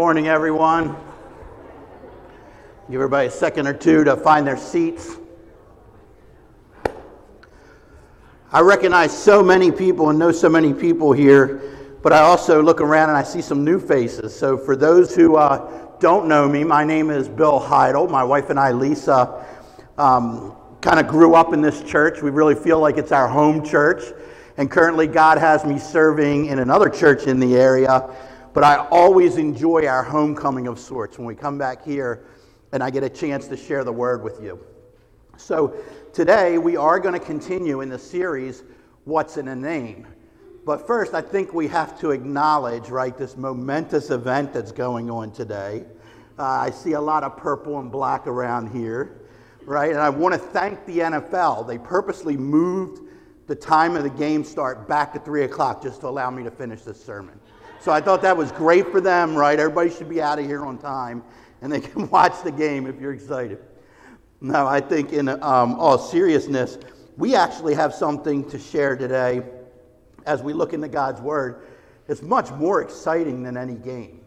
Good 0.00 0.04
morning, 0.04 0.28
everyone. 0.28 0.96
Give 2.86 2.94
everybody 2.94 3.28
a 3.28 3.30
second 3.30 3.66
or 3.66 3.74
two 3.74 4.02
to 4.04 4.16
find 4.16 4.46
their 4.46 4.56
seats. 4.56 5.16
I 8.50 8.60
recognize 8.60 9.12
so 9.12 9.42
many 9.42 9.70
people 9.70 10.08
and 10.08 10.18
know 10.18 10.32
so 10.32 10.48
many 10.48 10.72
people 10.72 11.12
here, 11.12 11.60
but 12.02 12.14
I 12.14 12.20
also 12.20 12.62
look 12.62 12.80
around 12.80 13.10
and 13.10 13.18
I 13.18 13.22
see 13.22 13.42
some 13.42 13.62
new 13.62 13.78
faces. 13.78 14.34
So, 14.34 14.56
for 14.56 14.74
those 14.74 15.14
who 15.14 15.36
uh, 15.36 15.90
don't 15.98 16.26
know 16.26 16.48
me, 16.48 16.64
my 16.64 16.82
name 16.82 17.10
is 17.10 17.28
Bill 17.28 17.58
Heidel. 17.58 18.08
My 18.08 18.24
wife 18.24 18.48
and 18.48 18.58
I, 18.58 18.72
Lisa, 18.72 19.44
um, 19.98 20.56
kind 20.80 20.98
of 20.98 21.08
grew 21.08 21.34
up 21.34 21.52
in 21.52 21.60
this 21.60 21.82
church. 21.82 22.22
We 22.22 22.30
really 22.30 22.54
feel 22.54 22.80
like 22.80 22.96
it's 22.96 23.12
our 23.12 23.28
home 23.28 23.62
church. 23.62 24.02
And 24.56 24.70
currently, 24.70 25.06
God 25.06 25.36
has 25.36 25.66
me 25.66 25.78
serving 25.78 26.46
in 26.46 26.58
another 26.58 26.88
church 26.88 27.26
in 27.26 27.38
the 27.38 27.54
area 27.54 28.10
but 28.52 28.64
I 28.64 28.76
always 28.90 29.36
enjoy 29.36 29.86
our 29.86 30.02
homecoming 30.02 30.66
of 30.66 30.78
sorts 30.78 31.18
when 31.18 31.26
we 31.26 31.34
come 31.34 31.58
back 31.58 31.84
here 31.84 32.24
and 32.72 32.82
I 32.82 32.90
get 32.90 33.02
a 33.02 33.08
chance 33.08 33.46
to 33.48 33.56
share 33.56 33.84
the 33.84 33.92
word 33.92 34.22
with 34.22 34.42
you. 34.42 34.58
So 35.36 35.74
today 36.12 36.58
we 36.58 36.76
are 36.76 36.98
going 37.00 37.18
to 37.18 37.24
continue 37.24 37.80
in 37.80 37.88
the 37.88 37.98
series, 37.98 38.62
What's 39.04 39.36
in 39.36 39.48
a 39.48 39.56
Name? 39.56 40.06
But 40.66 40.86
first, 40.86 41.14
I 41.14 41.22
think 41.22 41.54
we 41.54 41.66
have 41.68 41.98
to 42.00 42.10
acknowledge, 42.10 42.90
right, 42.90 43.16
this 43.16 43.36
momentous 43.36 44.10
event 44.10 44.52
that's 44.52 44.72
going 44.72 45.10
on 45.10 45.32
today. 45.32 45.84
Uh, 46.38 46.44
I 46.44 46.70
see 46.70 46.92
a 46.92 47.00
lot 47.00 47.24
of 47.24 47.36
purple 47.36 47.80
and 47.80 47.90
black 47.90 48.26
around 48.26 48.68
here, 48.68 49.22
right? 49.64 49.90
And 49.90 49.98
I 49.98 50.10
want 50.10 50.34
to 50.34 50.38
thank 50.38 50.84
the 50.84 50.98
NFL. 50.98 51.66
They 51.66 51.78
purposely 51.78 52.36
moved 52.36 53.00
the 53.46 53.54
time 53.54 53.96
of 53.96 54.02
the 54.02 54.10
game 54.10 54.44
start 54.44 54.86
back 54.86 55.12
to 55.14 55.18
3 55.18 55.44
o'clock 55.44 55.82
just 55.82 56.02
to 56.02 56.08
allow 56.08 56.30
me 56.30 56.44
to 56.44 56.50
finish 56.50 56.82
this 56.82 57.02
sermon. 57.02 57.39
So 57.80 57.90
I 57.92 58.00
thought 58.02 58.20
that 58.22 58.36
was 58.36 58.52
great 58.52 58.88
for 58.92 59.00
them, 59.00 59.34
right? 59.34 59.58
Everybody 59.58 59.88
should 59.90 60.08
be 60.08 60.20
out 60.20 60.38
of 60.38 60.44
here 60.44 60.66
on 60.66 60.76
time 60.76 61.22
and 61.62 61.72
they 61.72 61.80
can 61.80 62.10
watch 62.10 62.42
the 62.42 62.52
game 62.52 62.86
if 62.86 63.00
you're 63.00 63.14
excited. 63.14 63.58
No, 64.42 64.66
I 64.66 64.80
think 64.80 65.12
in 65.12 65.28
um, 65.28 65.74
all 65.74 65.98
seriousness, 65.98 66.78
we 67.16 67.34
actually 67.34 67.74
have 67.74 67.94
something 67.94 68.48
to 68.50 68.58
share 68.58 68.96
today 68.96 69.42
as 70.26 70.42
we 70.42 70.52
look 70.52 70.72
into 70.72 70.88
God's 70.88 71.20
Word. 71.20 71.66
It's 72.08 72.22
much 72.22 72.50
more 72.52 72.82
exciting 72.82 73.42
than 73.42 73.56
any 73.56 73.74
game. 73.74 74.20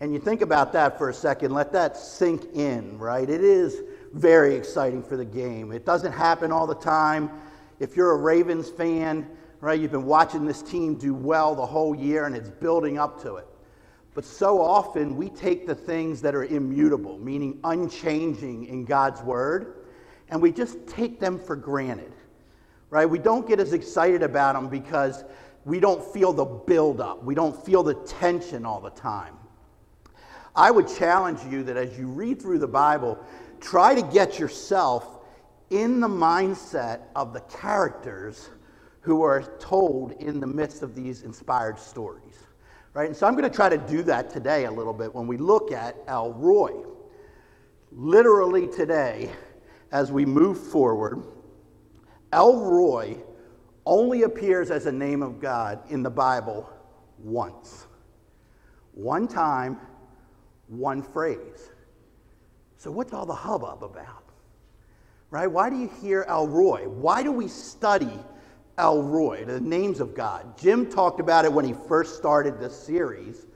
And 0.00 0.14
you 0.14 0.18
think 0.18 0.40
about 0.40 0.72
that 0.72 0.96
for 0.96 1.10
a 1.10 1.14
second, 1.14 1.52
let 1.52 1.72
that 1.72 1.96
sink 1.96 2.44
in, 2.54 2.98
right? 2.98 3.28
It 3.28 3.42
is 3.42 3.82
very 4.14 4.54
exciting 4.54 5.02
for 5.02 5.16
the 5.16 5.24
game. 5.24 5.72
It 5.72 5.84
doesn't 5.84 6.12
happen 6.12 6.50
all 6.52 6.66
the 6.66 6.74
time. 6.74 7.30
If 7.78 7.96
you're 7.96 8.12
a 8.12 8.16
Ravens 8.16 8.70
fan, 8.70 9.26
right? 9.60 9.78
You've 9.78 9.92
been 9.92 10.06
watching 10.06 10.46
this 10.46 10.62
team 10.62 10.94
do 10.94 11.14
well 11.14 11.54
the 11.54 11.66
whole 11.66 11.94
year 11.94 12.26
and 12.26 12.34
it's 12.34 12.50
building 12.50 12.98
up 12.98 13.22
to 13.22 13.36
it. 13.36 13.46
But 14.14 14.24
so 14.24 14.60
often 14.60 15.16
we 15.16 15.28
take 15.28 15.66
the 15.66 15.74
things 15.74 16.20
that 16.22 16.34
are 16.34 16.44
immutable, 16.44 17.18
meaning 17.18 17.60
unchanging 17.62 18.66
in 18.66 18.84
God's 18.84 19.22
word, 19.22 19.86
and 20.28 20.40
we 20.42 20.52
just 20.52 20.86
take 20.86 21.20
them 21.20 21.38
for 21.38 21.56
granted, 21.56 22.12
right? 22.88 23.06
We 23.06 23.18
don't 23.18 23.46
get 23.46 23.60
as 23.60 23.72
excited 23.72 24.22
about 24.22 24.54
them 24.54 24.68
because 24.68 25.24
we 25.64 25.78
don't 25.78 26.02
feel 26.02 26.32
the 26.32 26.44
buildup, 26.44 27.22
we 27.22 27.34
don't 27.34 27.64
feel 27.64 27.82
the 27.82 27.94
tension 27.94 28.64
all 28.64 28.80
the 28.80 28.90
time. 28.90 29.36
I 30.56 30.70
would 30.70 30.88
challenge 30.88 31.40
you 31.50 31.62
that 31.64 31.76
as 31.76 31.96
you 31.96 32.08
read 32.08 32.42
through 32.42 32.58
the 32.58 32.68
Bible, 32.68 33.18
try 33.60 33.94
to 33.94 34.02
get 34.02 34.38
yourself 34.38 35.18
in 35.70 36.00
the 36.00 36.08
mindset 36.08 37.02
of 37.14 37.32
the 37.32 37.40
characters 37.40 38.48
who 39.00 39.22
are 39.22 39.42
told 39.58 40.12
in 40.12 40.40
the 40.40 40.46
midst 40.46 40.82
of 40.82 40.94
these 40.94 41.22
inspired 41.22 41.78
stories. 41.78 42.46
Right? 42.92 43.06
And 43.06 43.16
so 43.16 43.26
I'm 43.26 43.34
going 43.34 43.48
to 43.48 43.54
try 43.54 43.68
to 43.68 43.78
do 43.78 44.02
that 44.04 44.30
today 44.30 44.64
a 44.64 44.70
little 44.70 44.92
bit 44.92 45.14
when 45.14 45.26
we 45.26 45.36
look 45.36 45.72
at 45.72 45.96
El 46.06 46.32
Roi. 46.32 46.72
Literally 47.92 48.66
today, 48.66 49.30
as 49.92 50.12
we 50.12 50.24
move 50.24 50.58
forward, 50.58 51.24
El 52.32 52.60
Roi 52.60 53.16
only 53.86 54.22
appears 54.22 54.70
as 54.70 54.86
a 54.86 54.92
name 54.92 55.22
of 55.22 55.40
God 55.40 55.80
in 55.90 56.02
the 56.02 56.10
Bible 56.10 56.68
once. 57.18 57.86
One 58.92 59.26
time, 59.26 59.78
one 60.66 61.02
phrase. 61.02 61.70
So, 62.76 62.90
what's 62.90 63.12
all 63.12 63.26
the 63.26 63.34
hubbub 63.34 63.82
about? 63.82 64.24
Right? 65.30 65.46
Why 65.46 65.70
do 65.70 65.76
you 65.76 65.90
hear 66.00 66.24
El 66.28 66.48
Roi? 66.48 66.88
Why 66.88 67.22
do 67.22 67.32
we 67.32 67.48
study 67.48 68.18
El 68.78 69.02
Roi, 69.02 69.44
the 69.44 69.60
names 69.60 70.00
of 70.00 70.14
God. 70.14 70.58
Jim 70.58 70.90
talked 70.90 71.20
about 71.20 71.44
it 71.44 71.52
when 71.52 71.64
he 71.64 71.72
first 71.72 72.16
started 72.16 72.58
this 72.58 72.76
series, 72.76 73.46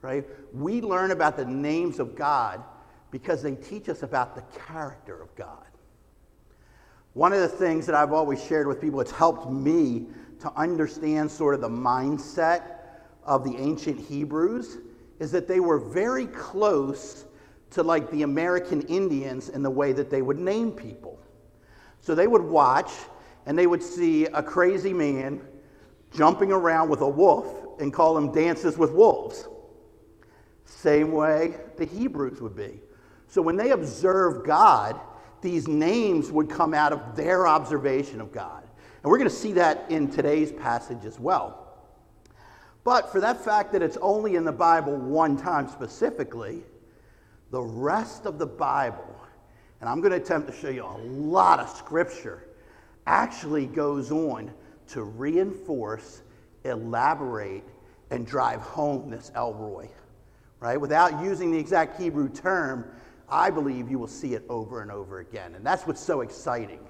right? 0.00 0.24
We 0.52 0.80
learn 0.80 1.10
about 1.10 1.36
the 1.36 1.44
names 1.44 1.98
of 1.98 2.14
God 2.16 2.62
because 3.10 3.42
they 3.42 3.54
teach 3.54 3.88
us 3.88 4.02
about 4.02 4.34
the 4.34 4.42
character 4.66 5.20
of 5.20 5.34
God. 5.36 5.66
One 7.12 7.32
of 7.32 7.40
the 7.40 7.48
things 7.48 7.84
that 7.86 7.94
I've 7.94 8.12
always 8.12 8.42
shared 8.42 8.66
with 8.66 8.80
people, 8.80 9.00
it's 9.00 9.10
helped 9.10 9.50
me 9.50 10.06
to 10.40 10.52
understand 10.56 11.30
sort 11.30 11.54
of 11.54 11.60
the 11.60 11.68
mindset 11.68 12.78
of 13.24 13.44
the 13.44 13.54
ancient 13.56 14.00
Hebrews, 14.00 14.78
is 15.20 15.30
that 15.32 15.46
they 15.46 15.60
were 15.60 15.78
very 15.78 16.26
close 16.26 17.26
to 17.70 17.82
like 17.82 18.10
the 18.10 18.22
American 18.22 18.82
Indians 18.82 19.50
in 19.50 19.62
the 19.62 19.70
way 19.70 19.92
that 19.92 20.10
they 20.10 20.22
would 20.22 20.38
name 20.38 20.72
people. 20.72 21.18
So 22.00 22.14
they 22.14 22.26
would 22.26 22.42
watch 22.42 22.90
and 23.46 23.58
they 23.58 23.66
would 23.66 23.82
see 23.82 24.26
a 24.26 24.42
crazy 24.42 24.92
man 24.92 25.40
jumping 26.12 26.52
around 26.52 26.88
with 26.88 27.00
a 27.00 27.08
wolf 27.08 27.80
and 27.80 27.92
call 27.92 28.16
him 28.16 28.32
dances 28.32 28.78
with 28.78 28.92
wolves. 28.92 29.48
Same 30.64 31.12
way 31.12 31.56
the 31.76 31.84
Hebrews 31.84 32.40
would 32.40 32.56
be. 32.56 32.80
So 33.28 33.42
when 33.42 33.56
they 33.56 33.70
observed 33.70 34.46
God, 34.46 35.00
these 35.40 35.66
names 35.66 36.30
would 36.30 36.48
come 36.48 36.74
out 36.74 36.92
of 36.92 37.16
their 37.16 37.46
observation 37.46 38.20
of 38.20 38.32
God. 38.32 38.62
And 39.02 39.10
we're 39.10 39.18
going 39.18 39.30
to 39.30 39.34
see 39.34 39.52
that 39.52 39.86
in 39.88 40.08
today's 40.08 40.52
passage 40.52 41.04
as 41.04 41.18
well. 41.18 41.58
But 42.84 43.10
for 43.10 43.20
that 43.20 43.44
fact 43.44 43.72
that 43.72 43.82
it's 43.82 43.96
only 44.00 44.36
in 44.36 44.44
the 44.44 44.52
Bible 44.52 44.96
one 44.96 45.36
time 45.36 45.68
specifically, 45.68 46.62
the 47.50 47.62
rest 47.62 48.26
of 48.26 48.38
the 48.38 48.46
Bible, 48.46 49.16
and 49.80 49.88
I'm 49.88 50.00
going 50.00 50.12
to 50.12 50.16
attempt 50.16 50.50
to 50.50 50.56
show 50.56 50.68
you 50.68 50.84
a 50.84 50.98
lot 51.04 51.58
of 51.60 51.68
scripture 51.68 52.44
actually 53.06 53.66
goes 53.66 54.10
on 54.10 54.50
to 54.88 55.02
reinforce, 55.02 56.22
elaborate, 56.64 57.64
and 58.10 58.26
drive 58.26 58.60
home 58.60 59.10
this 59.10 59.32
El 59.34 59.54
Roi. 59.54 59.88
Right? 60.60 60.80
Without 60.80 61.22
using 61.22 61.50
the 61.50 61.58
exact 61.58 62.00
Hebrew 62.00 62.28
term, 62.28 62.86
I 63.28 63.50
believe 63.50 63.90
you 63.90 63.98
will 63.98 64.06
see 64.06 64.34
it 64.34 64.44
over 64.48 64.82
and 64.82 64.90
over 64.90 65.20
again. 65.20 65.54
And 65.54 65.66
that's 65.66 65.86
what's 65.86 66.00
so 66.00 66.20
exciting. 66.20 66.80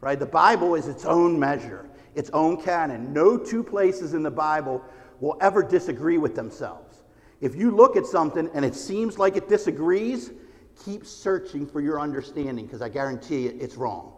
Right? 0.00 0.18
The 0.18 0.26
Bible 0.26 0.74
is 0.74 0.86
its 0.86 1.04
own 1.04 1.38
measure, 1.38 1.88
its 2.14 2.30
own 2.30 2.62
canon. 2.62 3.12
No 3.12 3.36
two 3.36 3.64
places 3.64 4.14
in 4.14 4.22
the 4.22 4.30
Bible 4.30 4.84
will 5.20 5.36
ever 5.40 5.62
disagree 5.62 6.18
with 6.18 6.36
themselves. 6.36 7.02
If 7.40 7.56
you 7.56 7.70
look 7.70 7.96
at 7.96 8.06
something 8.06 8.48
and 8.54 8.64
it 8.64 8.74
seems 8.74 9.18
like 9.18 9.36
it 9.36 9.48
disagrees, 9.48 10.30
keep 10.84 11.04
searching 11.04 11.66
for 11.66 11.80
your 11.80 12.00
understanding 12.00 12.66
because 12.66 12.82
I 12.82 12.88
guarantee 12.88 13.44
you 13.44 13.56
it's 13.60 13.76
wrong 13.76 14.17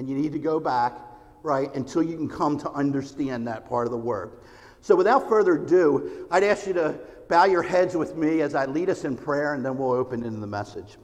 and 0.00 0.08
you 0.08 0.16
need 0.16 0.32
to 0.32 0.38
go 0.38 0.58
back, 0.58 0.94
right, 1.42 1.72
until 1.74 2.02
you 2.02 2.16
can 2.16 2.26
come 2.26 2.58
to 2.58 2.70
understand 2.70 3.46
that 3.46 3.68
part 3.68 3.86
of 3.86 3.90
the 3.90 3.98
word. 3.98 4.32
So, 4.80 4.96
without 4.96 5.28
further 5.28 5.62
ado, 5.62 6.26
I'd 6.30 6.42
ask 6.42 6.66
you 6.66 6.72
to 6.72 6.98
bow 7.28 7.44
your 7.44 7.62
heads 7.62 7.94
with 7.94 8.16
me 8.16 8.40
as 8.40 8.54
I 8.54 8.64
lead 8.64 8.88
us 8.88 9.04
in 9.04 9.14
prayer, 9.14 9.52
and 9.52 9.62
then 9.62 9.76
we'll 9.76 9.90
open 9.90 10.24
into 10.24 10.40
the 10.40 10.46
message. 10.46 10.96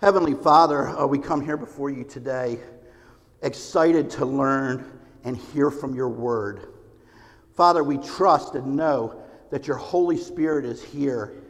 Heavenly 0.00 0.34
Father, 0.34 0.88
uh, 0.88 1.06
we 1.06 1.20
come 1.20 1.40
here 1.40 1.56
before 1.56 1.88
you 1.88 2.02
today 2.02 2.58
excited 3.42 4.10
to 4.10 4.26
learn 4.26 4.98
and 5.22 5.36
hear 5.36 5.70
from 5.70 5.94
your 5.94 6.08
word. 6.08 6.72
Father, 7.54 7.84
we 7.84 7.96
trust 7.98 8.56
and 8.56 8.74
know 8.74 9.22
that 9.52 9.68
your 9.68 9.76
Holy 9.76 10.16
Spirit 10.16 10.64
is 10.64 10.82
here 10.82 11.44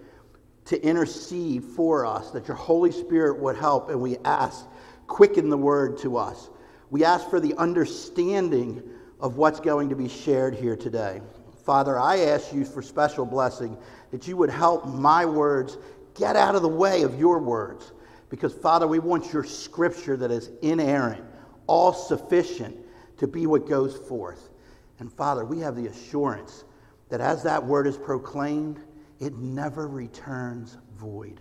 to 0.67 0.79
intercede 0.83 1.65
for 1.65 2.05
us, 2.05 2.33
that 2.33 2.49
your 2.49 2.57
Holy 2.59 2.93
Spirit 2.93 3.39
would 3.39 3.57
help, 3.57 3.89
and 3.89 3.99
we 3.99 4.19
ask 4.27 4.67
quicken 5.07 5.49
the 5.51 5.57
word 5.57 5.99
to 5.99 6.17
us. 6.17 6.51
We 6.91 7.05
ask 7.05 7.29
for 7.29 7.41
the 7.41 7.55
understanding 7.55 8.83
of 9.21 9.37
what's 9.37 9.61
going 9.61 9.89
to 9.89 9.97
be 9.97 10.09
shared 10.09 10.55
here 10.55 10.77
today. 10.77 11.21
Father, 11.65 11.99
I 11.99 12.19
ask 12.19 12.53
you 12.53 12.65
for 12.65 12.83
special 12.83 13.27
blessing 13.27 13.77
that 14.13 14.29
you 14.29 14.37
would 14.37 14.51
help 14.51 14.87
my 14.87 15.25
words 15.25 15.79
get 16.15 16.37
out 16.37 16.55
of 16.55 16.63
the 16.63 16.69
way 16.69 17.03
of 17.03 17.19
your 17.19 17.39
words. 17.39 17.93
Because, 18.29 18.55
Father, 18.55 18.87
we 18.87 18.99
want 18.99 19.33
your 19.33 19.45
scripture 19.45 20.17
that 20.17 20.31
is 20.31 20.51
inerrant, 20.63 21.25
all 21.67 21.93
sufficient 21.93 22.77
to 23.19 23.27
be 23.27 23.47
what 23.47 23.69
goes 23.69 23.97
forth. 23.97 24.51
And, 24.99 25.13
Father, 25.13 25.45
we 25.45 25.61
have 25.61 25.77
the 25.77 25.87
assurance 25.87 26.65
that 27.09 27.21
as 27.21 27.43
that 27.43 27.65
word 27.65 27.87
is 27.87 27.97
proclaimed, 27.97 28.81
it 29.21 29.35
never 29.37 29.87
returns 29.87 30.77
void. 30.97 31.41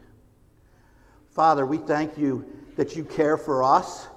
Father, 1.29 1.65
we 1.65 1.77
thank 1.77 2.17
you 2.17 2.45
that 2.75 2.95
you 2.95 3.03
care 3.03 3.37
for 3.37 3.63
us. 3.63 4.07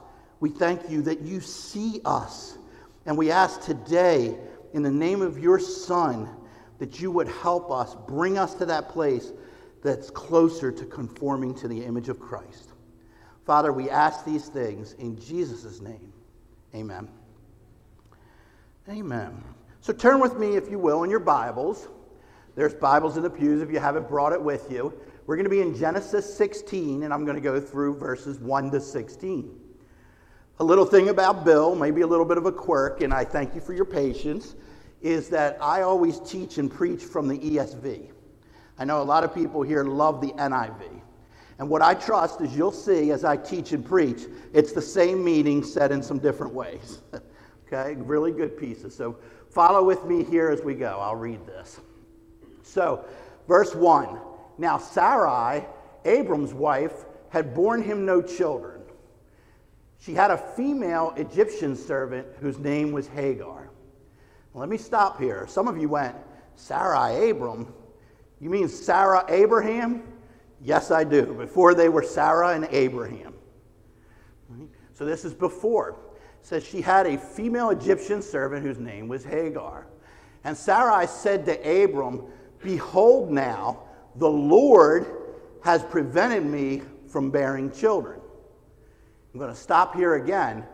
We 0.41 0.51
thank 0.51 0.89
you 0.91 1.03
that 1.03 1.21
you 1.21 1.41
see 1.41 2.01
us. 2.05 2.59
And 3.07 3.17
we 3.17 3.31
ask 3.31 3.63
today, 3.63 4.37
in 4.73 4.83
the 4.83 4.91
name 4.91 5.23
of 5.23 5.39
your 5.39 5.59
Son, 5.59 6.29
that 6.79 7.01
you 7.01 7.11
would 7.11 7.29
help 7.29 7.71
us, 7.71 7.97
bring 8.07 8.39
us 8.39 8.55
to 8.55 8.67
that 8.67 8.89
place 8.89 9.33
that's 9.83 10.11
closer 10.11 10.71
to 10.71 10.85
conforming 10.85 11.55
to 11.55 11.69
the 11.69 11.85
image 11.85 12.09
of 12.09 12.21
Christ. 12.21 12.71
Father, 13.45 13.73
we 13.73 13.89
ask 13.89 14.25
these 14.25 14.49
things 14.49 14.93
in 14.95 15.19
Jesus' 15.19 15.81
name. 15.81 16.13
Amen. 16.75 17.09
Amen. 18.89 19.43
So 19.81 19.93
turn 19.93 20.21
with 20.21 20.39
me, 20.39 20.57
if 20.57 20.71
you 20.71 20.79
will, 20.79 21.05
in 21.05 21.11
your 21.11 21.21
Bibles. 21.21 21.89
There's 22.55 22.75
Bibles 22.75 23.17
in 23.17 23.23
the 23.23 23.31
pews 23.31 23.63
if 23.63 23.71
you 23.71 23.79
haven't 23.79 24.09
brought 24.09 24.33
it 24.33 24.43
with 24.43 24.71
you. 24.71 24.93
We're 25.29 25.37
going 25.37 25.45
to 25.45 25.51
be 25.51 25.61
in 25.61 25.77
Genesis 25.77 26.35
16, 26.39 27.03
and 27.03 27.13
I'm 27.13 27.27
going 27.27 27.37
to 27.37 27.43
go 27.43 27.61
through 27.61 27.99
verses 27.99 28.39
1 28.39 28.71
to 28.71 28.81
16. 28.81 29.61
A 30.59 30.65
little 30.65 30.87
thing 30.87 31.11
about 31.11 31.45
Bill, 31.45 31.75
maybe 31.75 32.01
a 32.01 32.07
little 32.07 32.25
bit 32.25 32.39
of 32.39 32.47
a 32.47 32.51
quirk, 32.51 33.03
and 33.03 33.13
I 33.13 33.27
thank 33.27 33.55
you 33.55 33.61
for 33.61 33.75
your 33.75 33.85
patience, 33.85 34.55
is 35.03 35.29
that 35.29 35.59
I 35.61 35.83
always 35.83 36.19
teach 36.21 36.57
and 36.57 36.73
preach 36.73 37.03
from 37.03 37.29
the 37.29 37.39
ESV. 37.39 38.11
I 38.79 38.85
know 38.87 39.03
a 39.03 39.05
lot 39.05 39.23
of 39.23 39.35
people 39.35 39.61
here 39.61 39.85
love 39.85 40.23
the 40.23 40.29
NIV. 40.29 40.99
And 41.59 41.69
what 41.69 41.83
I 41.83 41.93
trust 41.93 42.41
is 42.41 42.57
you'll 42.57 42.73
see 42.73 43.11
as 43.11 43.23
I 43.23 43.37
teach 43.37 43.73
and 43.73 43.85
preach, 43.85 44.23
it's 44.55 44.73
the 44.73 44.81
same 44.81 45.23
meaning 45.23 45.63
said 45.63 45.93
in 45.93 46.03
some 46.03 46.19
different 46.19 46.55
ways. 46.55 47.03
okay, 47.71 47.97
really 48.01 48.33
good 48.33 48.57
pieces. 48.57 48.97
So 48.97 49.19
follow 49.51 49.85
with 49.85 50.07
me 50.07 50.25
here 50.25 50.49
as 50.49 50.63
we 50.63 50.73
go. 50.73 50.99
I'll 51.03 51.17
read 51.17 51.47
this. 51.47 51.81
So, 52.63 53.05
verse 53.47 53.75
1 53.75 54.21
Now 54.59 54.77
Sarai, 54.77 55.65
Abram's 56.05 56.53
wife, 56.53 57.05
had 57.31 57.55
borne 57.55 57.83
him 57.83 58.05
no 58.05 58.21
children. 58.21 58.83
She 60.01 60.15
had 60.15 60.31
a 60.31 60.39
female 60.39 61.13
Egyptian 61.17 61.77
servant 61.77 62.27
whose 62.41 62.59
name 62.59 62.93
was 62.93 63.09
Hagar. 63.09 63.71
Let 64.55 64.69
me 64.69 64.77
stop 64.77 65.21
here. 65.21 65.47
Some 65.49 65.69
of 65.69 65.79
you 65.79 65.89
went, 65.89 66.17
Sarai, 66.57 67.31
Abram? 67.31 67.73
You 68.41 68.51
mean 68.51 68.69
Sarah, 68.69 69.25
Abraham? 69.29 70.03
Yes, 70.63 70.91
I 70.91 71.05
do. 71.05 71.35
Before 71.35 71.75
they 71.75 71.89
were 71.89 72.03
Sarah 72.03 72.51
and 72.51 72.67
Abraham. 72.71 73.35
So 74.95 75.05
this 75.05 75.25
is 75.25 75.35
before. 75.35 75.91
It 76.41 76.47
says 76.47 76.65
she 76.65 76.81
had 76.81 77.07
a 77.07 77.19
female 77.19 77.71
Egyptian 77.71 78.23
servant 78.23 78.65
whose 78.65 78.79
name 78.79 79.09
was 79.09 79.25
Hagar. 79.25 79.87
And 80.45 80.57
Sarai 80.57 81.07
said 81.07 81.45
to 81.47 81.85
Abram, 81.85 82.25
Behold, 82.63 83.31
now 83.31 83.85
the 84.17 84.29
Lord 84.29 85.07
has 85.63 85.83
prevented 85.85 86.45
me 86.45 86.83
from 87.09 87.31
bearing 87.31 87.71
children. 87.71 88.21
I'm 89.33 89.41
going 89.41 89.53
to 89.53 89.57
stop 89.57 89.95
here 89.95 90.15
again. 90.15 90.65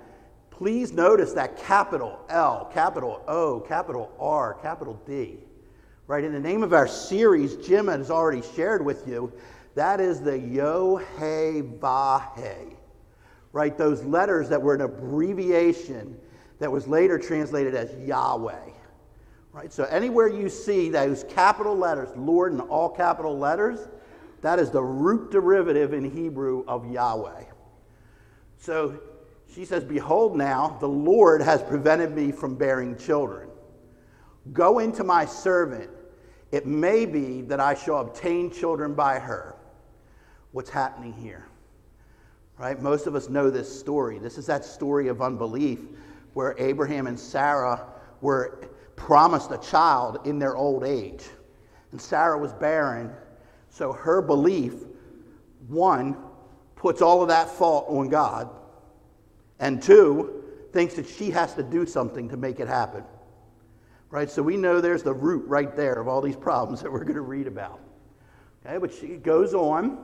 Please 0.50 0.92
notice 0.92 1.32
that 1.32 1.56
capital 1.58 2.20
L, 2.28 2.70
capital 2.72 3.22
O, 3.26 3.60
capital 3.60 4.12
R, 4.20 4.54
capital 4.54 5.00
D. 5.06 5.38
Right, 6.06 6.22
in 6.22 6.32
the 6.32 6.40
name 6.40 6.62
of 6.62 6.72
our 6.72 6.86
series, 6.86 7.56
Jim 7.56 7.88
has 7.88 8.10
already 8.10 8.42
shared 8.54 8.84
with 8.84 9.08
you, 9.08 9.32
that 9.75 10.00
is 10.00 10.20
the 10.20 10.38
Yod-Heh-Vah-Heh. 10.38 11.14
Right, 13.52 13.78
those 13.78 14.04
letters 14.04 14.48
that 14.50 14.60
were 14.60 14.75
an 14.75 14.82
abbreviation 14.82 16.19
that 16.58 16.70
was 16.70 16.86
later 16.86 17.19
translated 17.19 17.75
as 17.75 17.92
Yahweh. 18.06 18.70
Right? 19.55 19.73
So 19.73 19.85
anywhere 19.85 20.27
you 20.27 20.49
see 20.49 20.89
those 20.89 21.25
capital 21.29 21.77
letters, 21.77 22.09
Lord 22.17 22.53
in 22.53 22.61
all 22.61 22.89
capital 22.89 23.39
letters, 23.39 23.87
that 24.43 24.59
is 24.59 24.71
the 24.71 24.83
root 24.83 25.31
derivative 25.31 25.93
in 25.93 26.11
Hebrew 26.11 26.65
of 26.67 26.91
Yahweh. 26.91 27.45
So 28.59 28.99
she 29.55 29.65
says, 29.65 29.85
Behold, 29.85 30.37
now 30.37 30.77
the 30.81 30.89
Lord 30.89 31.41
has 31.41 31.62
prevented 31.62 32.17
me 32.17 32.33
from 32.33 32.56
bearing 32.56 32.99
children. 32.99 33.49
Go 34.53 34.81
into 34.81 35.05
my 35.05 35.25
servant. 35.25 35.89
It 36.51 36.67
may 36.67 37.06
be 37.06 37.43
that 37.43 37.61
I 37.61 37.75
shall 37.75 38.01
obtain 38.01 38.51
children 38.51 38.93
by 38.93 39.21
her. 39.21 39.55
What's 40.51 40.71
happening 40.71 41.12
here? 41.12 41.47
Right? 42.59 42.81
Most 42.83 43.06
of 43.06 43.15
us 43.15 43.29
know 43.29 43.51
this 43.51 43.73
story. 43.81 44.19
This 44.19 44.37
is 44.37 44.47
that 44.47 44.65
story 44.65 45.06
of 45.06 45.23
unbelief 45.23 45.79
where 46.33 46.56
Abraham 46.59 47.06
and 47.06 47.19
Sarah 47.19 47.87
were 48.21 48.59
promised 48.96 49.50
a 49.50 49.58
child 49.58 50.20
in 50.25 50.38
their 50.38 50.56
old 50.56 50.85
age. 50.85 51.25
And 51.93 52.00
Sarah 52.00 52.38
was 52.38 52.52
barren, 52.52 53.12
so 53.70 53.93
her 53.93 54.20
belief, 54.23 54.75
one, 55.69 56.17
puts 56.76 57.02
all 57.02 57.23
of 57.23 57.29
that 57.29 57.49
fault 57.49 57.87
on 57.88 58.08
God, 58.08 58.50
and 59.58 59.82
two, 59.82 60.43
thinks 60.73 60.94
that 60.94 61.08
she 61.08 61.31
has 61.31 61.55
to 61.55 61.62
do 61.62 61.87
something 61.87 62.29
to 62.29 62.37
make 62.37 62.61
it 62.61 62.69
happen. 62.69 63.05
Right? 64.11 64.31
So 64.31 64.43
we 64.43 64.56
know 64.56 64.81
there's 64.81 65.02
the 65.02 65.14
root 65.14 65.46
right 65.46 65.75
there 65.75 66.00
of 66.00 66.08
all 66.08 66.20
these 66.20 66.37
problems 66.37 66.81
that 66.82 66.93
we're 66.93 67.05
going 67.05 67.14
to 67.14 67.20
read 67.20 67.46
about. 67.46 67.81
Okay, 68.67 68.79
but 68.79 68.93
she 68.93 69.17
goes 69.17 69.55
on, 69.55 69.99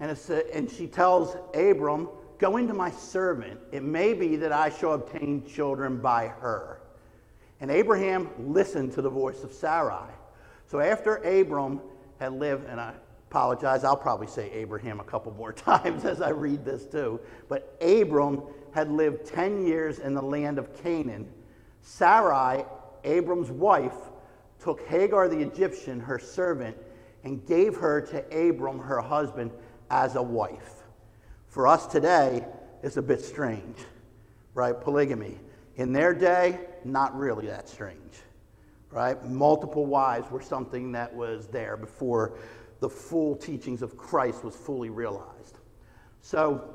and, 0.00 0.10
it's, 0.10 0.28
and 0.30 0.70
she 0.70 0.86
tells 0.86 1.36
Abram, 1.54 2.08
Go 2.40 2.56
into 2.56 2.72
my 2.72 2.90
servant. 2.90 3.60
It 3.70 3.82
may 3.82 4.14
be 4.14 4.34
that 4.36 4.50
I 4.50 4.70
shall 4.70 4.94
obtain 4.94 5.46
children 5.46 5.98
by 5.98 6.28
her. 6.28 6.79
And 7.60 7.70
Abraham 7.70 8.28
listened 8.38 8.92
to 8.92 9.02
the 9.02 9.10
voice 9.10 9.44
of 9.44 9.52
Sarai. 9.52 10.08
So 10.66 10.80
after 10.80 11.16
Abram 11.16 11.80
had 12.18 12.32
lived, 12.32 12.66
and 12.66 12.80
I 12.80 12.94
apologize, 13.28 13.84
I'll 13.84 13.96
probably 13.96 14.26
say 14.26 14.50
Abraham 14.52 15.00
a 15.00 15.04
couple 15.04 15.32
more 15.34 15.52
times 15.70 16.04
as 16.04 16.22
I 16.22 16.30
read 16.30 16.64
this 16.64 16.86
too, 16.86 17.20
but 17.48 17.76
Abram 17.80 18.42
had 18.72 18.90
lived 18.90 19.26
10 19.26 19.66
years 19.66 19.98
in 19.98 20.14
the 20.14 20.22
land 20.22 20.58
of 20.58 20.82
Canaan. 20.82 21.28
Sarai, 21.82 22.64
Abram's 23.04 23.50
wife, 23.50 23.96
took 24.62 24.86
Hagar 24.86 25.28
the 25.28 25.38
Egyptian, 25.38 26.00
her 26.00 26.18
servant, 26.18 26.76
and 27.24 27.44
gave 27.46 27.76
her 27.76 28.00
to 28.00 28.48
Abram, 28.48 28.78
her 28.78 29.00
husband, 29.00 29.50
as 29.90 30.16
a 30.16 30.22
wife. 30.22 30.84
For 31.48 31.66
us 31.66 31.86
today, 31.86 32.44
it's 32.82 32.96
a 32.96 33.02
bit 33.02 33.20
strange, 33.20 33.76
right? 34.54 34.78
Polygamy. 34.78 35.38
In 35.76 35.92
their 35.92 36.14
day, 36.14 36.60
not 36.84 37.16
really 37.16 37.46
that 37.46 37.68
strange, 37.68 38.22
right? 38.90 39.22
Multiple 39.24 39.86
wives 39.86 40.30
were 40.30 40.42
something 40.42 40.92
that 40.92 41.14
was 41.14 41.46
there 41.46 41.76
before 41.76 42.38
the 42.80 42.88
full 42.88 43.36
teachings 43.36 43.82
of 43.82 43.96
Christ 43.96 44.42
was 44.42 44.56
fully 44.56 44.90
realized. 44.90 45.58
So 46.22 46.74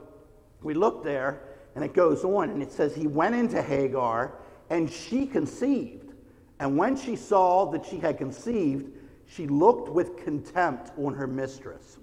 we 0.62 0.74
look 0.74 1.04
there, 1.04 1.42
and 1.76 1.84
it 1.84 1.94
goes 1.94 2.24
on, 2.24 2.50
and 2.50 2.62
it 2.62 2.72
says, 2.72 2.96
He 2.96 3.08
went 3.08 3.36
into 3.36 3.62
Hagar, 3.62 4.34
and 4.70 4.90
she 4.90 5.26
conceived. 5.26 6.14
And 6.60 6.78
when 6.78 6.96
she 6.96 7.16
saw 7.16 7.66
that 7.72 7.86
she 7.86 7.98
had 7.98 8.18
conceived, 8.18 8.92
she 9.28 9.48
looked 9.48 9.90
with 9.90 10.18
contempt 10.18 10.92
on 10.98 11.14
her 11.14 11.28
mistress. 11.28 11.98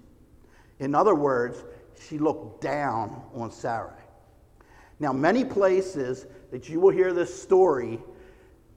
In 0.79 0.93
other 0.93 1.15
words, 1.15 1.63
she 1.99 2.17
looked 2.17 2.61
down 2.61 3.21
on 3.33 3.51
Sarai. 3.51 3.93
Now, 4.99 5.13
many 5.13 5.43
places 5.43 6.25
that 6.53 6.69
you 6.69 6.79
will 6.79 6.91
hear 6.91 7.11
this 7.13 7.41
story, 7.41 7.99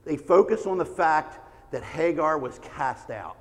they 0.06 0.16
focus 0.16 0.64
on 0.64 0.78
the 0.78 0.84
fact 0.86 1.38
that 1.72 1.82
Hagar 1.82 2.38
was 2.38 2.58
cast 2.60 3.10
out. 3.10 3.36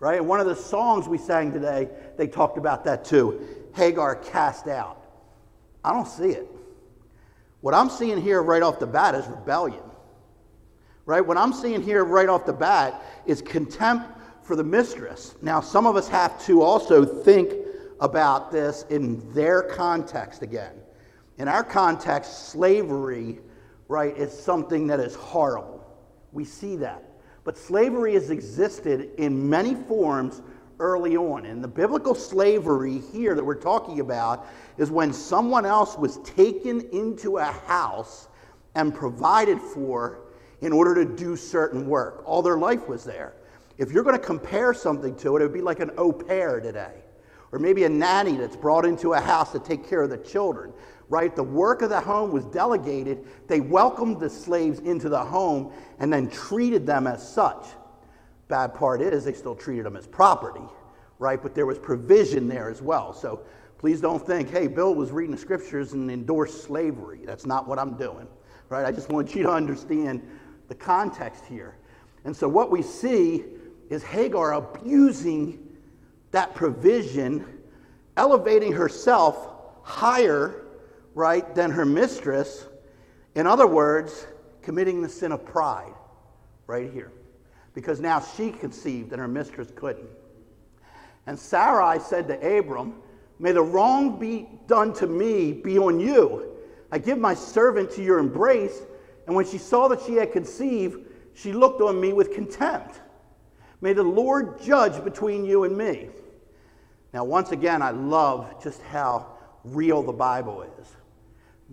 Right? 0.00 0.18
And 0.18 0.26
one 0.26 0.40
of 0.40 0.46
the 0.46 0.56
songs 0.56 1.06
we 1.06 1.18
sang 1.18 1.52
today, 1.52 1.88
they 2.16 2.26
talked 2.26 2.58
about 2.58 2.82
that 2.86 3.04
too. 3.04 3.46
Hagar 3.76 4.16
cast 4.16 4.66
out. 4.66 5.00
I 5.84 5.92
don't 5.92 6.08
see 6.08 6.30
it. 6.30 6.48
What 7.60 7.74
I'm 7.74 7.88
seeing 7.90 8.20
here 8.20 8.42
right 8.42 8.60
off 8.60 8.80
the 8.80 8.88
bat 8.88 9.14
is 9.14 9.24
rebellion. 9.28 9.84
Right? 11.06 11.24
What 11.24 11.36
I'm 11.36 11.52
seeing 11.52 11.80
here 11.80 12.04
right 12.04 12.28
off 12.28 12.46
the 12.46 12.52
bat 12.52 13.04
is 13.24 13.40
contempt 13.40 14.18
for 14.42 14.56
the 14.56 14.64
mistress. 14.64 15.36
Now, 15.42 15.60
some 15.60 15.86
of 15.86 15.94
us 15.94 16.08
have 16.08 16.44
to 16.46 16.60
also 16.60 17.04
think 17.04 17.52
about 18.00 18.50
this 18.50 18.84
in 18.90 19.32
their 19.32 19.62
context 19.62 20.42
again. 20.42 20.74
In 21.38 21.48
our 21.48 21.64
context, 21.64 22.48
slavery, 22.48 23.40
right, 23.88 24.16
is 24.16 24.32
something 24.32 24.86
that 24.86 25.00
is 25.00 25.14
horrible. 25.14 25.84
We 26.32 26.44
see 26.44 26.76
that. 26.76 27.02
But 27.44 27.58
slavery 27.58 28.14
has 28.14 28.30
existed 28.30 29.10
in 29.18 29.48
many 29.48 29.74
forms 29.74 30.42
early 30.80 31.16
on. 31.16 31.46
And 31.46 31.62
the 31.62 31.68
biblical 31.68 32.14
slavery 32.14 33.00
here 33.12 33.34
that 33.34 33.44
we're 33.44 33.54
talking 33.54 34.00
about 34.00 34.46
is 34.78 34.90
when 34.90 35.12
someone 35.12 35.66
else 35.66 35.96
was 35.96 36.18
taken 36.18 36.80
into 36.92 37.38
a 37.38 37.44
house 37.44 38.28
and 38.74 38.94
provided 38.94 39.60
for 39.60 40.20
in 40.60 40.72
order 40.72 40.94
to 40.94 41.04
do 41.04 41.36
certain 41.36 41.86
work. 41.86 42.22
All 42.24 42.42
their 42.42 42.58
life 42.58 42.88
was 42.88 43.04
there. 43.04 43.34
If 43.76 43.92
you're 43.92 44.04
going 44.04 44.18
to 44.18 44.24
compare 44.24 44.72
something 44.72 45.14
to 45.16 45.36
it, 45.36 45.40
it 45.40 45.44
would 45.44 45.52
be 45.52 45.60
like 45.60 45.80
an 45.80 45.90
au 45.98 46.12
pair 46.12 46.60
today, 46.60 47.02
or 47.52 47.58
maybe 47.58 47.84
a 47.84 47.88
nanny 47.88 48.36
that's 48.36 48.56
brought 48.56 48.84
into 48.84 49.12
a 49.12 49.20
house 49.20 49.52
to 49.52 49.58
take 49.58 49.88
care 49.88 50.02
of 50.02 50.10
the 50.10 50.18
children 50.18 50.72
right? 51.08 51.34
The 51.34 51.42
work 51.42 51.82
of 51.82 51.90
the 51.90 52.00
home 52.00 52.32
was 52.32 52.44
delegated. 52.46 53.26
They 53.46 53.60
welcomed 53.60 54.20
the 54.20 54.30
slaves 54.30 54.80
into 54.80 55.08
the 55.08 55.22
home 55.22 55.72
and 55.98 56.12
then 56.12 56.28
treated 56.30 56.86
them 56.86 57.06
as 57.06 57.26
such. 57.26 57.66
Bad 58.48 58.74
part 58.74 59.00
is 59.00 59.24
they 59.24 59.32
still 59.32 59.54
treated 59.54 59.86
them 59.86 59.96
as 59.96 60.06
property, 60.06 60.64
right? 61.18 61.42
But 61.42 61.54
there 61.54 61.66
was 61.66 61.78
provision 61.78 62.48
there 62.48 62.70
as 62.70 62.82
well. 62.82 63.12
So 63.12 63.40
please 63.78 64.00
don't 64.00 64.24
think, 64.24 64.50
hey, 64.50 64.66
Bill 64.66 64.94
was 64.94 65.10
reading 65.10 65.34
the 65.34 65.40
scriptures 65.40 65.92
and 65.92 66.10
endorsed 66.10 66.64
slavery. 66.64 67.20
That's 67.24 67.46
not 67.46 67.68
what 67.68 67.78
I'm 67.78 67.96
doing, 67.96 68.26
right? 68.68 68.84
I 68.84 68.92
just 68.92 69.08
want 69.10 69.34
you 69.34 69.42
to 69.44 69.50
understand 69.50 70.22
the 70.68 70.74
context 70.74 71.44
here. 71.46 71.76
And 72.24 72.34
so 72.34 72.48
what 72.48 72.70
we 72.70 72.82
see 72.82 73.44
is 73.90 74.02
Hagar 74.02 74.54
abusing 74.54 75.58
that 76.30 76.54
provision, 76.54 77.46
elevating 78.16 78.72
herself 78.72 79.50
higher, 79.82 80.63
right, 81.14 81.54
than 81.54 81.70
her 81.70 81.84
mistress. 81.84 82.66
In 83.34 83.46
other 83.46 83.66
words, 83.66 84.26
committing 84.62 85.02
the 85.02 85.08
sin 85.08 85.32
of 85.32 85.44
pride 85.44 85.94
right 86.66 86.90
here. 86.92 87.12
Because 87.74 88.00
now 88.00 88.20
she 88.20 88.50
conceived 88.50 89.12
and 89.12 89.20
her 89.20 89.28
mistress 89.28 89.68
couldn't. 89.74 90.08
And 91.26 91.38
Sarai 91.38 91.98
said 92.00 92.28
to 92.28 92.58
Abram, 92.58 92.94
May 93.38 93.52
the 93.52 93.62
wrong 93.62 94.18
be 94.18 94.48
done 94.66 94.92
to 94.94 95.06
me 95.06 95.52
be 95.52 95.78
on 95.78 95.98
you. 95.98 96.52
I 96.92 96.98
give 96.98 97.18
my 97.18 97.34
servant 97.34 97.90
to 97.92 98.02
your 98.02 98.18
embrace. 98.18 98.82
And 99.26 99.34
when 99.34 99.46
she 99.46 99.58
saw 99.58 99.88
that 99.88 100.02
she 100.02 100.14
had 100.14 100.32
conceived, 100.32 101.08
she 101.34 101.52
looked 101.52 101.80
on 101.80 102.00
me 102.00 102.12
with 102.12 102.32
contempt. 102.32 103.00
May 103.80 103.92
the 103.92 104.04
Lord 104.04 104.62
judge 104.62 105.02
between 105.02 105.44
you 105.44 105.64
and 105.64 105.76
me. 105.76 106.08
Now, 107.12 107.24
once 107.24 107.50
again, 107.52 107.82
I 107.82 107.90
love 107.90 108.62
just 108.62 108.80
how 108.82 109.36
real 109.64 110.02
the 110.02 110.12
Bible 110.12 110.62
is. 110.80 110.88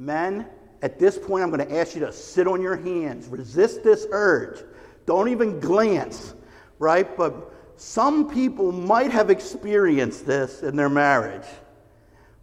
Men, 0.01 0.47
at 0.81 0.97
this 0.97 1.19
point, 1.19 1.43
I'm 1.43 1.51
going 1.51 1.67
to 1.67 1.79
ask 1.79 1.93
you 1.93 2.01
to 2.01 2.11
sit 2.11 2.47
on 2.47 2.59
your 2.59 2.75
hands, 2.75 3.27
resist 3.27 3.83
this 3.83 4.07
urge. 4.09 4.63
Don't 5.05 5.29
even 5.29 5.59
glance, 5.59 6.33
right? 6.79 7.15
But 7.15 7.53
some 7.75 8.27
people 8.27 8.71
might 8.71 9.11
have 9.11 9.29
experienced 9.29 10.25
this 10.25 10.63
in 10.63 10.75
their 10.75 10.89
marriage, 10.89 11.45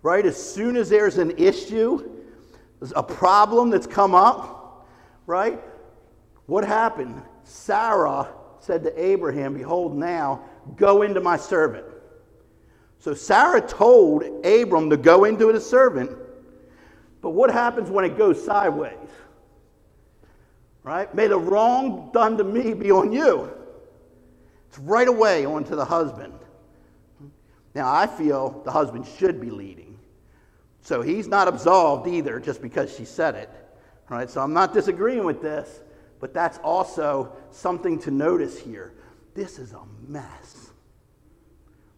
right? 0.02 0.24
As 0.24 0.40
soon 0.40 0.76
as 0.76 0.88
there's 0.88 1.18
an 1.18 1.32
issue, 1.36 2.08
a 2.94 3.02
problem 3.02 3.70
that's 3.70 3.88
come 3.88 4.14
up, 4.14 4.86
right? 5.26 5.60
What 6.46 6.62
happened? 6.62 7.20
Sarah 7.42 8.28
said 8.60 8.84
to 8.84 9.04
Abraham, 9.04 9.54
Behold, 9.54 9.96
now 9.96 10.44
go 10.76 11.02
into 11.02 11.20
my 11.20 11.36
servant. 11.36 11.86
So 13.00 13.14
Sarah 13.14 13.60
told 13.60 14.22
Abram 14.46 14.90
to 14.90 14.96
go 14.96 15.24
into 15.24 15.52
the 15.52 15.60
servant, 15.60 16.12
but 17.20 17.30
what 17.30 17.50
happens 17.50 17.90
when 17.90 18.04
it 18.04 18.16
goes 18.16 18.44
sideways? 18.44 18.94
Right? 20.82 21.12
May 21.14 21.26
the 21.26 21.38
wrong 21.38 22.10
done 22.12 22.38
to 22.38 22.44
me 22.44 22.72
be 22.74 22.90
on 22.90 23.12
you. 23.12 23.50
It's 24.68 24.78
right 24.78 25.08
away 25.08 25.44
onto 25.44 25.74
the 25.74 25.84
husband. 25.84 26.34
Now, 27.74 27.92
I 27.92 28.06
feel 28.06 28.62
the 28.64 28.72
husband 28.72 29.06
should 29.18 29.40
be 29.40 29.50
leading. 29.50 29.98
So 30.82 31.02
he's 31.02 31.26
not 31.26 31.48
absolved 31.48 32.08
either 32.08 32.40
just 32.40 32.62
because 32.62 32.94
she 32.94 33.04
said 33.04 33.34
it. 33.34 33.50
Right? 34.08 34.30
So 34.30 34.40
I'm 34.40 34.54
not 34.54 34.72
disagreeing 34.72 35.24
with 35.24 35.42
this, 35.42 35.80
but 36.20 36.32
that's 36.32 36.58
also 36.58 37.36
something 37.50 37.98
to 38.00 38.10
notice 38.10 38.58
here. 38.58 38.94
This 39.34 39.58
is 39.58 39.72
a 39.72 39.82
mess. 40.06 40.70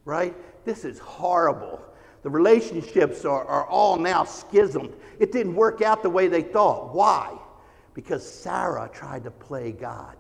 Right? 0.05 0.35
This 0.65 0.85
is 0.85 0.99
horrible. 0.99 1.81
The 2.23 2.31
relationships 2.31 3.25
are, 3.25 3.45
are 3.45 3.67
all 3.67 3.97
now 3.97 4.25
schismed. 4.25 4.93
It 5.19 5.33
didn't 5.33 5.55
work 5.55 5.81
out 5.81 6.03
the 6.03 6.11
way 6.11 6.29
they 6.29 6.43
thought. 6.43 6.95
Why? 6.95 7.37
Because 7.95 8.29
Sarah 8.29 8.91
tried 8.93 9.25
to 9.25 9.31
play 9.31 9.73
God. 9.73 10.17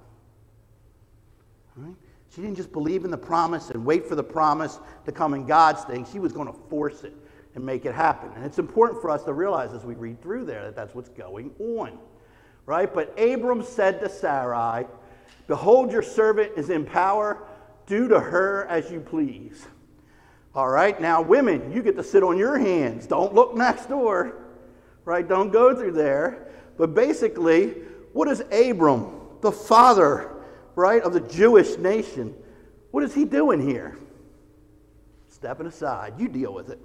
Right? 1.77 1.95
She 2.35 2.41
didn't 2.41 2.57
just 2.57 2.73
believe 2.73 3.05
in 3.05 3.11
the 3.11 3.19
promise 3.19 3.71
and 3.71 3.85
wait 3.85 4.07
for 4.07 4.15
the 4.15 4.23
promise 4.23 4.79
to 5.05 5.13
come 5.13 5.35
in 5.35 5.47
God's 5.47 5.85
thing. 5.85 6.07
She 6.11 6.19
was 6.19 6.33
going 6.33 6.47
to 6.47 6.59
force 6.69 7.05
it 7.05 7.15
and 7.55 7.65
make 7.65 7.85
it 7.85 7.95
happen. 7.95 8.31
And 8.37 8.45
it's 8.45 8.59
important 8.59 9.01
for 9.01 9.11
us 9.11 9.25
to 9.25 9.33
realize 9.33 9.73
as 9.73 9.85
we 9.85 9.95
read 9.95 10.23
through 10.23 10.45
there 10.45 10.65
that 10.65 10.77
that's 10.77 10.95
what's 10.95 11.09
going 11.09 11.51
on. 11.59 11.99
Right? 12.67 12.93
But 12.93 13.19
Abram 13.19 13.63
said 13.63 14.01
to 14.01 14.09
Sarai, 14.09 14.87
Behold, 15.49 15.91
your 15.91 16.03
servant 16.03 16.53
is 16.57 16.71
in 16.71 16.87
power. 16.87 17.43
Do 17.87 18.07
to 18.07 18.21
her 18.21 18.67
as 18.69 18.91
you 18.91 19.01
please. 19.01 19.67
All 20.55 20.69
right, 20.69 21.01
now, 21.01 21.23
women, 21.23 21.73
you 21.73 21.83
get 21.83 21.97
to 21.97 22.03
sit 22.03 22.23
on 22.23 22.37
your 22.37 22.59
hands. 22.59 23.07
Don't 23.07 23.33
look 23.35 23.55
next 23.55 23.89
door, 23.89 24.35
right? 25.05 25.27
Don't 25.27 25.53
go 25.53 25.75
through 25.77 25.93
there. 25.93 26.49
But 26.77 26.95
basically, 26.95 27.75
what 28.13 28.27
is 28.27 28.43
Abram, 28.51 29.13
the 29.43 29.53
father, 29.53 30.31
right, 30.75 31.03
of 31.03 31.13
the 31.13 31.21
Jewish 31.21 31.79
nation, 31.79 32.35
what 32.91 33.05
is 33.05 33.15
he 33.15 33.25
doing 33.25 33.61
here? 33.61 33.97
Stepping 35.29 35.67
aside. 35.67 36.15
You 36.19 36.27
deal 36.27 36.53
with 36.53 36.71
it. 36.71 36.81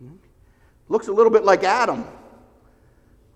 Hmm? 0.00 0.16
Looks 0.88 1.06
a 1.06 1.12
little 1.12 1.30
bit 1.30 1.44
like 1.44 1.62
Adam, 1.62 2.04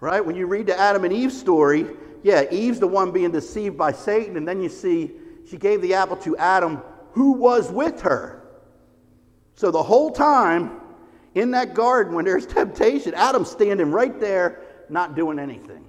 right? 0.00 0.24
When 0.24 0.34
you 0.34 0.46
read 0.46 0.66
the 0.66 0.76
Adam 0.76 1.04
and 1.04 1.12
Eve 1.12 1.32
story, 1.32 1.86
yeah, 2.24 2.50
Eve's 2.50 2.80
the 2.80 2.88
one 2.88 3.12
being 3.12 3.30
deceived 3.30 3.78
by 3.78 3.92
Satan, 3.92 4.36
and 4.36 4.48
then 4.48 4.60
you 4.60 4.68
see 4.68 5.12
she 5.48 5.56
gave 5.56 5.80
the 5.80 5.94
apple 5.94 6.16
to 6.16 6.36
Adam 6.36 6.82
who 7.12 7.32
was 7.32 7.70
with 7.70 8.02
her. 8.02 8.42
So 9.54 9.70
the 9.70 9.82
whole 9.82 10.10
time 10.10 10.80
in 11.34 11.50
that 11.52 11.74
garden, 11.74 12.14
when 12.14 12.24
there's 12.24 12.46
temptation, 12.58 13.14
Adam's 13.14 13.50
standing 13.50 13.90
right 13.90 14.18
there, 14.18 14.62
not 14.88 15.14
doing 15.14 15.38
anything. 15.38 15.84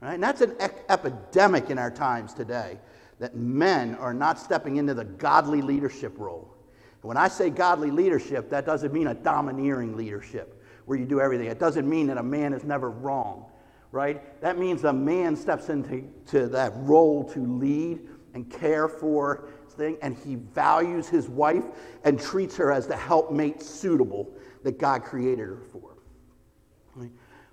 Right? 0.00 0.14
And 0.14 0.22
that's 0.22 0.40
an 0.40 0.54
epidemic 0.88 1.70
in 1.70 1.78
our 1.78 1.90
times 1.90 2.34
today 2.34 2.78
that 3.18 3.36
men 3.36 3.94
are 3.96 4.14
not 4.14 4.38
stepping 4.38 4.76
into 4.76 4.94
the 4.94 5.04
godly 5.04 5.62
leadership 5.62 6.18
role. 6.18 6.54
And 7.02 7.08
when 7.08 7.16
I 7.16 7.28
say 7.28 7.50
godly 7.50 7.90
leadership, 7.90 8.50
that 8.50 8.66
doesn't 8.66 8.92
mean 8.92 9.06
a 9.06 9.14
domineering 9.14 9.96
leadership 9.96 10.62
where 10.84 10.98
you 10.98 11.06
do 11.06 11.20
everything. 11.20 11.46
It 11.46 11.58
doesn't 11.58 11.88
mean 11.88 12.06
that 12.08 12.18
a 12.18 12.22
man 12.22 12.52
is 12.52 12.64
never 12.64 12.90
wrong, 12.90 13.46
right? 13.92 14.40
That 14.40 14.58
means 14.58 14.84
a 14.84 14.92
man 14.92 15.36
steps 15.36 15.68
into 15.68 16.02
to 16.26 16.48
that 16.48 16.72
role 16.76 17.24
to 17.30 17.40
lead 17.40 18.00
and 18.34 18.50
care 18.50 18.88
for 18.88 19.48
thing, 19.76 19.96
and 20.02 20.16
he 20.16 20.36
values 20.36 21.08
his 21.08 21.28
wife 21.28 21.64
and 22.04 22.20
treats 22.20 22.56
her 22.56 22.72
as 22.72 22.86
the 22.86 22.96
helpmate 22.96 23.62
suitable 23.62 24.30
that 24.62 24.78
God 24.78 25.04
created 25.04 25.46
her 25.46 25.62
for. 25.72 25.90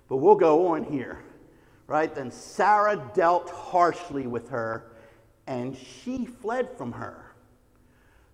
But 0.08 0.16
we'll 0.16 0.34
go 0.34 0.68
on 0.68 0.84
here, 0.84 1.20
right? 1.86 2.14
Then 2.14 2.30
Sarah 2.30 3.10
dealt 3.14 3.48
harshly 3.50 4.26
with 4.26 4.48
her, 4.50 4.92
and 5.46 5.76
she 5.76 6.26
fled 6.26 6.76
from 6.76 6.92
her. 6.92 7.34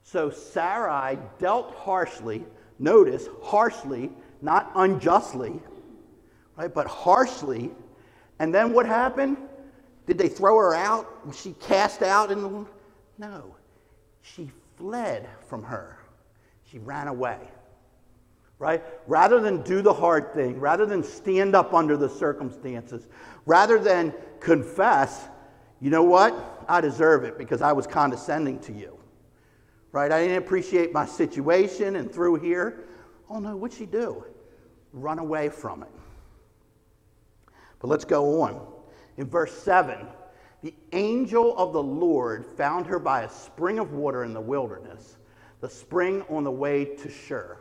So 0.02 0.30
Sarai 0.30 1.18
dealt 1.38 1.74
harshly, 1.74 2.44
notice, 2.78 3.28
harshly, 3.42 4.10
not 4.42 4.72
unjustly, 4.74 5.60
right? 6.56 6.72
But 6.72 6.86
harshly. 6.86 7.70
And 8.38 8.54
then 8.54 8.72
what 8.72 8.86
happened? 8.86 9.36
Did 10.06 10.18
they 10.18 10.28
throw 10.28 10.56
her 10.56 10.74
out? 10.74 11.26
Was 11.26 11.38
she 11.38 11.52
cast 11.60 12.02
out 12.02 12.32
in 12.32 12.40
the 12.42 12.66
No 13.18 13.54
she 14.34 14.50
fled 14.76 15.28
from 15.48 15.62
her. 15.62 15.98
She 16.70 16.78
ran 16.78 17.08
away. 17.08 17.38
Right? 18.58 18.82
Rather 19.06 19.40
than 19.40 19.62
do 19.62 19.82
the 19.82 19.92
hard 19.92 20.34
thing, 20.34 20.58
rather 20.58 20.84
than 20.84 21.02
stand 21.02 21.54
up 21.54 21.74
under 21.74 21.96
the 21.96 22.08
circumstances, 22.08 23.06
rather 23.46 23.78
than 23.78 24.12
confess, 24.40 25.28
you 25.80 25.90
know 25.90 26.02
what? 26.02 26.64
I 26.68 26.80
deserve 26.80 27.24
it 27.24 27.38
because 27.38 27.62
I 27.62 27.72
was 27.72 27.86
condescending 27.86 28.58
to 28.60 28.72
you. 28.72 28.98
Right? 29.92 30.10
I 30.10 30.22
didn't 30.22 30.38
appreciate 30.38 30.92
my 30.92 31.06
situation 31.06 31.96
and 31.96 32.12
through 32.12 32.36
here. 32.36 32.84
Oh 33.30 33.38
no, 33.38 33.56
what'd 33.56 33.78
she 33.78 33.86
do? 33.86 34.24
Run 34.92 35.18
away 35.18 35.48
from 35.48 35.82
it. 35.82 35.92
But 37.78 37.88
let's 37.88 38.04
go 38.04 38.42
on. 38.42 38.66
In 39.16 39.26
verse 39.26 39.52
7, 39.62 40.06
the 40.62 40.74
angel 40.92 41.56
of 41.56 41.72
the 41.72 41.82
Lord 41.82 42.44
found 42.44 42.86
her 42.86 42.98
by 42.98 43.22
a 43.22 43.30
spring 43.30 43.78
of 43.78 43.92
water 43.92 44.24
in 44.24 44.34
the 44.34 44.40
wilderness, 44.40 45.16
the 45.60 45.68
spring 45.68 46.24
on 46.28 46.44
the 46.44 46.50
way 46.50 46.84
to 46.84 47.08
Shur. 47.08 47.58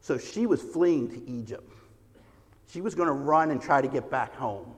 So 0.00 0.16
she 0.16 0.46
was 0.46 0.62
fleeing 0.62 1.08
to 1.10 1.30
Egypt. 1.30 1.70
She 2.68 2.80
was 2.80 2.94
going 2.94 3.08
to 3.08 3.12
run 3.12 3.50
and 3.50 3.60
try 3.60 3.82
to 3.82 3.88
get 3.88 4.10
back 4.10 4.34
home, 4.34 4.72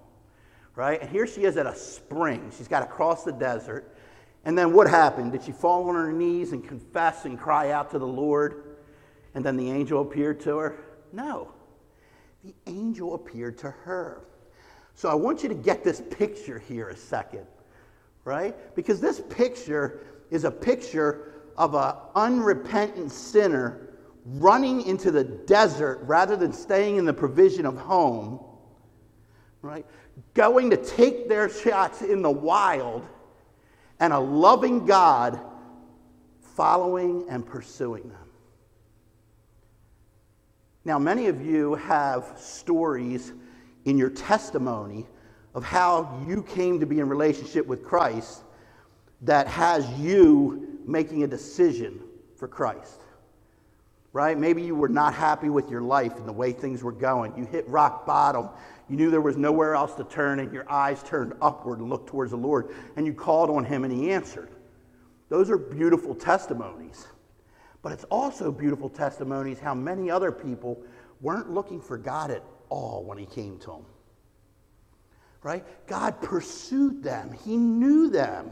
right? 0.74 1.00
And 1.00 1.10
here 1.10 1.26
she 1.26 1.44
is 1.44 1.56
at 1.56 1.66
a 1.66 1.74
spring. 1.74 2.50
She's 2.56 2.68
got 2.68 2.80
to 2.80 2.86
cross 2.86 3.22
the 3.22 3.32
desert. 3.32 3.96
And 4.44 4.58
then 4.58 4.72
what 4.72 4.88
happened? 4.88 5.32
Did 5.32 5.44
she 5.44 5.52
fall 5.52 5.88
on 5.88 5.94
her 5.94 6.10
knees 6.10 6.52
and 6.52 6.66
confess 6.66 7.26
and 7.26 7.38
cry 7.38 7.70
out 7.70 7.90
to 7.92 7.98
the 7.98 8.06
Lord? 8.06 8.76
And 9.34 9.44
then 9.44 9.56
the 9.56 9.70
angel 9.70 10.02
appeared 10.02 10.40
to 10.40 10.56
her? 10.56 10.78
No. 11.12 11.52
The 12.42 12.54
angel 12.66 13.14
appeared 13.14 13.58
to 13.58 13.70
her. 13.70 14.24
So 14.94 15.08
I 15.08 15.14
want 15.14 15.42
you 15.42 15.48
to 15.48 15.54
get 15.54 15.84
this 15.84 16.02
picture 16.10 16.58
here 16.58 16.88
a 16.88 16.96
second, 16.96 17.46
right? 18.24 18.54
Because 18.74 19.00
this 19.00 19.20
picture 19.30 20.00
is 20.30 20.44
a 20.44 20.50
picture 20.50 21.32
of 21.56 21.74
an 21.74 21.94
unrepentant 22.14 23.10
sinner 23.12 23.88
running 24.24 24.82
into 24.82 25.10
the 25.10 25.24
desert 25.24 26.00
rather 26.04 26.36
than 26.36 26.52
staying 26.52 26.96
in 26.96 27.04
the 27.04 27.12
provision 27.12 27.66
of 27.66 27.76
home, 27.76 28.40
right? 29.60 29.84
Going 30.34 30.70
to 30.70 30.76
take 30.76 31.28
their 31.28 31.48
shots 31.48 32.02
in 32.02 32.22
the 32.22 32.30
wild, 32.30 33.06
and 34.00 34.12
a 34.12 34.18
loving 34.18 34.84
God 34.84 35.40
following 36.56 37.26
and 37.28 37.46
pursuing 37.46 38.08
them. 38.08 38.28
Now, 40.84 40.98
many 40.98 41.28
of 41.28 41.40
you 41.40 41.74
have 41.74 42.34
stories 42.36 43.32
in 43.84 43.96
your 43.96 44.10
testimony 44.10 45.06
of 45.54 45.64
how 45.64 46.24
you 46.26 46.42
came 46.42 46.80
to 46.80 46.86
be 46.86 47.00
in 47.00 47.08
relationship 47.08 47.66
with 47.66 47.84
Christ 47.84 48.42
that 49.22 49.46
has 49.46 49.88
you 49.98 50.80
making 50.86 51.22
a 51.22 51.26
decision 51.26 52.00
for 52.36 52.48
Christ. 52.48 53.00
Right? 54.12 54.36
Maybe 54.36 54.62
you 54.62 54.74
were 54.74 54.88
not 54.88 55.14
happy 55.14 55.48
with 55.48 55.70
your 55.70 55.80
life 55.80 56.16
and 56.16 56.28
the 56.28 56.32
way 56.32 56.52
things 56.52 56.82
were 56.82 56.92
going. 56.92 57.36
You 57.36 57.46
hit 57.46 57.66
rock 57.68 58.04
bottom. 58.04 58.50
You 58.88 58.96
knew 58.96 59.10
there 59.10 59.22
was 59.22 59.38
nowhere 59.38 59.74
else 59.74 59.94
to 59.94 60.04
turn, 60.04 60.38
and 60.40 60.52
your 60.52 60.70
eyes 60.70 61.02
turned 61.02 61.32
upward 61.40 61.78
and 61.78 61.88
looked 61.88 62.08
towards 62.08 62.32
the 62.32 62.36
Lord, 62.36 62.74
and 62.96 63.06
you 63.06 63.14
called 63.14 63.48
on 63.48 63.64
Him, 63.64 63.84
and 63.84 63.92
He 63.92 64.10
answered. 64.10 64.50
Those 65.30 65.48
are 65.48 65.56
beautiful 65.56 66.14
testimonies. 66.14 67.06
But 67.80 67.92
it's 67.92 68.04
also 68.04 68.52
beautiful 68.52 68.90
testimonies 68.90 69.58
how 69.58 69.74
many 69.74 70.10
other 70.10 70.30
people 70.30 70.82
weren't 71.22 71.50
looking 71.50 71.80
for 71.80 71.96
God 71.96 72.30
at 72.30 72.44
all 72.68 73.02
when 73.04 73.16
He 73.16 73.24
came 73.24 73.58
to 73.60 73.66
them. 73.66 73.86
Right? 75.42 75.64
God 75.86 76.20
pursued 76.22 77.02
them, 77.02 77.32
He 77.44 77.56
knew 77.56 78.08
them. 78.08 78.50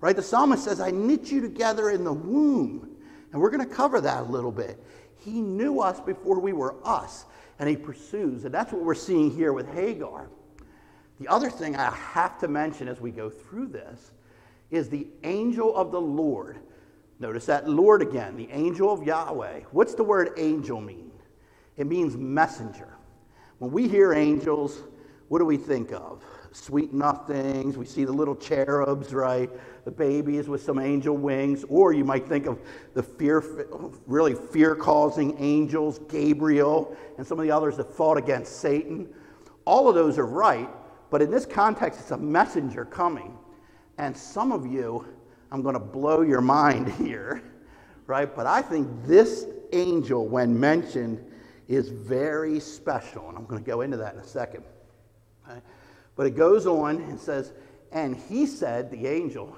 Right? 0.00 0.14
The 0.14 0.22
psalmist 0.22 0.64
says, 0.64 0.80
I 0.80 0.90
knit 0.90 1.30
you 1.30 1.40
together 1.40 1.90
in 1.90 2.04
the 2.04 2.12
womb. 2.12 2.96
And 3.32 3.40
we're 3.40 3.50
going 3.50 3.66
to 3.66 3.74
cover 3.74 4.00
that 4.00 4.22
a 4.22 4.26
little 4.26 4.52
bit. 4.52 4.82
He 5.18 5.40
knew 5.40 5.80
us 5.80 6.00
before 6.00 6.38
we 6.38 6.52
were 6.52 6.76
us, 6.84 7.24
and 7.58 7.68
He 7.68 7.76
pursues. 7.76 8.44
And 8.44 8.54
that's 8.54 8.72
what 8.72 8.82
we're 8.82 8.94
seeing 8.94 9.30
here 9.30 9.52
with 9.52 9.68
Hagar. 9.74 10.28
The 11.18 11.28
other 11.28 11.50
thing 11.50 11.76
I 11.76 11.90
have 11.90 12.38
to 12.38 12.48
mention 12.48 12.88
as 12.88 13.00
we 13.00 13.10
go 13.10 13.28
through 13.28 13.68
this 13.68 14.12
is 14.70 14.88
the 14.88 15.08
angel 15.24 15.74
of 15.76 15.90
the 15.90 16.00
Lord. 16.00 16.58
Notice 17.18 17.46
that 17.46 17.68
Lord 17.68 18.02
again, 18.02 18.36
the 18.36 18.48
angel 18.52 18.92
of 18.92 19.02
Yahweh. 19.02 19.62
What's 19.72 19.94
the 19.94 20.04
word 20.04 20.30
angel 20.36 20.80
mean? 20.80 21.10
It 21.76 21.86
means 21.86 22.16
messenger. 22.16 22.96
When 23.58 23.72
we 23.72 23.88
hear 23.88 24.12
angels, 24.12 24.82
what 25.28 25.38
do 25.38 25.44
we 25.44 25.56
think 25.56 25.92
of? 25.92 26.24
Sweet 26.52 26.92
nothings. 26.92 27.76
We 27.76 27.84
see 27.84 28.04
the 28.04 28.12
little 28.12 28.34
cherubs, 28.34 29.12
right? 29.12 29.50
The 29.84 29.90
babies 29.90 30.48
with 30.48 30.62
some 30.62 30.78
angel 30.78 31.16
wings. 31.16 31.64
Or 31.68 31.92
you 31.92 32.04
might 32.04 32.26
think 32.26 32.46
of 32.46 32.58
the 32.94 33.02
fear, 33.02 33.44
really 34.06 34.34
fear 34.34 34.74
causing 34.74 35.36
angels, 35.38 36.00
Gabriel, 36.08 36.96
and 37.18 37.26
some 37.26 37.38
of 37.38 37.44
the 37.44 37.50
others 37.50 37.76
that 37.76 37.92
fought 37.92 38.16
against 38.16 38.60
Satan. 38.60 39.08
All 39.66 39.88
of 39.88 39.94
those 39.94 40.18
are 40.18 40.26
right, 40.26 40.68
but 41.10 41.20
in 41.20 41.30
this 41.30 41.44
context, 41.44 42.00
it's 42.00 42.10
a 42.10 42.16
messenger 42.16 42.86
coming. 42.86 43.36
And 43.98 44.16
some 44.16 44.52
of 44.52 44.66
you, 44.66 45.06
I'm 45.52 45.62
going 45.62 45.74
to 45.74 45.80
blow 45.80 46.22
your 46.22 46.40
mind 46.40 46.88
here, 46.94 47.42
right? 48.06 48.34
But 48.34 48.46
I 48.46 48.62
think 48.62 48.88
this 49.04 49.44
angel, 49.72 50.26
when 50.26 50.58
mentioned, 50.58 51.22
is 51.66 51.90
very 51.90 52.58
special. 52.58 53.28
And 53.28 53.36
I'm 53.36 53.44
going 53.44 53.62
to 53.62 53.70
go 53.70 53.82
into 53.82 53.98
that 53.98 54.14
in 54.14 54.20
a 54.20 54.26
second. 54.26 54.64
But 56.16 56.26
it 56.26 56.36
goes 56.36 56.66
on 56.66 57.00
and 57.02 57.18
says, 57.18 57.52
And 57.92 58.16
he 58.16 58.46
said, 58.46 58.90
the 58.90 59.06
angel, 59.06 59.56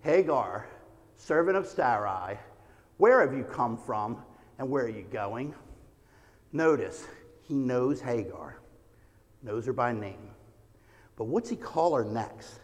Hagar, 0.00 0.68
servant 1.16 1.56
of 1.56 1.66
Sarai, 1.66 2.38
where 2.96 3.20
have 3.20 3.36
you 3.36 3.44
come 3.44 3.76
from 3.76 4.22
and 4.58 4.68
where 4.68 4.84
are 4.84 4.88
you 4.88 5.06
going? 5.10 5.54
Notice, 6.52 7.06
he 7.42 7.54
knows 7.54 8.00
Hagar, 8.00 8.60
knows 9.42 9.66
her 9.66 9.72
by 9.72 9.92
name. 9.92 10.30
But 11.16 11.24
what's 11.24 11.48
he 11.48 11.56
call 11.56 11.94
her 11.94 12.04
next? 12.04 12.60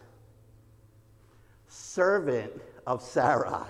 servant 1.67 2.51
of 2.85 3.01
Sarai. 3.01 3.67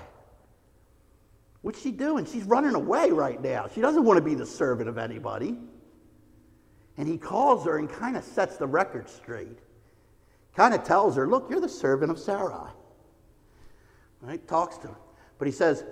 What's 1.61 1.81
she 1.81 1.91
doing? 1.91 2.25
She's 2.25 2.43
running 2.43 2.75
away 2.75 3.11
right 3.11 3.41
now. 3.41 3.67
She 3.73 3.81
doesn't 3.81 4.03
want 4.03 4.17
to 4.17 4.23
be 4.23 4.35
the 4.35 4.45
servant 4.45 4.87
of 4.87 4.97
anybody. 4.97 5.57
And 6.97 7.07
he 7.07 7.17
calls 7.17 7.65
her 7.65 7.77
and 7.77 7.89
kind 7.89 8.17
of 8.17 8.23
sets 8.23 8.57
the 8.57 8.67
record 8.67 9.09
straight. 9.09 9.59
Kind 10.55 10.73
of 10.73 10.83
tells 10.83 11.15
her, 11.15 11.27
Look, 11.27 11.49
you're 11.49 11.61
the 11.61 11.69
servant 11.69 12.11
of 12.11 12.19
Sarai. 12.19 12.71
Right? 14.21 14.45
Talks 14.47 14.77
to 14.79 14.87
her. 14.87 14.97
But 15.37 15.47
he 15.47 15.51
says, 15.51 15.83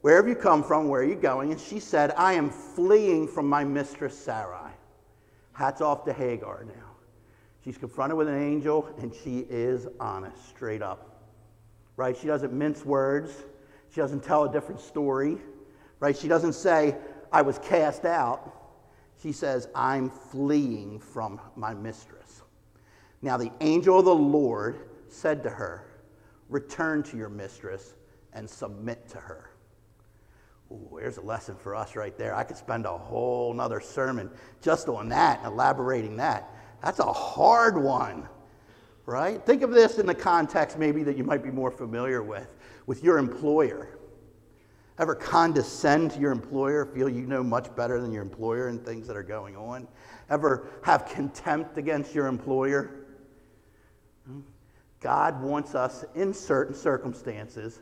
Where 0.00 0.16
have 0.16 0.28
you 0.28 0.34
come 0.34 0.64
from? 0.64 0.88
Where 0.88 1.02
are 1.02 1.04
you 1.04 1.14
going? 1.14 1.52
And 1.52 1.60
she 1.60 1.78
said, 1.78 2.12
I 2.16 2.32
am 2.32 2.50
fleeing 2.50 3.28
from 3.28 3.48
my 3.48 3.64
mistress 3.64 4.18
Sarai. 4.18 4.72
Hats 5.52 5.80
off 5.80 6.04
to 6.06 6.12
Hagar 6.12 6.64
now. 6.64 6.90
She's 7.64 7.78
confronted 7.78 8.16
with 8.16 8.26
an 8.26 8.42
angel, 8.42 8.88
and 8.98 9.14
she 9.14 9.40
is 9.50 9.86
honest, 10.00 10.48
straight 10.48 10.82
up 10.82 11.10
right? 12.00 12.16
She 12.16 12.26
doesn't 12.26 12.54
mince 12.54 12.82
words. 12.82 13.30
She 13.90 14.00
doesn't 14.00 14.24
tell 14.24 14.44
a 14.44 14.50
different 14.50 14.80
story, 14.80 15.36
right? 15.98 16.16
She 16.16 16.28
doesn't 16.28 16.54
say, 16.54 16.96
I 17.30 17.42
was 17.42 17.58
cast 17.58 18.06
out. 18.06 18.59
She 19.22 19.32
says, 19.32 19.68
I'm 19.74 20.10
fleeing 20.10 20.98
from 20.98 21.40
my 21.56 21.74
mistress. 21.74 22.42
Now, 23.22 23.36
the 23.36 23.52
angel 23.60 23.98
of 23.98 24.04
the 24.04 24.14
Lord 24.14 24.88
said 25.08 25.42
to 25.42 25.50
her, 25.50 25.86
Return 26.48 27.02
to 27.04 27.16
your 27.16 27.28
mistress 27.28 27.94
and 28.32 28.48
submit 28.48 29.08
to 29.10 29.18
her. 29.18 29.50
Ooh, 30.72 30.98
there's 31.00 31.18
a 31.18 31.22
lesson 31.22 31.54
for 31.56 31.76
us 31.76 31.94
right 31.94 32.16
there. 32.16 32.34
I 32.34 32.42
could 32.44 32.56
spend 32.56 32.86
a 32.86 32.96
whole 32.96 33.52
nother 33.54 33.80
sermon 33.80 34.30
just 34.60 34.88
on 34.88 35.08
that, 35.10 35.44
elaborating 35.44 36.16
that. 36.16 36.52
That's 36.82 36.98
a 36.98 37.12
hard 37.12 37.80
one 37.80 38.28
right? 39.10 39.44
Think 39.44 39.62
of 39.62 39.72
this 39.72 39.98
in 39.98 40.06
the 40.06 40.14
context 40.14 40.78
maybe 40.78 41.02
that 41.02 41.16
you 41.16 41.24
might 41.24 41.42
be 41.42 41.50
more 41.50 41.70
familiar 41.70 42.22
with, 42.22 42.54
with 42.86 43.02
your 43.02 43.18
employer. 43.18 43.88
Ever 45.00 45.14
condescend 45.14 46.10
to 46.10 46.20
your 46.20 46.30
employer, 46.30 46.84
feel 46.84 47.08
you 47.08 47.26
know 47.26 47.42
much 47.42 47.74
better 47.74 48.02
than 48.02 48.12
your 48.12 48.20
employer 48.20 48.68
and 48.68 48.84
things 48.84 49.06
that 49.06 49.16
are 49.16 49.22
going 49.22 49.56
on? 49.56 49.88
Ever 50.28 50.68
have 50.84 51.06
contempt 51.06 51.78
against 51.78 52.14
your 52.14 52.26
employer? 52.26 53.06
Hmm? 54.26 54.40
God 55.00 55.40
wants 55.40 55.74
us 55.74 56.04
in 56.14 56.34
certain 56.34 56.74
circumstances, 56.74 57.80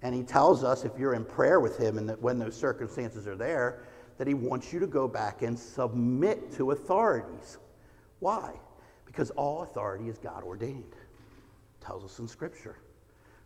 and 0.00 0.14
He 0.14 0.22
tells 0.22 0.64
us 0.64 0.86
if 0.86 0.92
you're 0.98 1.12
in 1.12 1.26
prayer 1.26 1.60
with 1.60 1.76
Him 1.76 1.98
and 1.98 2.08
that 2.08 2.22
when 2.22 2.38
those 2.38 2.56
circumstances 2.56 3.28
are 3.28 3.36
there, 3.36 3.84
that 4.16 4.26
He 4.26 4.32
wants 4.32 4.72
you 4.72 4.80
to 4.80 4.86
go 4.86 5.06
back 5.06 5.42
and 5.42 5.58
submit 5.58 6.50
to 6.54 6.70
authorities. 6.70 7.58
Why? 8.20 8.54
Because 9.04 9.28
all 9.32 9.64
authority 9.64 10.08
is 10.08 10.16
God 10.16 10.42
ordained. 10.42 10.94
Tells 11.82 12.04
us 12.04 12.18
in 12.20 12.26
Scripture. 12.26 12.78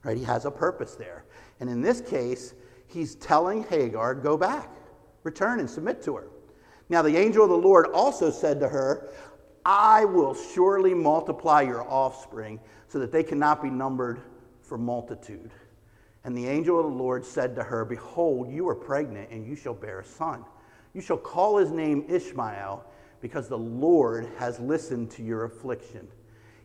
Right? 0.04 0.16
He 0.16 0.22
has 0.22 0.44
a 0.44 0.52
purpose 0.52 0.94
there. 0.94 1.24
And 1.58 1.68
in 1.68 1.82
this 1.82 2.00
case, 2.00 2.54
he's 2.88 3.14
telling 3.14 3.64
Hagar, 3.64 4.14
go 4.14 4.36
back, 4.36 4.70
return 5.22 5.60
and 5.60 5.70
submit 5.70 6.02
to 6.02 6.16
her. 6.16 6.28
Now, 6.88 7.02
the 7.02 7.16
angel 7.16 7.44
of 7.44 7.50
the 7.50 7.56
Lord 7.56 7.86
also 7.92 8.30
said 8.30 8.58
to 8.60 8.68
her, 8.68 9.10
I 9.64 10.04
will 10.06 10.34
surely 10.34 10.94
multiply 10.94 11.60
your 11.62 11.82
offspring 11.82 12.58
so 12.88 12.98
that 12.98 13.12
they 13.12 13.22
cannot 13.22 13.62
be 13.62 13.68
numbered 13.68 14.20
for 14.62 14.78
multitude. 14.78 15.50
And 16.24 16.36
the 16.36 16.46
angel 16.46 16.78
of 16.80 16.86
the 16.86 16.96
Lord 16.96 17.24
said 17.24 17.54
to 17.56 17.62
her, 17.62 17.84
Behold, 17.84 18.50
you 18.50 18.68
are 18.68 18.74
pregnant, 18.74 19.30
and 19.30 19.46
you 19.46 19.54
shall 19.54 19.74
bear 19.74 20.00
a 20.00 20.04
son. 20.04 20.44
You 20.94 21.00
shall 21.00 21.18
call 21.18 21.58
his 21.58 21.70
name 21.70 22.04
Ishmael 22.08 22.84
because 23.20 23.48
the 23.48 23.58
Lord 23.58 24.28
has 24.38 24.58
listened 24.58 25.10
to 25.12 25.22
your 25.22 25.44
affliction. 25.44 26.08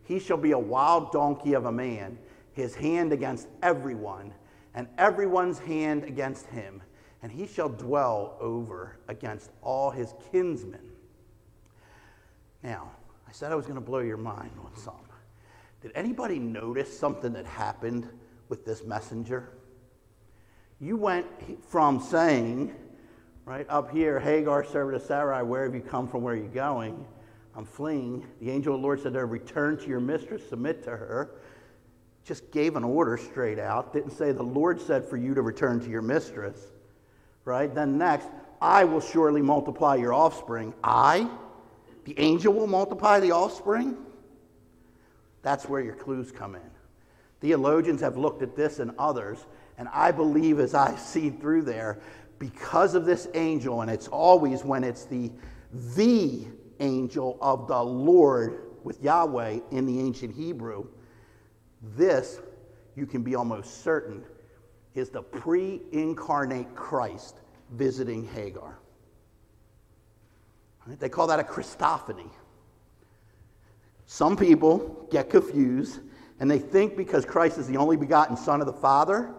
He 0.03 0.19
shall 0.19 0.37
be 0.37 0.51
a 0.51 0.59
wild 0.59 1.11
donkey 1.11 1.53
of 1.53 1.65
a 1.65 1.71
man, 1.71 2.17
his 2.53 2.75
hand 2.75 3.11
against 3.11 3.47
everyone, 3.61 4.33
and 4.73 4.87
everyone's 4.97 5.59
hand 5.59 6.03
against 6.03 6.47
him, 6.47 6.81
and 7.21 7.31
he 7.31 7.47
shall 7.47 7.69
dwell 7.69 8.37
over 8.39 8.97
against 9.07 9.51
all 9.61 9.91
his 9.91 10.13
kinsmen. 10.31 10.91
Now, 12.63 12.91
I 13.27 13.31
said 13.31 13.51
I 13.51 13.55
was 13.55 13.65
going 13.65 13.75
to 13.79 13.81
blow 13.81 13.99
your 13.99 14.17
mind 14.17 14.51
on 14.63 14.75
some. 14.75 14.95
Did 15.81 15.91
anybody 15.95 16.39
notice 16.39 16.97
something 16.97 17.33
that 17.33 17.45
happened 17.45 18.07
with 18.47 18.65
this 18.65 18.83
messenger? 18.85 19.49
You 20.79 20.97
went 20.97 21.27
from 21.65 21.99
saying, 21.99 22.73
Right 23.45 23.65
up 23.67 23.91
here, 23.91 24.21
Hagar, 24.21 24.63
servant 24.63 24.95
of 24.95 25.01
Sarai, 25.01 25.43
where 25.43 25.65
have 25.65 25.75
you 25.75 25.81
come 25.81 26.07
from? 26.07 26.23
Where 26.23 26.33
are 26.33 26.37
you 26.37 26.47
going? 26.47 27.05
I'm 27.55 27.65
fleeing. 27.65 28.25
The 28.39 28.49
angel 28.49 28.75
of 28.75 28.79
the 28.79 28.83
Lord 28.83 29.01
said 29.01 29.13
to 29.13 29.19
her, 29.19 29.25
Return 29.25 29.77
to 29.79 29.87
your 29.87 29.99
mistress, 29.99 30.47
submit 30.47 30.81
to 30.85 30.91
her. 30.91 31.31
Just 32.25 32.51
gave 32.51 32.75
an 32.75 32.83
order 32.83 33.17
straight 33.17 33.59
out. 33.59 33.93
Didn't 33.93 34.11
say 34.11 34.31
the 34.31 34.43
Lord 34.43 34.79
said 34.79 35.05
for 35.05 35.17
you 35.17 35.33
to 35.33 35.41
return 35.41 35.79
to 35.81 35.89
your 35.89 36.01
mistress. 36.01 36.71
Right? 37.45 37.73
Then 37.73 37.97
next, 37.97 38.29
I 38.61 38.85
will 38.85 39.01
surely 39.01 39.41
multiply 39.41 39.95
your 39.95 40.13
offspring. 40.13 40.73
I? 40.83 41.29
The 42.05 42.17
angel 42.19 42.53
will 42.53 42.67
multiply 42.67 43.19
the 43.19 43.31
offspring? 43.31 43.97
That's 45.41 45.67
where 45.67 45.81
your 45.81 45.95
clues 45.95 46.31
come 46.31 46.55
in. 46.55 46.61
Theologians 47.41 47.99
have 47.99 48.15
looked 48.15 48.41
at 48.41 48.55
this 48.55 48.79
and 48.79 48.91
others, 48.97 49.45
and 49.77 49.89
I 49.91 50.11
believe 50.11 50.59
as 50.59 50.73
I 50.73 50.95
see 50.97 51.29
through 51.29 51.63
there 51.63 51.99
because 52.39 52.95
of 52.95 53.05
this 53.05 53.27
angel, 53.33 53.81
and 53.81 53.91
it's 53.91 54.07
always 54.07 54.63
when 54.63 54.83
it's 54.83 55.05
the 55.05 55.31
the 55.95 56.45
angel 56.79 57.37
of 57.41 57.67
the 57.67 57.81
Lord 57.81 58.59
with 58.83 59.01
Yahweh 59.01 59.59
in 59.71 59.85
the 59.85 59.99
ancient 59.99 60.35
Hebrew, 60.35 60.87
this, 61.95 62.39
you 62.95 63.05
can 63.05 63.23
be 63.23 63.35
almost 63.35 63.83
certain, 63.83 64.23
is 64.95 65.09
the 65.09 65.21
pre 65.21 65.81
incarnate 65.91 66.75
Christ 66.75 67.39
visiting 67.71 68.27
Hagar. 68.27 68.77
Right? 70.85 70.99
They 70.99 71.09
call 71.09 71.27
that 71.27 71.39
a 71.39 71.43
Christophany. 71.43 72.29
Some 74.05 74.35
people 74.35 75.07
get 75.11 75.29
confused 75.29 75.99
and 76.39 76.49
they 76.49 76.59
think 76.59 76.97
because 76.97 77.25
Christ 77.25 77.57
is 77.57 77.67
the 77.67 77.77
only 77.77 77.95
begotten 77.95 78.35
Son 78.35 78.59
of 78.59 78.67
the 78.67 78.73
Father 78.73 79.33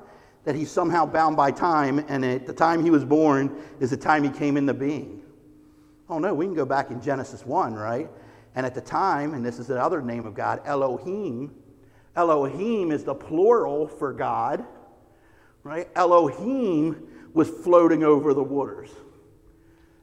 that 0.44 0.54
he's 0.54 0.70
somehow 0.70 1.06
bound 1.06 1.36
by 1.36 1.50
time, 1.50 2.04
and 2.08 2.24
at 2.24 2.46
the 2.46 2.52
time 2.52 2.82
he 2.82 2.90
was 2.90 3.04
born 3.04 3.62
is 3.80 3.90
the 3.90 3.96
time 3.96 4.22
he 4.22 4.30
came 4.30 4.56
into 4.56 4.74
being. 4.74 5.22
Oh 6.08 6.18
no, 6.18 6.34
we 6.34 6.44
can 6.44 6.54
go 6.54 6.66
back 6.66 6.90
in 6.90 7.00
Genesis 7.00 7.46
1, 7.46 7.74
right? 7.74 8.08
And 8.54 8.66
at 8.66 8.74
the 8.74 8.80
time, 8.80 9.34
and 9.34 9.44
this 9.44 9.58
is 9.58 9.66
the 9.66 9.82
other 9.82 10.02
name 10.02 10.26
of 10.26 10.34
God, 10.34 10.60
Elohim, 10.64 11.54
Elohim 12.16 12.92
is 12.92 13.04
the 13.04 13.14
plural 13.14 13.88
for 13.88 14.12
God, 14.12 14.64
right? 15.62 15.88
Elohim 15.96 17.08
was 17.32 17.48
floating 17.48 18.04
over 18.04 18.32
the 18.32 18.42
waters. 18.42 18.90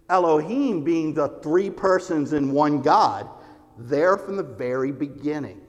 Elohim 0.09 0.83
being 0.83 1.13
the 1.13 1.29
three 1.41 1.69
persons 1.69 2.33
in 2.33 2.51
one 2.51 2.81
God, 2.81 3.29
there 3.77 4.17
from 4.17 4.35
the 4.35 4.43
very 4.43 4.91
beginning, 4.91 5.61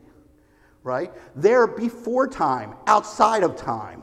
right? 0.82 1.12
There 1.36 1.66
before 1.68 2.26
time, 2.26 2.74
outside 2.88 3.44
of 3.44 3.56
time. 3.56 4.02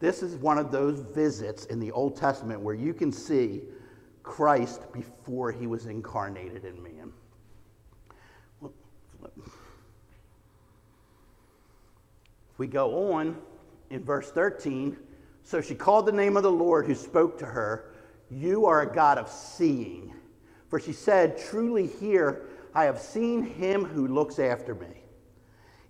This 0.00 0.22
is 0.22 0.34
one 0.36 0.58
of 0.58 0.72
those 0.72 0.98
visits 0.98 1.66
in 1.66 1.78
the 1.78 1.92
Old 1.92 2.16
Testament 2.16 2.60
where 2.60 2.74
you 2.74 2.92
can 2.92 3.12
see 3.12 3.62
Christ 4.22 4.92
before 4.92 5.52
he 5.52 5.66
was 5.66 5.86
incarnated 5.86 6.64
in 6.64 6.82
man. 6.82 7.12
We 12.60 12.66
go 12.66 13.14
on 13.14 13.38
in 13.88 14.04
verse 14.04 14.30
13. 14.32 14.94
So 15.44 15.62
she 15.62 15.74
called 15.74 16.04
the 16.04 16.12
name 16.12 16.36
of 16.36 16.42
the 16.42 16.52
Lord 16.52 16.84
who 16.84 16.94
spoke 16.94 17.38
to 17.38 17.46
her, 17.46 17.94
You 18.30 18.66
are 18.66 18.82
a 18.82 18.94
God 18.94 19.16
of 19.16 19.30
seeing. 19.30 20.12
For 20.68 20.78
she 20.78 20.92
said, 20.92 21.38
Truly 21.38 21.86
here 21.86 22.48
I 22.74 22.84
have 22.84 23.00
seen 23.00 23.42
him 23.42 23.82
who 23.82 24.08
looks 24.08 24.38
after 24.38 24.74
me. 24.74 25.04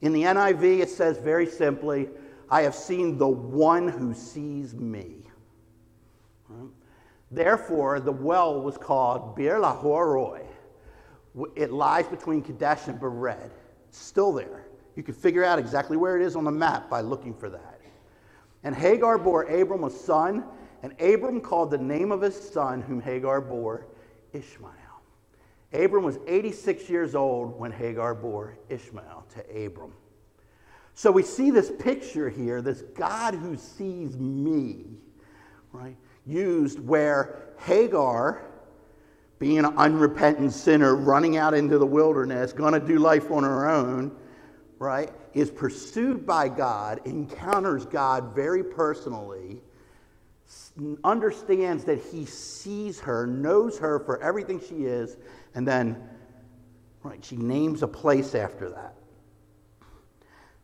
In 0.00 0.12
the 0.12 0.22
NIV, 0.22 0.78
it 0.78 0.90
says 0.90 1.18
very 1.18 1.44
simply, 1.44 2.08
I 2.48 2.62
have 2.62 2.76
seen 2.76 3.18
the 3.18 3.26
one 3.26 3.88
who 3.88 4.14
sees 4.14 4.72
me. 4.72 5.24
Therefore, 7.32 7.98
the 7.98 8.12
well 8.12 8.62
was 8.62 8.78
called 8.78 9.34
Beer-lahai-roi. 9.34 10.46
It 11.56 11.72
lies 11.72 12.06
between 12.06 12.42
Kadesh 12.42 12.86
and 12.86 13.00
Bered. 13.00 13.50
Still 13.90 14.30
there. 14.32 14.66
You 14.96 15.02
can 15.02 15.14
figure 15.14 15.44
out 15.44 15.58
exactly 15.58 15.96
where 15.96 16.16
it 16.16 16.22
is 16.22 16.36
on 16.36 16.44
the 16.44 16.50
map 16.50 16.90
by 16.90 17.00
looking 17.00 17.34
for 17.34 17.48
that. 17.50 17.80
And 18.62 18.74
Hagar 18.74 19.18
bore 19.18 19.44
Abram 19.44 19.84
a 19.84 19.90
son, 19.90 20.44
and 20.82 20.92
Abram 21.00 21.40
called 21.40 21.70
the 21.70 21.78
name 21.78 22.12
of 22.12 22.20
his 22.20 22.36
son, 22.36 22.82
whom 22.82 23.00
Hagar 23.00 23.40
bore, 23.40 23.86
Ishmael. 24.32 24.74
Abram 25.72 26.04
was 26.04 26.18
86 26.26 26.88
years 26.90 27.14
old 27.14 27.58
when 27.58 27.70
Hagar 27.70 28.14
bore 28.14 28.58
Ishmael 28.68 29.26
to 29.34 29.66
Abram. 29.66 29.92
So 30.94 31.10
we 31.10 31.22
see 31.22 31.50
this 31.50 31.70
picture 31.78 32.28
here, 32.28 32.60
this 32.60 32.82
God 32.82 33.34
who 33.34 33.56
sees 33.56 34.16
me, 34.18 34.86
right? 35.72 35.96
Used 36.26 36.80
where 36.80 37.54
Hagar, 37.58 38.42
being 39.38 39.60
an 39.60 39.78
unrepentant 39.78 40.52
sinner 40.52 40.96
running 40.96 41.36
out 41.36 41.54
into 41.54 41.78
the 41.78 41.86
wilderness, 41.86 42.52
going 42.52 42.74
to 42.74 42.80
do 42.80 42.98
life 42.98 43.30
on 43.30 43.44
her 43.44 43.70
own, 43.70 44.14
right, 44.80 45.12
is 45.34 45.50
pursued 45.50 46.26
by 46.26 46.48
God, 46.48 47.02
encounters 47.04 47.84
God 47.84 48.34
very 48.34 48.64
personally, 48.64 49.60
understands 51.04 51.84
that 51.84 52.02
he 52.10 52.24
sees 52.24 52.98
her, 52.98 53.26
knows 53.26 53.78
her 53.78 54.00
for 54.00 54.20
everything 54.22 54.58
she 54.58 54.86
is, 54.86 55.18
and 55.54 55.68
then, 55.68 56.02
right, 57.02 57.22
she 57.22 57.36
names 57.36 57.82
a 57.82 57.88
place 57.88 58.34
after 58.34 58.70
that. 58.70 58.94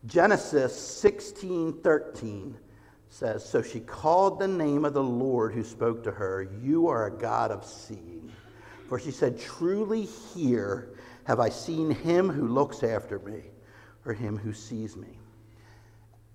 Genesis 0.06 0.74
16 0.74 1.74
13 1.82 2.56
says, 3.10 3.44
So 3.44 3.60
she 3.60 3.80
called 3.80 4.38
the 4.38 4.48
name 4.48 4.86
of 4.86 4.94
the 4.94 5.02
Lord 5.02 5.52
who 5.52 5.62
spoke 5.62 6.02
to 6.04 6.10
her, 6.10 6.48
You 6.62 6.88
are 6.88 7.06
a 7.06 7.10
God 7.10 7.50
of 7.50 7.66
seeing. 7.66 8.32
For 8.88 8.98
she 8.98 9.10
said, 9.10 9.38
Truly 9.38 10.04
here 10.04 10.94
have 11.24 11.38
I 11.38 11.50
seen 11.50 11.90
him 11.90 12.30
who 12.30 12.48
looks 12.48 12.82
after 12.82 13.18
me, 13.18 13.42
or 14.06 14.14
him 14.14 14.38
who 14.38 14.52
sees 14.52 14.96
me. 14.96 15.18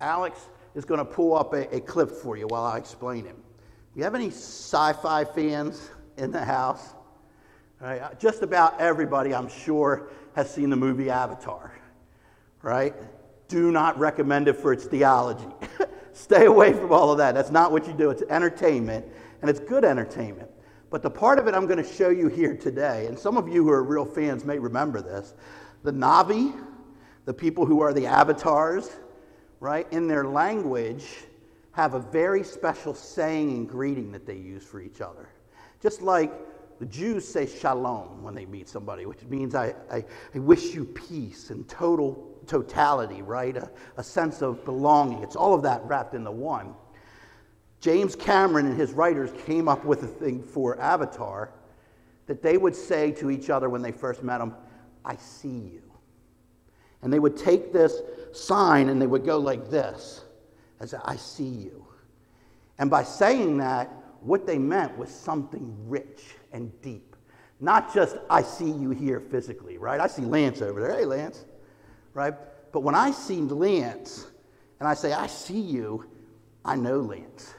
Alex 0.00 0.38
is 0.74 0.84
going 0.84 0.98
to 0.98 1.04
pull 1.04 1.36
up 1.36 1.52
a, 1.52 1.74
a 1.74 1.80
clip 1.80 2.10
for 2.10 2.36
you 2.36 2.46
while 2.46 2.64
I 2.64 2.78
explain 2.78 3.26
it. 3.26 3.36
You 3.96 4.04
have 4.04 4.14
any 4.14 4.28
sci 4.28 4.92
fi 4.92 5.24
fans 5.24 5.90
in 6.16 6.30
the 6.30 6.44
house? 6.44 6.94
Right? 7.80 8.00
Uh, 8.00 8.14
just 8.14 8.42
about 8.42 8.80
everybody, 8.80 9.34
I'm 9.34 9.48
sure, 9.48 10.10
has 10.34 10.52
seen 10.52 10.70
the 10.70 10.76
movie 10.76 11.10
Avatar, 11.10 11.72
right? 12.62 12.94
do 13.52 13.70
not 13.70 13.98
recommend 13.98 14.48
it 14.48 14.54
for 14.54 14.72
its 14.72 14.86
theology. 14.86 15.46
Stay 16.14 16.46
away 16.46 16.72
from 16.72 16.90
all 16.90 17.12
of 17.12 17.18
that. 17.18 17.34
That's 17.34 17.50
not 17.50 17.70
what 17.70 17.86
you 17.86 17.92
do. 17.92 18.08
It's 18.08 18.22
entertainment, 18.30 19.06
and 19.42 19.50
it's 19.50 19.60
good 19.60 19.84
entertainment. 19.84 20.50
But 20.88 21.02
the 21.02 21.10
part 21.10 21.38
of 21.38 21.46
it 21.46 21.54
I'm 21.54 21.66
going 21.66 21.82
to 21.82 21.90
show 21.90 22.08
you 22.08 22.28
here 22.28 22.56
today, 22.56 23.06
and 23.06 23.18
some 23.18 23.36
of 23.36 23.48
you 23.48 23.62
who 23.62 23.70
are 23.70 23.82
real 23.82 24.06
fans 24.06 24.44
may 24.46 24.58
remember 24.58 25.02
this 25.02 25.34
the 25.84 25.92
Na'vi, 25.92 26.54
the 27.24 27.34
people 27.34 27.66
who 27.66 27.80
are 27.80 27.92
the 27.92 28.06
avatars, 28.06 28.90
right, 29.60 29.86
in 29.92 30.08
their 30.08 30.24
language, 30.24 31.06
have 31.72 31.94
a 31.94 32.00
very 32.00 32.42
special 32.42 32.94
saying 32.94 33.50
and 33.50 33.68
greeting 33.68 34.12
that 34.12 34.26
they 34.26 34.36
use 34.36 34.64
for 34.64 34.80
each 34.80 35.00
other. 35.00 35.28
Just 35.80 36.02
like 36.02 36.32
the 36.78 36.86
Jews 36.86 37.26
say 37.26 37.46
shalom 37.46 38.22
when 38.22 38.34
they 38.34 38.44
meet 38.44 38.68
somebody, 38.68 39.06
which 39.06 39.22
means 39.24 39.54
I, 39.54 39.74
I, 39.90 40.04
I 40.34 40.38
wish 40.38 40.74
you 40.74 40.84
peace 40.84 41.50
and 41.50 41.68
total 41.68 42.36
totality, 42.46 43.22
right? 43.22 43.56
A, 43.56 43.70
a 43.96 44.02
sense 44.02 44.42
of 44.42 44.64
belonging. 44.64 45.22
It's 45.22 45.36
all 45.36 45.54
of 45.54 45.62
that 45.62 45.82
wrapped 45.84 46.14
into 46.14 46.32
one. 46.32 46.74
James 47.80 48.14
Cameron 48.14 48.66
and 48.66 48.78
his 48.78 48.92
writers 48.92 49.30
came 49.44 49.68
up 49.68 49.84
with 49.84 50.02
a 50.02 50.06
thing 50.06 50.42
for 50.42 50.80
Avatar 50.80 51.52
that 52.26 52.42
they 52.42 52.56
would 52.56 52.76
say 52.76 53.10
to 53.12 53.30
each 53.30 53.50
other 53.50 53.68
when 53.68 53.82
they 53.82 53.92
first 53.92 54.22
met 54.22 54.40
him, 54.40 54.54
I 55.04 55.16
see 55.16 55.48
you. 55.48 55.81
And 57.02 57.12
they 57.12 57.18
would 57.18 57.36
take 57.36 57.72
this 57.72 58.00
sign 58.32 58.88
and 58.88 59.00
they 59.00 59.06
would 59.06 59.24
go 59.24 59.38
like 59.38 59.70
this 59.70 60.22
as 60.80 60.94
I 60.94 61.16
see 61.16 61.44
you. 61.44 61.84
And 62.78 62.90
by 62.90 63.02
saying 63.02 63.58
that, 63.58 63.90
what 64.20 64.46
they 64.46 64.58
meant 64.58 64.96
was 64.96 65.10
something 65.10 65.76
rich 65.88 66.22
and 66.52 66.72
deep. 66.80 67.16
Not 67.60 67.92
just, 67.92 68.16
I 68.30 68.42
see 68.42 68.70
you 68.70 68.90
here 68.90 69.20
physically, 69.20 69.78
right? 69.78 70.00
I 70.00 70.06
see 70.06 70.22
Lance 70.22 70.62
over 70.62 70.80
there. 70.80 70.96
Hey, 70.96 71.04
Lance 71.04 71.44
right? 72.14 72.34
But 72.72 72.80
when 72.80 72.94
I 72.94 73.10
see 73.10 73.40
Lance 73.40 74.26
and 74.80 74.88
I 74.88 74.94
say, 74.94 75.12
I 75.12 75.26
see 75.26 75.60
you, 75.60 76.08
I 76.64 76.76
know 76.76 77.00
Lance. 77.00 77.54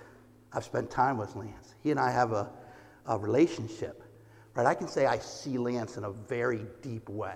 I've 0.52 0.64
spent 0.64 0.90
time 0.90 1.18
with 1.18 1.36
Lance. 1.36 1.76
He 1.82 1.92
and 1.92 2.00
I 2.00 2.12
have 2.12 2.32
a, 2.32 2.50
a 3.08 3.18
relationship, 3.18 4.04
right? 4.56 4.66
I 4.66 4.74
can 4.74 4.88
say 4.88 5.06
I 5.06 5.18
see 5.18 5.58
Lance 5.58 5.98
in 5.98 6.04
a 6.04 6.12
very 6.12 6.66
deep 6.82 7.10
way. 7.10 7.36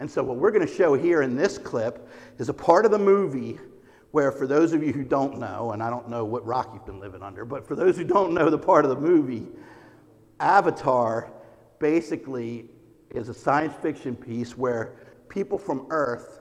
And 0.00 0.10
so, 0.10 0.22
what 0.22 0.38
we're 0.38 0.50
going 0.50 0.66
to 0.66 0.74
show 0.74 0.94
here 0.94 1.20
in 1.20 1.36
this 1.36 1.58
clip 1.58 2.08
is 2.38 2.48
a 2.48 2.54
part 2.54 2.86
of 2.86 2.90
the 2.90 2.98
movie 2.98 3.60
where, 4.12 4.32
for 4.32 4.46
those 4.46 4.72
of 4.72 4.82
you 4.82 4.94
who 4.94 5.04
don't 5.04 5.38
know, 5.38 5.72
and 5.72 5.82
I 5.82 5.90
don't 5.90 6.08
know 6.08 6.24
what 6.24 6.44
rock 6.44 6.70
you've 6.72 6.86
been 6.86 6.98
living 6.98 7.22
under, 7.22 7.44
but 7.44 7.68
for 7.68 7.76
those 7.76 7.98
who 7.98 8.04
don't 8.04 8.32
know 8.32 8.48
the 8.48 8.58
part 8.58 8.84
of 8.86 8.90
the 8.90 8.96
movie, 8.96 9.46
Avatar 10.40 11.30
basically 11.78 12.70
is 13.10 13.28
a 13.28 13.34
science 13.34 13.74
fiction 13.82 14.16
piece 14.16 14.56
where 14.56 14.94
people 15.28 15.58
from 15.58 15.86
Earth, 15.90 16.40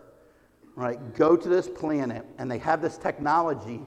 right, 0.76 1.14
go 1.14 1.36
to 1.36 1.50
this 1.50 1.68
planet 1.68 2.26
and 2.38 2.50
they 2.50 2.60
have 2.60 2.82
this 2.82 2.98
technology 2.98 3.82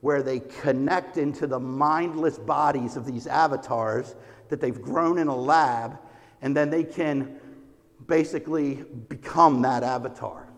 where 0.00 0.22
they 0.22 0.40
connect 0.40 1.18
into 1.18 1.46
the 1.46 1.60
mindless 1.60 2.38
bodies 2.38 2.96
of 2.96 3.04
these 3.04 3.26
avatars 3.26 4.14
that 4.48 4.60
they've 4.60 4.80
grown 4.80 5.18
in 5.18 5.28
a 5.28 5.36
lab, 5.36 5.98
and 6.40 6.56
then 6.56 6.70
they 6.70 6.82
can 6.82 7.39
basically 8.10 8.74
become 9.08 9.62
that 9.62 9.82
avatar. 9.84 10.48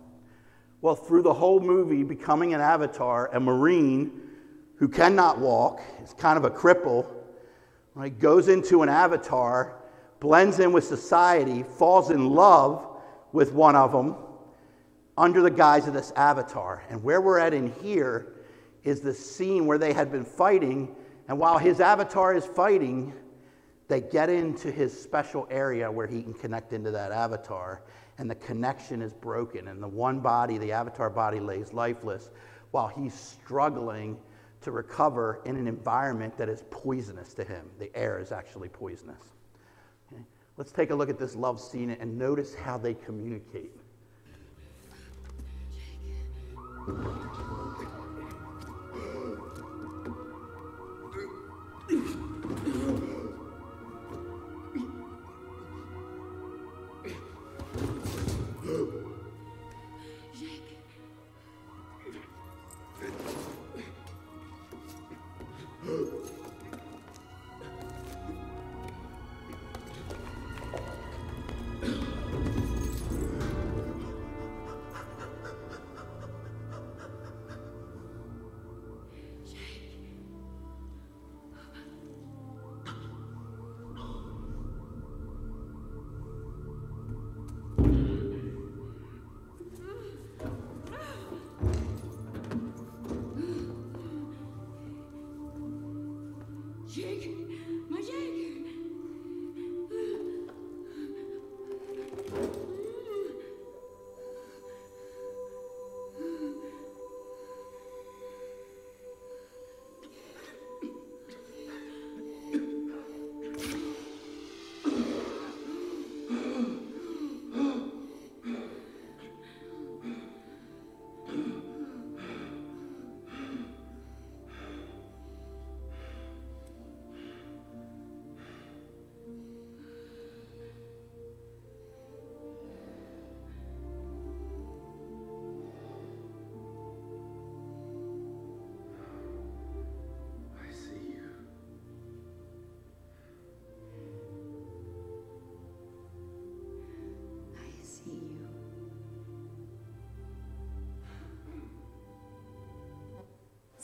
Well, 0.81 0.97
through 0.97 1.23
the 1.23 1.35
whole 1.35 1.61
movie, 1.61 2.03
becoming 2.03 2.55
an 2.55 2.61
avatar, 2.61 3.29
a 3.33 3.39
Marine 3.39 4.23
who 4.77 4.89
cannot 4.89 5.39
walk, 5.39 5.81
is 6.03 6.13
kind 6.15 6.37
of 6.37 6.45
a 6.45 6.51
cripple, 6.51 7.07
right, 7.95 8.19
goes 8.19 8.49
into 8.49 8.83
an 8.83 8.89
avatar, 8.89 9.77
blends 10.19 10.59
in 10.59 10.73
with 10.73 10.83
society, 10.85 11.63
falls 11.63 12.11
in 12.11 12.31
love 12.31 12.85
with 13.33 13.53
one 13.53 13.77
of 13.77 13.93
them 13.93 14.17
under 15.17 15.43
the 15.43 15.51
guise 15.51 15.87
of 15.87 15.95
this 15.95 16.11
avatar. 16.17 16.83
And 16.89 17.05
where 17.05 17.21
we're 17.21 17.39
at 17.39 17.53
in 17.53 17.71
here 17.83 18.33
is 18.83 19.03
the 19.03 19.13
scene 19.13 19.67
where 19.67 19.79
they 19.79 19.93
had 19.93 20.11
been 20.11 20.25
fighting, 20.25 20.97
and 21.29 21.39
while 21.39 21.59
his 21.59 21.81
avatar 21.81 22.35
is 22.35 22.47
fighting, 22.47 23.13
they 23.89 24.01
get 24.01 24.29
into 24.29 24.71
his 24.71 24.99
special 24.99 25.47
area 25.51 25.91
where 25.91 26.07
he 26.07 26.23
can 26.23 26.35
connect 26.35 26.73
into 26.73 26.91
that 26.91 27.13
avatar, 27.13 27.83
and 28.19 28.31
the 28.31 28.35
connection 28.35 29.03
is 29.03 29.13
broken. 29.13 29.69
And 29.69 29.83
the 29.83 29.89
one 29.89 30.21
body, 30.21 30.59
the 30.59 30.73
avatar 30.73 31.11
body, 31.11 31.41
lays 31.41 31.73
lifeless 31.73 32.31
while 32.71 32.89
he's 32.89 33.15
struggling 33.15 34.17
to 34.63 34.71
recover 34.71 35.41
in 35.45 35.57
an 35.57 35.67
environment 35.67 36.37
that 36.39 36.49
is 36.49 36.63
poisonous 36.71 37.35
to 37.35 37.45
him. 37.45 37.69
The 37.79 37.95
air 37.97 38.19
is 38.19 38.33
actually 38.33 38.69
poisonous. 38.69 39.23
Okay? 40.13 40.23
Let's 40.57 40.73
take 40.73 40.91
a 40.91 40.95
look 40.95 41.11
at 41.11 41.19
this 41.19 41.35
love 41.35 41.61
scene 41.61 41.91
and 41.91 42.19
notice 42.19 42.55
how 42.55 42.79
they 42.79 42.95
communicate. 42.95 43.73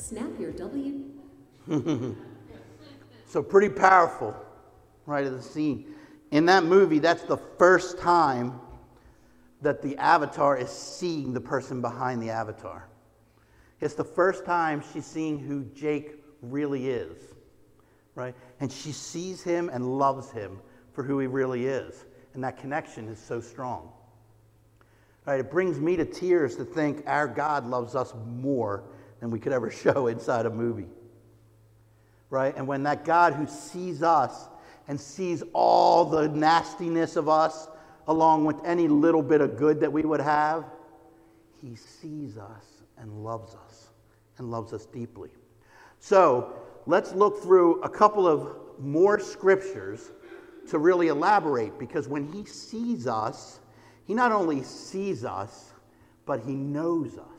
Snap 0.09 0.31
your 0.40 0.53
W. 0.53 1.05
so, 3.29 3.42
pretty 3.42 3.68
powerful, 3.68 4.35
right 5.05 5.27
at 5.27 5.37
the 5.37 5.42
scene. 5.42 5.85
In 6.31 6.47
that 6.47 6.64
movie, 6.64 6.99
that's 6.99 7.25
the 7.25 7.37
first 7.37 7.99
time 7.99 8.59
that 9.61 9.83
the 9.83 9.99
avatar 9.99 10.57
is 10.57 10.71
seeing 10.71 11.35
the 11.35 11.40
person 11.42 11.83
behind 11.83 12.23
the 12.23 12.31
avatar. 12.31 12.88
It's 13.83 13.92
the 13.92 14.05
first 14.05 14.47
time 14.47 14.83
she's 14.94 15.05
seeing 15.05 15.38
who 15.38 15.64
Jake 15.75 16.25
really 16.40 16.88
is, 16.88 17.35
right? 18.14 18.35
And 18.61 18.73
she 18.73 18.92
sees 18.92 19.42
him 19.42 19.68
and 19.68 19.99
loves 19.99 20.31
him 20.31 20.59
for 20.94 21.03
who 21.03 21.18
he 21.18 21.27
really 21.27 21.66
is. 21.66 22.07
And 22.33 22.42
that 22.44 22.57
connection 22.57 23.09
is 23.09 23.18
so 23.18 23.42
strong. 23.42 23.90
Right? 25.27 25.40
It 25.40 25.51
brings 25.51 25.79
me 25.79 25.97
to 25.97 26.07
tears 26.07 26.57
to 26.57 26.64
think 26.64 27.03
our 27.07 27.29
God 27.29 27.66
loves 27.66 27.94
us 27.94 28.14
more 28.27 28.85
than 29.20 29.31
we 29.31 29.38
could 29.38 29.52
ever 29.52 29.70
show 29.85 30.07
inside 30.07 30.46
a 30.46 30.50
movie. 30.50 30.88
Right? 32.31 32.54
And 32.57 32.66
when 32.66 32.83
that 32.83 33.04
God 33.04 33.35
who 33.35 33.46
sees 33.46 34.02
us 34.02 34.48
and 34.87 35.00
sees 35.00 35.42
all 35.52 36.04
the 36.04 36.28
nastiness 36.28 37.16
of 37.16 37.28
us, 37.28 37.68
along 38.07 38.44
with 38.44 38.57
any 38.64 38.88
little 38.88 39.22
bit 39.22 39.40
of 39.40 39.57
good 39.57 39.81
that 39.81 39.92
we 39.92 40.02
would 40.02 40.20
have, 40.20 40.64
he 41.61 41.74
sees 41.74 42.38
us 42.38 42.64
and 42.96 43.24
loves 43.24 43.54
us 43.54 43.88
and 44.38 44.50
loves 44.50 44.72
us 44.72 44.87
deeply. 44.87 45.31
So 46.00 46.54
let's 46.87 47.12
look 47.12 47.42
through 47.42 47.83
a 47.83 47.88
couple 47.88 48.26
of 48.26 48.57
more 48.78 49.18
scriptures 49.18 50.11
to 50.70 50.78
really 50.78 51.09
elaborate 51.09 51.78
because 51.78 52.09
when 52.09 52.31
he 52.33 52.44
sees 52.44 53.07
us, 53.07 53.61
he 54.07 54.14
not 54.14 54.33
only 54.33 54.62
sees 54.62 55.24
us, 55.24 55.72
but 56.24 56.40
he 56.40 56.54
knows 56.54 57.18
us. 57.18 57.38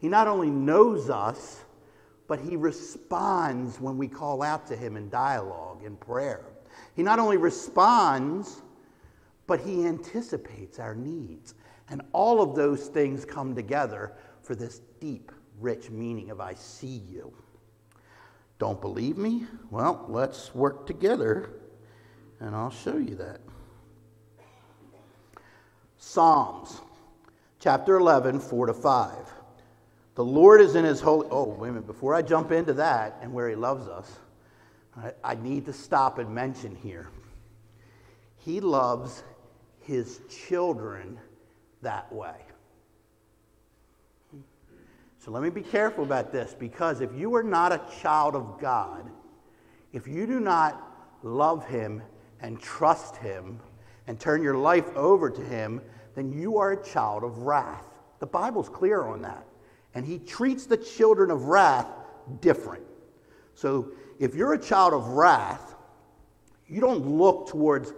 He 0.00 0.08
not 0.08 0.26
only 0.26 0.50
knows 0.50 1.10
us, 1.10 1.62
but 2.26 2.40
he 2.40 2.56
responds 2.56 3.80
when 3.80 3.98
we 3.98 4.08
call 4.08 4.42
out 4.42 4.66
to 4.68 4.76
him 4.76 4.96
in 4.96 5.10
dialogue, 5.10 5.82
in 5.84 5.96
prayer. 5.96 6.44
He 6.96 7.02
not 7.02 7.18
only 7.18 7.36
responds, 7.36 8.62
but 9.46 9.60
he 9.60 9.84
anticipates 9.84 10.78
our 10.78 10.94
needs. 10.94 11.54
And 11.88 12.02
all 12.12 12.40
of 12.40 12.54
those 12.54 12.86
things 12.86 13.24
come 13.24 13.54
together 13.54 14.12
for 14.42 14.54
this 14.54 14.80
deep, 15.00 15.32
rich 15.60 15.90
meaning 15.90 16.30
of 16.30 16.40
I 16.40 16.54
see 16.54 17.02
you. 17.10 17.32
Don't 18.58 18.80
believe 18.80 19.18
me? 19.18 19.46
Well, 19.70 20.06
let's 20.08 20.54
work 20.54 20.86
together 20.86 21.50
and 22.40 22.54
I'll 22.54 22.70
show 22.70 22.96
you 22.96 23.16
that. 23.16 23.40
Psalms 25.98 26.80
chapter 27.58 27.96
11, 27.98 28.40
4 28.40 28.66
to 28.66 28.74
5. 28.74 29.14
The 30.14 30.24
Lord 30.24 30.60
is 30.60 30.74
in 30.74 30.84
his 30.84 31.00
holy. 31.00 31.28
Oh, 31.30 31.44
wait 31.44 31.68
a 31.68 31.72
minute. 31.72 31.86
Before 31.86 32.14
I 32.14 32.22
jump 32.22 32.52
into 32.52 32.72
that 32.74 33.18
and 33.22 33.32
where 33.32 33.48
he 33.48 33.54
loves 33.54 33.86
us, 33.86 34.18
I, 34.96 35.12
I 35.22 35.34
need 35.36 35.66
to 35.66 35.72
stop 35.72 36.18
and 36.18 36.34
mention 36.34 36.74
here. 36.74 37.08
He 38.36 38.60
loves 38.60 39.22
his 39.80 40.20
children 40.28 41.18
that 41.82 42.12
way. 42.12 42.34
So 45.18 45.30
let 45.30 45.42
me 45.42 45.50
be 45.50 45.60
careful 45.60 46.02
about 46.02 46.32
this 46.32 46.54
because 46.58 47.02
if 47.02 47.10
you 47.14 47.34
are 47.34 47.42
not 47.42 47.72
a 47.72 47.80
child 48.00 48.34
of 48.34 48.58
God, 48.58 49.10
if 49.92 50.06
you 50.06 50.26
do 50.26 50.40
not 50.40 50.82
love 51.22 51.66
him 51.66 52.02
and 52.40 52.58
trust 52.60 53.16
him 53.16 53.60
and 54.06 54.18
turn 54.18 54.42
your 54.42 54.56
life 54.56 54.88
over 54.96 55.28
to 55.28 55.40
him, 55.42 55.82
then 56.14 56.32
you 56.32 56.56
are 56.56 56.72
a 56.72 56.84
child 56.84 57.22
of 57.22 57.38
wrath. 57.38 57.84
The 58.18 58.26
Bible's 58.26 58.68
clear 58.68 59.02
on 59.02 59.22
that. 59.22 59.46
And 59.94 60.06
he 60.06 60.18
treats 60.18 60.66
the 60.66 60.76
children 60.76 61.30
of 61.30 61.44
wrath 61.44 61.86
different. 62.40 62.84
So 63.54 63.92
if 64.18 64.34
you're 64.34 64.52
a 64.52 64.58
child 64.58 64.94
of 64.94 65.08
wrath, 65.08 65.74
you 66.68 66.80
don't 66.80 67.04
look 67.06 67.48
towards 67.48 67.92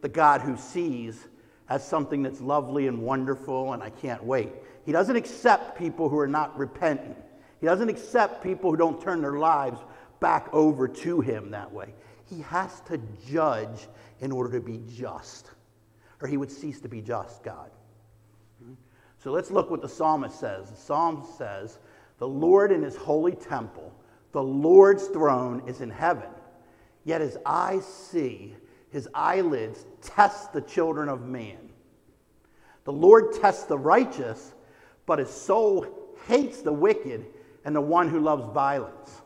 the 0.00 0.08
God 0.08 0.40
who 0.42 0.56
sees 0.56 1.26
as 1.68 1.86
something 1.86 2.22
that's 2.22 2.40
lovely 2.40 2.86
and 2.86 3.00
wonderful 3.02 3.72
and 3.72 3.82
I 3.82 3.90
can't 3.90 4.22
wait. 4.22 4.50
He 4.84 4.92
doesn't 4.92 5.16
accept 5.16 5.78
people 5.78 6.08
who 6.08 6.18
are 6.18 6.28
not 6.28 6.56
repentant. 6.58 7.16
He 7.60 7.66
doesn't 7.66 7.88
accept 7.88 8.42
people 8.42 8.70
who 8.70 8.76
don't 8.76 9.00
turn 9.00 9.20
their 9.20 9.38
lives 9.38 9.80
back 10.20 10.48
over 10.52 10.88
to 10.88 11.20
him 11.20 11.50
that 11.50 11.72
way. 11.72 11.94
He 12.24 12.40
has 12.42 12.80
to 12.82 13.00
judge 13.26 13.88
in 14.20 14.32
order 14.32 14.58
to 14.58 14.64
be 14.64 14.80
just, 14.94 15.50
or 16.20 16.28
he 16.28 16.36
would 16.36 16.50
cease 16.50 16.80
to 16.80 16.88
be 16.88 17.00
just, 17.00 17.42
God. 17.42 17.70
So 19.18 19.32
let's 19.32 19.50
look 19.50 19.70
what 19.70 19.82
the 19.82 19.88
psalmist 19.88 20.38
says. 20.38 20.70
The 20.70 20.76
psalm 20.76 21.26
says, 21.36 21.78
The 22.18 22.28
Lord 22.28 22.70
in 22.70 22.82
his 22.82 22.96
holy 22.96 23.34
temple, 23.34 23.92
the 24.32 24.42
Lord's 24.42 25.08
throne 25.08 25.62
is 25.66 25.80
in 25.80 25.90
heaven. 25.90 26.28
Yet 27.04 27.20
his 27.20 27.38
eyes 27.44 27.84
see, 27.84 28.54
his 28.90 29.08
eyelids 29.14 29.86
test 30.02 30.52
the 30.52 30.60
children 30.60 31.08
of 31.08 31.26
man. 31.26 31.58
The 32.84 32.92
Lord 32.92 33.32
tests 33.32 33.64
the 33.64 33.78
righteous, 33.78 34.54
but 35.04 35.18
his 35.18 35.30
soul 35.30 35.86
hates 36.26 36.62
the 36.62 36.72
wicked 36.72 37.26
and 37.64 37.74
the 37.74 37.80
one 37.80 38.08
who 38.08 38.20
loves 38.20 38.44
violence. 38.52 39.22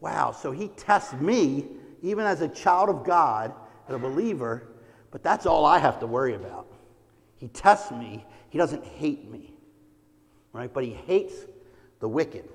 Wow, 0.00 0.32
so 0.32 0.50
he 0.50 0.68
tests 0.68 1.14
me, 1.14 1.66
even 2.02 2.26
as 2.26 2.40
a 2.40 2.48
child 2.48 2.88
of 2.88 3.04
God 3.04 3.54
and 3.86 3.96
a 3.96 3.98
believer, 3.98 4.68
but 5.10 5.22
that's 5.22 5.46
all 5.46 5.64
I 5.64 5.78
have 5.78 6.00
to 6.00 6.06
worry 6.06 6.34
about. 6.34 6.66
He 7.36 7.48
tests 7.48 7.90
me 7.92 8.24
he 8.52 8.58
doesn't 8.58 8.84
hate 8.84 9.30
me, 9.30 9.54
right? 10.52 10.70
But 10.70 10.84
he 10.84 10.90
hates 10.90 11.34
the 12.00 12.08
wicked. 12.08 12.46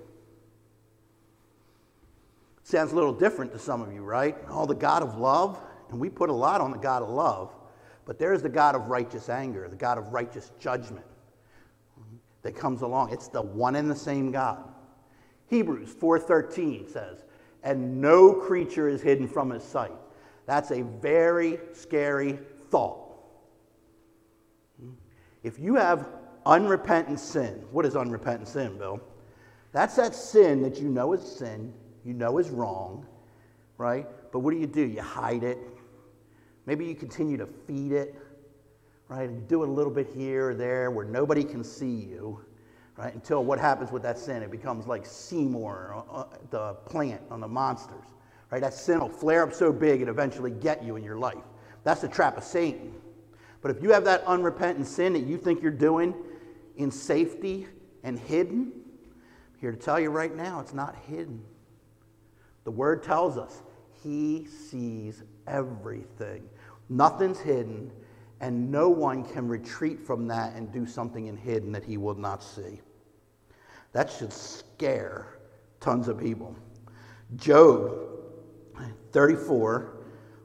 Sounds 2.62 2.92
a 2.92 2.96
little 2.96 3.14
different 3.14 3.52
to 3.54 3.58
some 3.58 3.82
of 3.82 3.92
you, 3.92 4.04
right? 4.04 4.38
Oh, 4.48 4.68
the 4.68 4.76
God 4.76 5.02
of 5.02 5.18
love, 5.18 5.58
and 5.90 6.00
we 6.00 6.08
put 6.08 6.30
a 6.30 6.34
lot 6.34 6.62
on 6.62 6.70
the 6.70 6.78
God 6.78 7.02
of 7.02 7.10
love, 7.10 7.52
but 8.06 8.20
there's 8.20 8.44
the 8.44 8.50
God 8.50 8.76
of 8.76 8.90
righteous 8.90 9.28
anger, 9.28 9.68
the 9.68 9.76
God 9.76 9.98
of 9.98 10.14
righteous 10.14 10.52
judgment. 10.60 11.04
that 12.44 12.56
comes 12.56 12.84
along. 12.84 13.12
It's 13.12 13.28
the 13.28 13.42
one 13.42 13.76
and 13.76 13.90
the 13.90 13.96
same 13.96 14.32
God. 14.32 14.64
Hebrews 15.48 15.92
4:13 15.96 16.88
says, 16.88 17.26
"And 17.64 18.00
no 18.00 18.34
creature 18.34 18.88
is 18.88 19.02
hidden 19.02 19.28
from 19.28 19.50
his 19.50 19.64
sight." 19.64 19.98
That's 20.46 20.70
a 20.70 20.84
very 20.84 21.60
scary 21.74 22.40
thought. 22.70 23.07
If 25.48 25.58
you 25.60 25.76
have 25.76 26.06
unrepentant 26.46 27.22
sin, 27.22 27.64
what 27.72 27.86
is 27.86 27.96
unrepentant 27.96 28.50
sin, 28.50 28.78
Bill? 28.78 29.00
That's 29.72 29.96
that 29.96 30.14
sin 30.14 30.62
that 30.64 30.78
you 30.78 30.90
know 30.90 31.14
is 31.14 31.22
sin, 31.22 31.74
you 32.04 32.14
know 32.14 32.38
is 32.38 32.50
wrong, 32.50 33.06
right? 33.78 34.06
But 34.34 34.40
what 34.40 34.52
do 34.52 34.58
you 34.58 34.68
do? 34.68 34.82
You 34.82 35.02
hide 35.02 35.44
it. 35.44 35.58
Maybe 36.66 36.86
you 36.86 36.96
continue 36.96 37.38
to 37.38 37.46
feed 37.66 37.94
it, 37.94 38.14
right? 39.08 39.30
And 39.30 39.48
do 39.48 39.64
it 39.64 39.70
a 39.70 39.72
little 39.72 39.92
bit 39.92 40.08
here 40.14 40.50
or 40.50 40.54
there 40.54 40.92
where 40.92 41.06
nobody 41.06 41.46
can 41.46 41.64
see 41.64 41.96
you, 41.96 42.44
right? 42.98 43.14
Until 43.14 43.46
what 43.46 43.58
happens 43.58 43.90
with 43.90 44.04
that 44.04 44.20
sin? 44.20 44.44
It 44.44 44.52
becomes 44.52 44.86
like 44.86 45.06
Seymour, 45.06 45.94
uh, 45.96 46.12
uh, 46.12 46.26
the 46.50 46.74
plant 46.74 47.22
on 47.32 47.40
the 47.40 47.48
monsters, 47.48 48.08
right? 48.52 48.60
That 48.60 48.74
sin 48.74 49.00
will 49.00 49.08
flare 49.08 49.44
up 49.44 49.54
so 49.54 49.72
big 49.72 50.02
it 50.02 50.10
eventually 50.10 50.52
get 50.52 50.84
you 50.84 50.98
in 50.98 51.06
your 51.06 51.18
life. 51.18 51.46
That's 51.86 52.02
the 52.02 52.10
trap 52.10 52.36
of 52.36 52.44
Satan. 52.44 52.96
But 53.62 53.72
if 53.72 53.82
you 53.82 53.92
have 53.92 54.06
that 54.06 54.24
unrepentant 54.26 54.88
sin 54.88 55.14
that 55.14 55.24
you 55.24 55.38
think 55.38 55.62
you're 55.62 55.72
doing 55.72 56.14
in 56.76 56.92
safety 56.92 57.68
and 58.04 58.20
hidden, 58.20 58.72
I'm 58.76 59.60
here 59.60 59.72
to 59.72 59.78
tell 59.78 60.00
you 60.00 60.10
right 60.10 60.36
now, 60.36 60.60
it's 60.60 60.74
not 60.74 60.96
hidden. 61.08 61.44
The 62.64 62.72
word 62.72 63.04
tells 63.04 63.38
us 63.38 63.62
he 64.04 64.46
sees 64.46 65.24
everything. 65.48 66.48
Nothing's 66.90 67.40
hidden, 67.40 67.92
and 68.40 68.72
no 68.72 68.90
one 68.90 69.24
can 69.24 69.48
retreat 69.48 70.00
from 70.00 70.28
that 70.28 70.54
and 70.56 70.72
do 70.72 70.86
something 70.86 71.28
in 71.28 71.36
hidden 71.36 71.72
that 71.72 71.84
he 71.84 71.98
will 71.98 72.16
not 72.16 72.44
see. 72.44 72.82
That 73.94 74.12
should 74.12 74.32
scare 74.32 75.40
tons 75.80 76.08
of 76.08 76.20
people. 76.20 76.56
Job 77.36 78.08
34, 79.12 79.97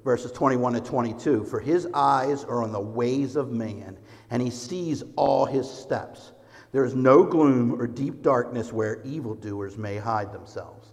verses 0.04 0.32
21 0.32 0.74
to 0.74 0.80
22 0.80 1.44
For 1.44 1.60
his 1.60 1.86
eyes 1.94 2.44
are 2.44 2.62
on 2.62 2.72
the 2.72 2.80
ways 2.80 3.36
of 3.36 3.50
man, 3.50 3.98
and 4.30 4.42
he 4.42 4.50
sees 4.50 5.02
all 5.16 5.44
his 5.44 5.68
steps. 5.70 6.32
There 6.72 6.84
is 6.84 6.94
no 6.94 7.22
gloom 7.22 7.80
or 7.80 7.86
deep 7.86 8.22
darkness 8.22 8.72
where 8.72 9.02
evildoers 9.02 9.76
may 9.76 9.98
hide 9.98 10.32
themselves. 10.32 10.88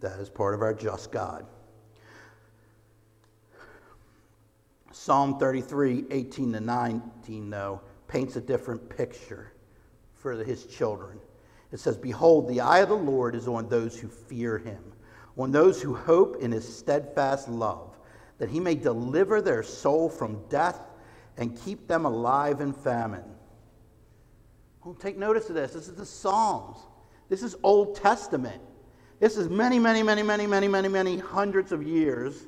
That 0.00 0.18
is 0.18 0.28
part 0.28 0.54
of 0.54 0.62
our 0.62 0.74
just 0.74 1.12
God. 1.12 1.46
Psalm 4.92 5.38
33, 5.38 6.06
18 6.10 6.52
to 6.52 6.60
19, 6.60 7.50
though, 7.50 7.80
paints 8.08 8.36
a 8.36 8.40
different 8.40 8.88
picture 8.88 9.52
for 10.12 10.32
his 10.42 10.66
children. 10.66 11.18
It 11.70 11.78
says, 11.78 11.96
Behold, 11.96 12.48
the 12.48 12.60
eye 12.60 12.80
of 12.80 12.88
the 12.88 12.96
Lord 12.96 13.34
is 13.34 13.46
on 13.46 13.68
those 13.68 13.98
who 13.98 14.08
fear 14.08 14.58
him, 14.58 14.82
on 15.38 15.52
those 15.52 15.80
who 15.80 15.94
hope 15.94 16.42
in 16.42 16.50
his 16.50 16.76
steadfast 16.76 17.48
love, 17.48 17.96
that 18.38 18.48
he 18.48 18.60
may 18.60 18.74
deliver 18.74 19.40
their 19.40 19.62
soul 19.62 20.08
from 20.08 20.42
death 20.48 20.80
and 21.36 21.58
keep 21.64 21.86
them 21.86 22.04
alive 22.04 22.60
in 22.60 22.72
famine. 22.72 23.24
Well, 24.84 24.94
take 24.94 25.16
notice 25.16 25.48
of 25.48 25.54
this. 25.54 25.72
This 25.72 25.88
is 25.88 25.94
the 25.94 26.06
Psalms. 26.06 26.78
This 27.28 27.42
is 27.42 27.56
Old 27.62 27.96
Testament. 27.96 28.60
This 29.20 29.36
is 29.36 29.48
many, 29.48 29.78
many, 29.78 30.02
many, 30.02 30.22
many, 30.22 30.46
many, 30.46 30.68
many, 30.68 30.88
many 30.88 31.18
hundreds 31.18 31.72
of 31.72 31.82
years 31.82 32.46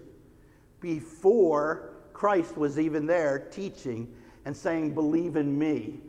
before 0.81 1.91
Christ 2.13 2.57
was 2.57 2.79
even 2.79 3.07
there 3.07 3.39
teaching 3.51 4.13
and 4.45 4.57
saying, 4.57 4.95
Believe 4.95 5.37
in 5.37 5.59
me. 5.59 6.01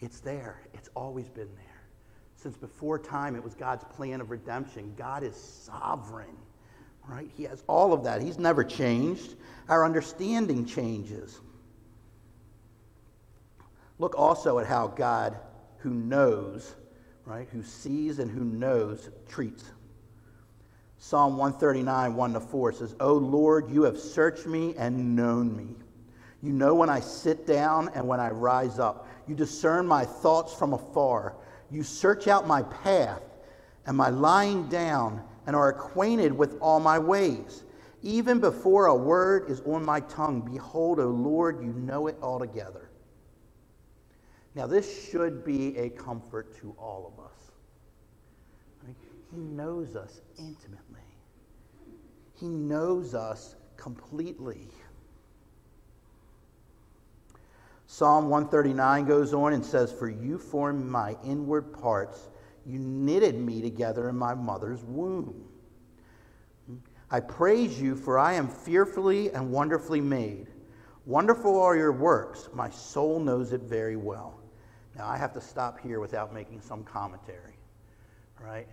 It's 0.00 0.20
there, 0.20 0.60
it's 0.72 0.88
always 0.94 1.28
been 1.28 1.48
there. 1.56 1.69
Since 2.42 2.56
before 2.56 2.98
time, 2.98 3.36
it 3.36 3.44
was 3.44 3.54
God's 3.54 3.84
plan 3.84 4.22
of 4.22 4.30
redemption. 4.30 4.94
God 4.96 5.22
is 5.22 5.36
sovereign, 5.36 6.36
right? 7.06 7.30
He 7.36 7.42
has 7.44 7.62
all 7.66 7.92
of 7.92 8.04
that. 8.04 8.22
He's 8.22 8.38
never 8.38 8.64
changed. 8.64 9.36
Our 9.68 9.84
understanding 9.84 10.64
changes. 10.64 11.38
Look 13.98 14.18
also 14.18 14.58
at 14.58 14.66
how 14.66 14.86
God, 14.86 15.36
who 15.78 15.90
knows, 15.90 16.74
right, 17.26 17.46
who 17.52 17.62
sees 17.62 18.18
and 18.20 18.30
who 18.30 18.42
knows, 18.42 19.10
treats. 19.28 19.64
Psalm 20.96 21.36
139, 21.36 22.14
1 22.14 22.32
to 22.32 22.40
4 22.40 22.72
says, 22.72 22.94
O 23.00 23.12
Lord, 23.12 23.70
you 23.70 23.82
have 23.82 23.98
searched 23.98 24.46
me 24.46 24.74
and 24.78 25.14
known 25.14 25.54
me. 25.54 25.76
You 26.42 26.52
know 26.52 26.74
when 26.74 26.88
I 26.88 27.00
sit 27.00 27.46
down 27.46 27.90
and 27.94 28.08
when 28.08 28.18
I 28.18 28.30
rise 28.30 28.78
up. 28.78 29.06
You 29.26 29.34
discern 29.34 29.86
my 29.86 30.06
thoughts 30.06 30.54
from 30.54 30.72
afar. 30.72 31.34
You 31.70 31.82
search 31.82 32.28
out 32.28 32.46
my 32.46 32.62
path 32.62 33.22
and 33.86 33.96
my 33.96 34.10
lying 34.10 34.68
down 34.68 35.22
and 35.46 35.54
are 35.54 35.68
acquainted 35.68 36.36
with 36.36 36.58
all 36.60 36.80
my 36.80 36.98
ways. 36.98 37.64
Even 38.02 38.40
before 38.40 38.86
a 38.86 38.94
word 38.94 39.50
is 39.50 39.60
on 39.62 39.84
my 39.84 40.00
tongue, 40.00 40.40
behold, 40.40 40.98
O 41.00 41.08
Lord, 41.08 41.62
you 41.62 41.72
know 41.72 42.06
it 42.06 42.16
altogether. 42.22 42.90
Now, 44.54 44.66
this 44.66 45.08
should 45.08 45.44
be 45.44 45.76
a 45.76 45.90
comfort 45.90 46.56
to 46.60 46.74
all 46.78 47.12
of 47.12 47.24
us. 47.24 47.30
He 49.32 49.38
knows 49.38 49.94
us 49.94 50.20
intimately, 50.38 51.06
He 52.34 52.48
knows 52.48 53.14
us 53.14 53.54
completely. 53.76 54.68
Psalm 57.92 58.28
139 58.28 59.04
goes 59.04 59.34
on 59.34 59.52
and 59.52 59.66
says, 59.66 59.90
For 59.90 60.08
you 60.08 60.38
formed 60.38 60.86
my 60.86 61.16
inward 61.24 61.72
parts, 61.72 62.30
you 62.64 62.78
knitted 62.78 63.34
me 63.34 63.60
together 63.60 64.08
in 64.08 64.16
my 64.16 64.32
mother's 64.32 64.84
womb. 64.84 65.48
I 67.10 67.18
praise 67.18 67.82
you, 67.82 67.96
for 67.96 68.16
I 68.16 68.34
am 68.34 68.46
fearfully 68.46 69.32
and 69.32 69.50
wonderfully 69.50 70.00
made. 70.00 70.46
Wonderful 71.04 71.60
are 71.60 71.74
your 71.74 71.90
works. 71.90 72.48
My 72.54 72.70
soul 72.70 73.18
knows 73.18 73.52
it 73.52 73.62
very 73.62 73.96
well. 73.96 74.38
Now, 74.96 75.08
I 75.08 75.16
have 75.16 75.32
to 75.32 75.40
stop 75.40 75.80
here 75.80 75.98
without 75.98 76.32
making 76.32 76.60
some 76.60 76.84
commentary, 76.84 77.58
right? 78.40 78.68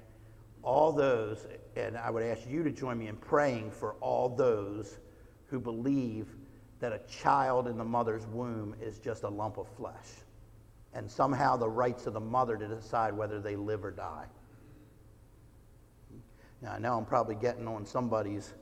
All 0.61 0.91
those, 0.91 1.47
and 1.75 1.97
I 1.97 2.11
would 2.11 2.21
ask 2.21 2.47
you 2.47 2.61
to 2.63 2.69
join 2.69 2.99
me 2.99 3.07
in 3.07 3.17
praying 3.17 3.71
for 3.71 3.93
all 3.93 4.29
those 4.29 4.99
who 5.47 5.59
believe 5.59 6.36
that 6.79 6.93
a 6.93 6.99
child 7.09 7.67
in 7.67 7.77
the 7.77 7.83
mother's 7.83 8.25
womb 8.27 8.75
is 8.81 8.99
just 8.99 9.23
a 9.23 9.29
lump 9.29 9.57
of 9.57 9.67
flesh, 9.75 10.07
and 10.93 11.09
somehow 11.09 11.57
the 11.57 11.69
rights 11.69 12.07
of 12.07 12.13
the 12.13 12.19
mother 12.19 12.57
to 12.57 12.67
decide 12.67 13.13
whether 13.15 13.39
they 13.39 13.55
live 13.55 13.83
or 13.83 13.91
die. 13.91 14.25
Now, 16.61 16.73
I 16.73 16.79
know 16.79 16.97
I'm 16.97 17.05
probably 17.05 17.35
getting 17.35 17.67
on 17.67 17.85
somebody's 17.85 18.53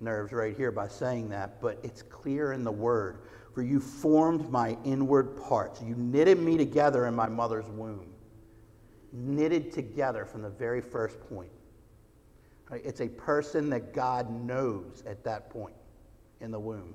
nerves 0.00 0.32
right 0.32 0.56
here 0.56 0.72
by 0.72 0.88
saying 0.88 1.28
that, 1.30 1.60
but 1.60 1.78
it's 1.82 2.02
clear 2.02 2.52
in 2.52 2.64
the 2.64 2.72
Word. 2.72 3.18
For 3.54 3.62
you 3.62 3.78
formed 3.78 4.50
my 4.50 4.76
inward 4.84 5.40
parts. 5.40 5.80
You 5.80 5.94
knitted 5.94 6.40
me 6.40 6.56
together 6.56 7.06
in 7.06 7.14
my 7.14 7.28
mother's 7.28 7.68
womb. 7.68 8.12
Knitted 9.12 9.72
together 9.72 10.24
from 10.24 10.42
the 10.42 10.50
very 10.50 10.80
first 10.80 11.20
point. 11.28 11.52
Right? 12.68 12.82
It's 12.84 13.00
a 13.00 13.06
person 13.06 13.70
that 13.70 13.92
God 13.92 14.28
knows 14.28 15.04
at 15.06 15.22
that 15.22 15.50
point 15.50 15.76
in 16.40 16.50
the 16.50 16.58
womb. 16.58 16.94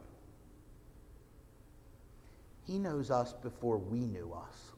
He 2.65 2.77
knows 2.77 3.11
us 3.11 3.33
before 3.33 3.77
we 3.77 3.99
knew 3.99 4.33
us. 4.33 4.71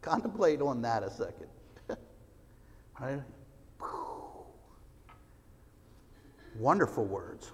Contemplate 0.00 0.60
on 0.60 0.82
that 0.82 1.02
a 1.02 1.10
second. 1.10 1.48
right? 3.00 3.20
Wonderful 6.58 7.04
words. 7.04 7.52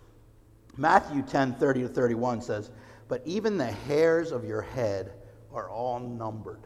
Matthew 0.77 1.23
10 1.23 1.55
30 1.55 1.83
to 1.83 1.89
31 1.89 2.43
says, 2.43 2.71
but 3.09 3.23
even 3.25 3.59
the 3.59 3.71
hairs 3.71 4.33
of 4.33 4.45
your 4.45 4.63
head 4.63 5.13
are 5.53 5.69
all 5.69 6.01
numbered. 6.01 6.63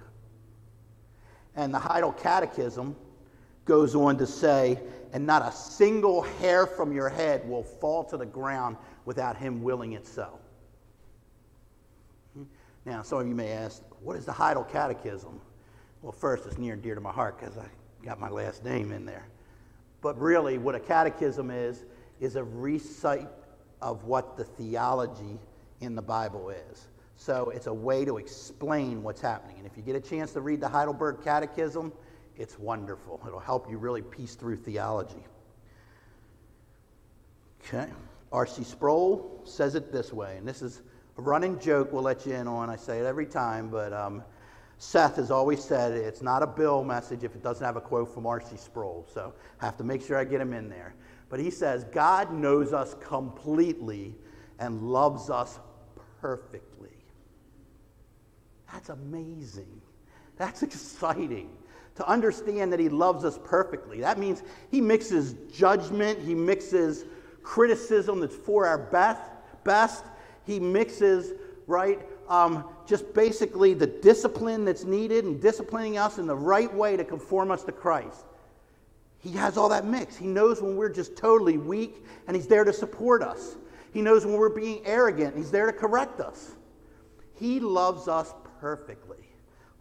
And 1.56 1.74
the 1.74 1.78
Heidel 1.78 2.12
Catechism 2.12 2.96
goes 3.64 3.94
on 3.94 4.16
to 4.18 4.26
say, 4.26 4.78
and 5.12 5.26
not 5.26 5.42
a 5.42 5.52
single 5.52 6.22
hair 6.22 6.66
from 6.66 6.92
your 6.92 7.08
head 7.08 7.46
will 7.48 7.62
fall 7.62 8.04
to 8.04 8.16
the 8.16 8.26
ground 8.26 8.76
without 9.04 9.36
him 9.36 9.62
willing 9.62 9.92
it 9.92 10.06
so. 10.06 10.38
Now, 12.88 13.02
some 13.02 13.18
of 13.18 13.28
you 13.28 13.34
may 13.34 13.50
ask, 13.50 13.82
what 14.00 14.16
is 14.16 14.24
the 14.24 14.32
Heidel 14.32 14.64
Catechism? 14.64 15.42
Well, 16.00 16.10
first, 16.10 16.46
it's 16.46 16.56
near 16.56 16.72
and 16.72 16.82
dear 16.82 16.94
to 16.94 17.02
my 17.02 17.12
heart 17.12 17.38
because 17.38 17.58
I 17.58 17.66
got 18.02 18.18
my 18.18 18.30
last 18.30 18.64
name 18.64 18.92
in 18.92 19.04
there. 19.04 19.28
But 20.00 20.18
really, 20.18 20.56
what 20.56 20.74
a 20.74 20.80
catechism 20.80 21.50
is, 21.50 21.84
is 22.18 22.36
a 22.36 22.44
recite 22.44 23.28
of 23.82 24.04
what 24.04 24.38
the 24.38 24.44
theology 24.44 25.38
in 25.82 25.96
the 25.96 26.02
Bible 26.02 26.48
is. 26.48 26.88
So 27.16 27.50
it's 27.50 27.66
a 27.66 27.74
way 27.74 28.06
to 28.06 28.16
explain 28.16 29.02
what's 29.02 29.20
happening. 29.20 29.58
And 29.58 29.66
if 29.66 29.76
you 29.76 29.82
get 29.82 29.94
a 29.94 30.00
chance 30.00 30.32
to 30.32 30.40
read 30.40 30.62
the 30.62 30.68
Heidelberg 30.68 31.22
Catechism, 31.22 31.92
it's 32.38 32.58
wonderful. 32.58 33.20
It'll 33.26 33.38
help 33.38 33.68
you 33.68 33.76
really 33.76 34.00
piece 34.00 34.34
through 34.34 34.56
theology. 34.56 35.26
Okay. 37.66 37.90
R.C. 38.32 38.64
Sproul 38.64 39.42
says 39.44 39.74
it 39.74 39.92
this 39.92 40.10
way, 40.10 40.38
and 40.38 40.48
this 40.48 40.62
is 40.62 40.80
running 41.18 41.58
joke 41.58 41.92
we'll 41.92 42.02
let 42.02 42.26
you 42.26 42.34
in 42.34 42.46
on. 42.46 42.70
I 42.70 42.76
say 42.76 43.00
it 43.00 43.06
every 43.06 43.26
time, 43.26 43.68
but 43.68 43.92
um, 43.92 44.22
Seth 44.78 45.16
has 45.16 45.30
always 45.30 45.62
said 45.62 45.92
it's 45.92 46.22
not 46.22 46.42
a 46.42 46.46
Bill 46.46 46.84
message 46.84 47.24
if 47.24 47.34
it 47.34 47.42
doesn't 47.42 47.64
have 47.64 47.76
a 47.76 47.80
quote 47.80 48.12
from 48.14 48.26
R.C. 48.26 48.56
Sproul. 48.56 49.06
So 49.12 49.34
I 49.60 49.64
have 49.64 49.76
to 49.78 49.84
make 49.84 50.02
sure 50.02 50.16
I 50.16 50.24
get 50.24 50.40
him 50.40 50.52
in 50.52 50.68
there. 50.68 50.94
But 51.28 51.40
he 51.40 51.50
says, 51.50 51.84
God 51.84 52.32
knows 52.32 52.72
us 52.72 52.94
completely 53.00 54.14
and 54.58 54.82
loves 54.82 55.28
us 55.28 55.58
perfectly. 56.20 56.96
That's 58.72 58.88
amazing. 58.88 59.80
That's 60.36 60.62
exciting 60.62 61.50
to 61.96 62.08
understand 62.08 62.72
that 62.72 62.78
he 62.78 62.88
loves 62.88 63.24
us 63.24 63.40
perfectly. 63.42 64.00
That 64.00 64.18
means 64.18 64.44
he 64.70 64.80
mixes 64.80 65.34
judgment, 65.52 66.20
he 66.20 66.32
mixes 66.32 67.04
criticism 67.42 68.20
that's 68.20 68.36
for 68.36 68.66
our 68.66 68.78
best, 68.78 69.22
best. 69.64 70.04
He 70.48 70.58
mixes, 70.58 71.34
right, 71.66 72.00
um, 72.26 72.64
just 72.86 73.12
basically 73.12 73.74
the 73.74 73.86
discipline 73.86 74.64
that's 74.64 74.84
needed 74.84 75.26
and 75.26 75.42
disciplining 75.42 75.98
us 75.98 76.16
in 76.16 76.26
the 76.26 76.34
right 76.34 76.72
way 76.72 76.96
to 76.96 77.04
conform 77.04 77.50
us 77.50 77.64
to 77.64 77.72
Christ. 77.72 78.24
He 79.18 79.32
has 79.32 79.58
all 79.58 79.68
that 79.68 79.84
mix. 79.84 80.16
He 80.16 80.26
knows 80.26 80.62
when 80.62 80.74
we're 80.74 80.88
just 80.88 81.18
totally 81.18 81.58
weak 81.58 82.02
and 82.26 82.34
he's 82.34 82.46
there 82.46 82.64
to 82.64 82.72
support 82.72 83.22
us. 83.22 83.56
He 83.92 84.00
knows 84.00 84.24
when 84.24 84.36
we're 84.36 84.48
being 84.48 84.80
arrogant 84.86 85.36
he's 85.36 85.50
there 85.50 85.66
to 85.66 85.72
correct 85.72 86.18
us. 86.18 86.52
He 87.34 87.60
loves 87.60 88.08
us 88.08 88.32
perfectly. 88.58 89.28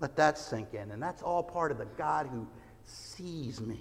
Let 0.02 0.18
that 0.18 0.38
sink 0.38 0.74
in. 0.74 0.92
And 0.92 1.02
that's 1.02 1.22
all 1.22 1.44
part 1.44 1.72
of 1.72 1.78
the 1.78 1.88
God 1.98 2.28
who 2.28 2.46
sees 2.84 3.62
me. 3.62 3.80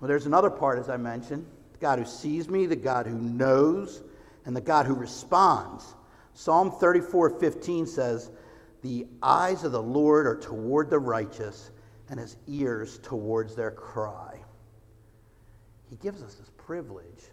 Well, 0.00 0.06
there's 0.06 0.26
another 0.26 0.50
part, 0.50 0.78
as 0.78 0.88
I 0.88 0.98
mentioned 0.98 1.46
God 1.84 1.98
who 1.98 2.06
sees 2.06 2.48
me, 2.48 2.64
the 2.64 2.76
God 2.76 3.06
who 3.06 3.18
knows, 3.18 4.02
and 4.46 4.56
the 4.56 4.60
God 4.62 4.86
who 4.86 4.94
responds. 4.94 5.94
Psalm 6.32 6.70
34 6.70 7.38
15 7.38 7.86
says, 7.86 8.30
The 8.80 9.06
eyes 9.22 9.64
of 9.64 9.72
the 9.72 9.82
Lord 9.82 10.26
are 10.26 10.40
toward 10.40 10.88
the 10.88 10.98
righteous, 10.98 11.72
and 12.08 12.18
his 12.18 12.38
ears 12.46 12.98
towards 13.00 13.54
their 13.54 13.70
cry. 13.70 14.40
He 15.90 15.96
gives 15.96 16.22
us 16.22 16.36
this 16.36 16.50
privilege 16.56 17.24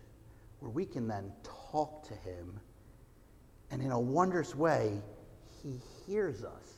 where 0.60 0.70
we 0.70 0.86
can 0.86 1.08
then 1.08 1.32
talk 1.72 2.06
to 2.10 2.14
him, 2.16 2.60
and 3.72 3.82
in 3.82 3.92
a 3.92 4.00
wondrous 4.00 4.54
way, 4.54 5.02
he 5.64 5.80
hears 6.06 6.44
us. 6.44 6.74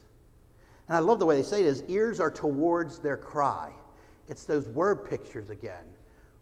And 0.87 0.95
I 0.95 0.99
love 0.99 1.17
the 1.17 1.25
way 1.25 1.37
they 1.37 1.41
say 1.41 1.61
it, 1.61 1.65
his 1.65 1.83
ears 1.87 2.19
are 2.19 2.29
towards 2.29 2.99
their 2.99 3.17
cry. 3.17 3.71
It's 4.29 4.43
those 4.43 4.67
word 4.67 5.09
pictures 5.09 5.49
again, 5.49 5.85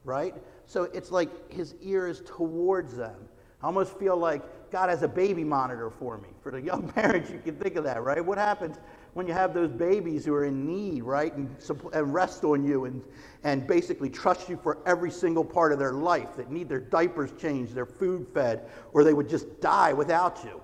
right? 0.03 0.35
So 0.71 0.83
it's 0.83 1.11
like 1.11 1.51
his 1.51 1.75
ear 1.81 2.07
is 2.07 2.21
towards 2.21 2.95
them. 2.95 3.27
I 3.61 3.65
almost 3.65 3.99
feel 3.99 4.15
like 4.15 4.71
God 4.71 4.89
has 4.89 5.03
a 5.03 5.07
baby 5.07 5.43
monitor 5.43 5.89
for 5.89 6.17
me. 6.17 6.29
For 6.41 6.49
the 6.49 6.61
young 6.61 6.87
parents, 6.95 7.29
you 7.29 7.39
can 7.39 7.57
think 7.57 7.75
of 7.75 7.83
that, 7.83 8.01
right? 8.01 8.23
What 8.23 8.37
happens 8.37 8.77
when 9.13 9.27
you 9.27 9.33
have 9.33 9.53
those 9.53 9.69
babies 9.69 10.23
who 10.23 10.33
are 10.33 10.45
in 10.45 10.65
need, 10.65 11.03
right? 11.03 11.35
And, 11.35 11.53
and 11.91 12.13
rest 12.13 12.45
on 12.45 12.63
you 12.63 12.85
and, 12.85 13.03
and 13.43 13.67
basically 13.67 14.09
trust 14.09 14.47
you 14.47 14.55
for 14.63 14.77
every 14.85 15.11
single 15.11 15.43
part 15.43 15.73
of 15.73 15.77
their 15.77 15.91
life 15.91 16.37
that 16.37 16.49
need 16.49 16.69
their 16.69 16.79
diapers 16.79 17.33
changed, 17.33 17.75
their 17.75 17.85
food 17.85 18.25
fed, 18.33 18.69
or 18.93 19.03
they 19.03 19.13
would 19.13 19.27
just 19.27 19.59
die 19.59 19.91
without 19.91 20.41
you, 20.45 20.61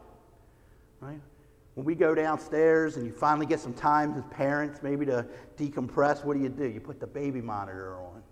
right? 1.02 1.20
When 1.74 1.86
we 1.86 1.96
go 1.96 2.16
downstairs 2.16 2.96
and 2.96 3.06
you 3.06 3.12
finally 3.12 3.46
get 3.46 3.60
some 3.60 3.74
time 3.74 4.14
as 4.14 4.24
parents, 4.32 4.80
maybe 4.82 5.06
to 5.08 5.28
decompress, 5.58 6.24
what 6.24 6.38
do 6.38 6.42
you 6.42 6.48
do? 6.48 6.66
You 6.66 6.80
put 6.80 7.02
the 7.02 7.08
baby 7.08 7.42
monitor 7.42 7.98
on, 7.98 8.24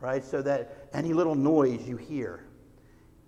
right? 0.00 0.24
So 0.24 0.42
that 0.42 0.88
any 0.92 1.12
little 1.12 1.34
noise 1.34 1.86
you 1.86 1.96
hear, 1.96 2.44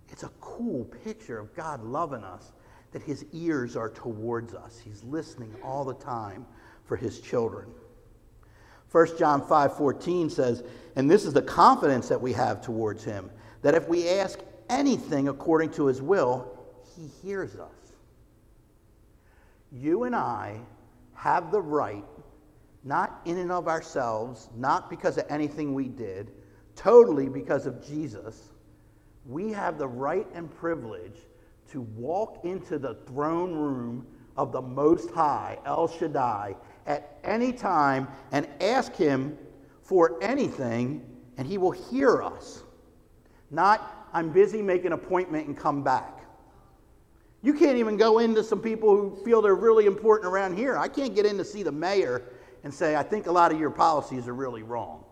it's 0.09 0.23
a 0.23 0.31
cool 0.41 0.85
picture 1.05 1.39
of 1.39 1.55
God 1.55 1.83
loving 1.83 2.25
us, 2.25 2.53
that 2.93 3.03
his 3.03 3.25
ears 3.33 3.77
are 3.77 3.89
towards 3.89 4.55
us. 4.55 4.79
He's 4.79 5.03
listening 5.05 5.55
all 5.63 5.85
the 5.85 5.95
time 5.95 6.47
for 6.85 6.97
his 6.97 7.21
children. 7.21 7.69
1 8.91 9.17
John 9.19 9.41
5:14 9.43 10.29
says, 10.29 10.65
"And 10.97 11.09
this 11.09 11.25
is 11.25 11.33
the 11.33 11.43
confidence 11.43 12.09
that 12.09 12.21
we 12.21 12.33
have 12.33 12.61
towards 12.61 13.05
him, 13.05 13.31
that 13.63 13.75
if 13.75 13.89
we 13.89 14.09
ask 14.09 14.41
anything 14.69 15.29
according 15.29 15.71
to 15.71 15.87
his 15.87 16.03
will, 16.03 16.59
he 16.97 17.07
hears 17.07 17.55
us." 17.55 17.71
you 19.73 20.05
and 20.05 20.15
I 20.15 20.61
have 21.15 21.51
the 21.51 21.61
right, 21.61 22.05
not 22.83 23.21
in 23.25 23.39
and 23.39 23.53
of 23.53 23.69
ourselves, 23.69 24.49
not 24.57 24.91
because 24.91 25.19
of 25.19 25.27
anything 25.29 25.75
we 25.75 25.89
did, 25.89 26.33
totally 26.81 27.29
because 27.29 27.67
of 27.67 27.87
Jesus, 27.87 28.49
we 29.27 29.53
have 29.53 29.77
the 29.77 29.87
right 29.87 30.27
and 30.33 30.51
privilege 30.51 31.19
to 31.71 31.83
walk 31.83 32.43
into 32.45 32.79
the 32.79 32.95
throne 33.07 33.53
room 33.53 34.07
of 34.37 34.51
the 34.51 34.63
Most 34.63 35.11
High, 35.11 35.59
El 35.67 35.89
Shaddai, 35.89 36.57
at 36.87 37.19
any 37.23 37.53
time 37.53 38.09
and 38.33 38.49
ask 38.63 38.97
Him 38.97 39.37
for 39.83 40.19
anything, 40.23 41.05
and 41.37 41.47
He 41.47 41.59
will 41.59 41.71
hear 41.71 42.23
us. 42.23 42.63
Not, 43.51 44.09
I'm 44.15 44.31
busy, 44.31 44.63
make 44.63 44.87
an 44.87 44.95
appointment 44.95 45.49
and 45.49 45.57
come 45.57 45.85
back. 45.85 46.25
You 47.43 47.53
can't 47.53 47.77
even 47.77 47.99
go 47.99 48.21
into 48.21 48.43
some 48.43 48.61
people 48.61 48.97
who 48.97 49.23
feel 49.23 49.43
they're 49.43 49.55
really 49.55 49.85
important 49.85 50.33
around 50.33 50.57
here. 50.57 50.79
I 50.79 50.89
can't 50.89 51.15
get 51.15 51.27
in 51.27 51.37
to 51.37 51.45
see 51.45 51.63
the 51.63 51.73
mayor 51.73 52.23
and 52.65 52.73
say, 52.73 52.97
I 52.97 53.03
think 53.03 53.27
a 53.27 53.33
lot 53.33 53.53
of 53.53 53.61
your 53.61 53.71
policies 53.71 54.27
are 54.27 54.35
really 54.35 54.63
wrong. 54.63 55.05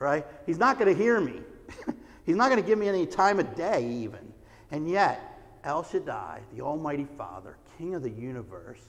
Right? 0.00 0.26
He's 0.46 0.58
not 0.58 0.78
going 0.78 0.92
to 0.92 1.00
hear 1.00 1.20
me. 1.20 1.40
He's 2.26 2.34
not 2.34 2.50
going 2.50 2.60
to 2.60 2.66
give 2.66 2.78
me 2.78 2.88
any 2.88 3.06
time 3.06 3.38
of 3.38 3.54
day, 3.54 3.86
even. 3.86 4.32
And 4.70 4.88
yet, 4.90 5.20
El 5.62 5.84
Shaddai, 5.84 6.40
the 6.54 6.62
Almighty 6.62 7.06
Father, 7.18 7.56
King 7.76 7.94
of 7.94 8.02
the 8.02 8.10
universe, 8.10 8.80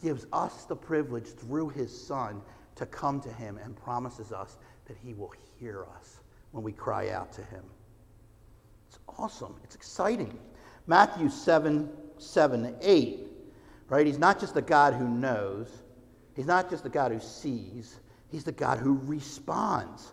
gives 0.00 0.26
us 0.32 0.64
the 0.64 0.76
privilege 0.76 1.26
through 1.26 1.70
his 1.70 2.06
Son 2.06 2.40
to 2.76 2.86
come 2.86 3.20
to 3.20 3.32
him 3.32 3.58
and 3.58 3.76
promises 3.76 4.32
us 4.32 4.56
that 4.86 4.96
he 5.04 5.12
will 5.12 5.32
hear 5.58 5.84
us 5.96 6.20
when 6.52 6.62
we 6.62 6.72
cry 6.72 7.10
out 7.10 7.32
to 7.32 7.42
him. 7.42 7.64
It's 8.88 8.98
awesome. 9.18 9.56
It's 9.64 9.74
exciting. 9.74 10.38
Matthew 10.86 11.28
7 11.28 11.88
7 12.18 12.76
8, 12.80 13.20
right? 13.88 14.06
He's 14.06 14.18
not 14.18 14.40
just 14.40 14.54
the 14.54 14.62
God 14.62 14.94
who 14.94 15.08
knows, 15.08 15.68
he's 16.34 16.46
not 16.46 16.70
just 16.70 16.82
the 16.82 16.88
God 16.88 17.12
who 17.12 17.20
sees, 17.20 18.00
he's 18.30 18.44
the 18.44 18.52
God 18.52 18.78
who 18.78 19.00
responds. 19.04 20.12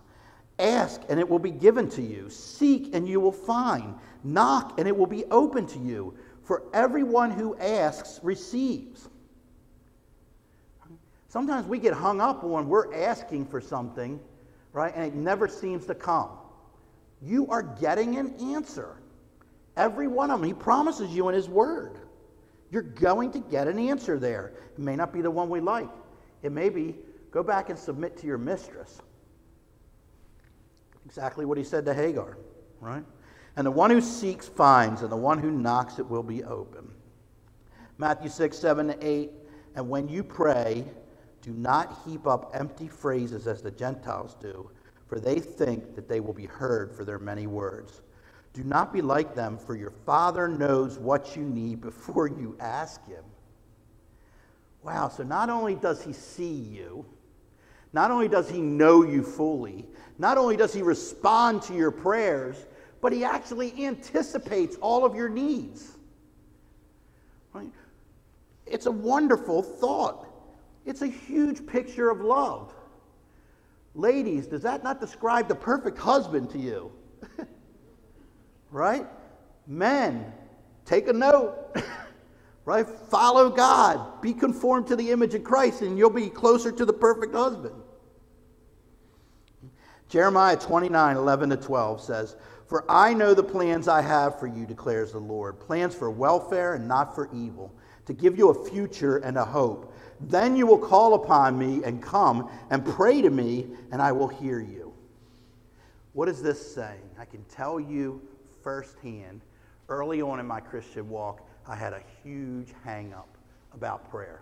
Ask 0.57 1.01
and 1.09 1.19
it 1.19 1.27
will 1.27 1.39
be 1.39 1.51
given 1.51 1.89
to 1.91 2.01
you. 2.01 2.29
Seek 2.29 2.93
and 2.95 3.07
you 3.07 3.19
will 3.19 3.31
find. 3.31 3.95
Knock 4.23 4.79
and 4.79 4.87
it 4.87 4.95
will 4.95 5.07
be 5.07 5.25
open 5.25 5.67
to 5.67 5.79
you. 5.79 6.15
For 6.43 6.63
everyone 6.73 7.31
who 7.31 7.57
asks 7.57 8.19
receives. 8.23 9.09
Sometimes 11.27 11.67
we 11.67 11.79
get 11.79 11.93
hung 11.93 12.21
up 12.21 12.43
on 12.43 12.69
we're 12.69 12.93
asking 12.93 13.47
for 13.47 13.59
something, 13.59 14.19
right? 14.71 14.93
And 14.95 15.03
it 15.03 15.15
never 15.15 15.47
seems 15.47 15.85
to 15.87 15.95
come. 15.95 16.29
You 17.21 17.47
are 17.47 17.63
getting 17.63 18.17
an 18.17 18.35
answer. 18.53 18.95
Every 19.75 20.07
one 20.07 20.31
of 20.31 20.39
them. 20.39 20.47
He 20.47 20.53
promises 20.53 21.09
you 21.13 21.27
in 21.27 21.35
His 21.35 21.49
Word. 21.49 21.97
You're 22.71 22.83
going 22.83 23.31
to 23.31 23.39
get 23.39 23.67
an 23.67 23.79
answer 23.79 24.17
there. 24.17 24.53
It 24.73 24.79
may 24.79 24.95
not 24.95 25.11
be 25.11 25.21
the 25.21 25.31
one 25.31 25.49
we 25.49 25.59
like. 25.59 25.89
It 26.43 26.51
may 26.51 26.69
be 26.69 26.95
go 27.31 27.43
back 27.43 27.69
and 27.69 27.77
submit 27.77 28.17
to 28.17 28.27
your 28.27 28.37
mistress. 28.37 29.01
Exactly 31.05 31.45
what 31.45 31.57
he 31.57 31.63
said 31.63 31.85
to 31.85 31.93
Hagar, 31.93 32.37
right? 32.79 33.03
And 33.55 33.65
the 33.65 33.71
one 33.71 33.89
who 33.89 34.01
seeks 34.01 34.47
finds, 34.47 35.01
and 35.01 35.11
the 35.11 35.15
one 35.15 35.39
who 35.39 35.51
knocks 35.51 35.99
it 35.99 36.09
will 36.09 36.23
be 36.23 36.43
open. 36.43 36.91
Matthew 37.97 38.29
6, 38.29 38.57
7 38.57 38.95
8. 39.01 39.31
And 39.75 39.89
when 39.89 40.07
you 40.07 40.23
pray, 40.23 40.85
do 41.41 41.51
not 41.51 42.01
heap 42.05 42.25
up 42.27 42.51
empty 42.53 42.87
phrases 42.87 43.47
as 43.47 43.61
the 43.61 43.71
Gentiles 43.71 44.35
do, 44.39 44.69
for 45.07 45.19
they 45.19 45.39
think 45.39 45.95
that 45.95 46.09
they 46.09 46.19
will 46.19 46.33
be 46.33 46.45
heard 46.45 46.91
for 46.91 47.05
their 47.05 47.19
many 47.19 47.45
words. 47.45 48.01
Do 48.53 48.63
not 48.63 48.93
be 48.93 49.01
like 49.01 49.35
them, 49.35 49.57
for 49.57 49.75
your 49.75 49.91
Father 49.91 50.47
knows 50.47 50.97
what 50.97 51.35
you 51.35 51.43
need 51.43 51.81
before 51.81 52.27
you 52.27 52.57
ask 52.59 53.05
Him. 53.05 53.23
Wow, 54.81 55.09
so 55.09 55.23
not 55.23 55.49
only 55.49 55.75
does 55.75 56.01
He 56.03 56.13
see 56.13 56.53
you, 56.53 57.05
not 57.95 58.11
only 58.11 58.27
does 58.27 58.49
He 58.49 58.59
know 58.61 59.03
you 59.03 59.23
fully, 59.23 59.85
not 60.19 60.37
only 60.37 60.57
does 60.57 60.73
He 60.73 60.81
respond 60.81 61.61
to 61.63 61.73
your 61.73 61.91
prayers, 61.91 62.67
but 63.01 63.13
He 63.13 63.23
actually 63.23 63.85
anticipates 63.85 64.75
all 64.81 65.05
of 65.05 65.15
your 65.15 65.29
needs. 65.29 65.93
Right? 67.53 67.71
It's 68.65 68.85
a 68.85 68.91
wonderful 68.91 69.63
thought. 69.63 70.27
It's 70.85 71.03
a 71.03 71.07
huge 71.07 71.65
picture 71.65 72.09
of 72.09 72.19
love. 72.19 72.73
Ladies, 73.93 74.45
does 74.47 74.63
that 74.63 74.83
not 74.83 74.99
describe 74.99 75.47
the 75.47 75.55
perfect 75.55 75.97
husband 75.97 76.49
to 76.49 76.57
you? 76.57 76.91
right? 78.71 79.07
Men, 79.67 80.33
take 80.83 81.07
a 81.07 81.13
note. 81.13 81.77
right? 82.65 82.85
Follow 82.85 83.49
God. 83.49 84.21
Be 84.21 84.33
conformed 84.33 84.87
to 84.87 84.97
the 84.97 85.11
image 85.11 85.33
of 85.33 85.45
Christ, 85.45 85.81
and 85.81 85.97
you'll 85.97 86.09
be 86.09 86.29
closer 86.29 86.73
to 86.73 86.83
the 86.83 86.91
perfect 86.91 87.33
husband. 87.33 87.73
Jeremiah 90.09 90.55
29 90.55 91.17
11 91.17 91.49
to 91.49 91.57
12 91.57 92.01
says, 92.01 92.35
For 92.67 92.85
I 92.89 93.13
know 93.13 93.33
the 93.33 93.43
plans 93.43 93.87
I 93.87 94.01
have 94.01 94.39
for 94.39 94.47
you, 94.47 94.65
declares 94.65 95.11
the 95.11 95.19
Lord 95.19 95.59
plans 95.59 95.95
for 95.95 96.09
welfare 96.11 96.75
and 96.75 96.87
not 96.87 97.15
for 97.15 97.29
evil, 97.33 97.73
to 98.05 98.13
give 98.13 98.37
you 98.37 98.49
a 98.49 98.69
future 98.69 99.17
and 99.17 99.37
a 99.37 99.45
hope. 99.45 99.93
Then 100.21 100.55
you 100.55 100.65
will 100.65 100.77
call 100.77 101.15
upon 101.15 101.57
me 101.57 101.83
and 101.83 102.01
come 102.01 102.49
and 102.69 102.85
pray 102.85 103.21
to 103.21 103.29
me, 103.29 103.67
and 103.91 104.01
I 104.01 104.11
will 104.11 104.27
hear 104.27 104.59
you. 104.59 104.93
What 106.13 106.29
is 106.29 106.41
this 106.41 106.73
saying? 106.73 107.09
I 107.19 107.25
can 107.25 107.43
tell 107.45 107.79
you 107.79 108.21
firsthand, 108.63 109.41
early 109.89 110.21
on 110.21 110.39
in 110.39 110.45
my 110.45 110.59
Christian 110.59 111.09
walk, 111.09 111.45
I 111.67 111.75
had 111.75 111.93
a 111.93 112.01
huge 112.23 112.69
hang 112.83 113.13
up 113.13 113.37
about 113.73 114.09
prayer. 114.09 114.41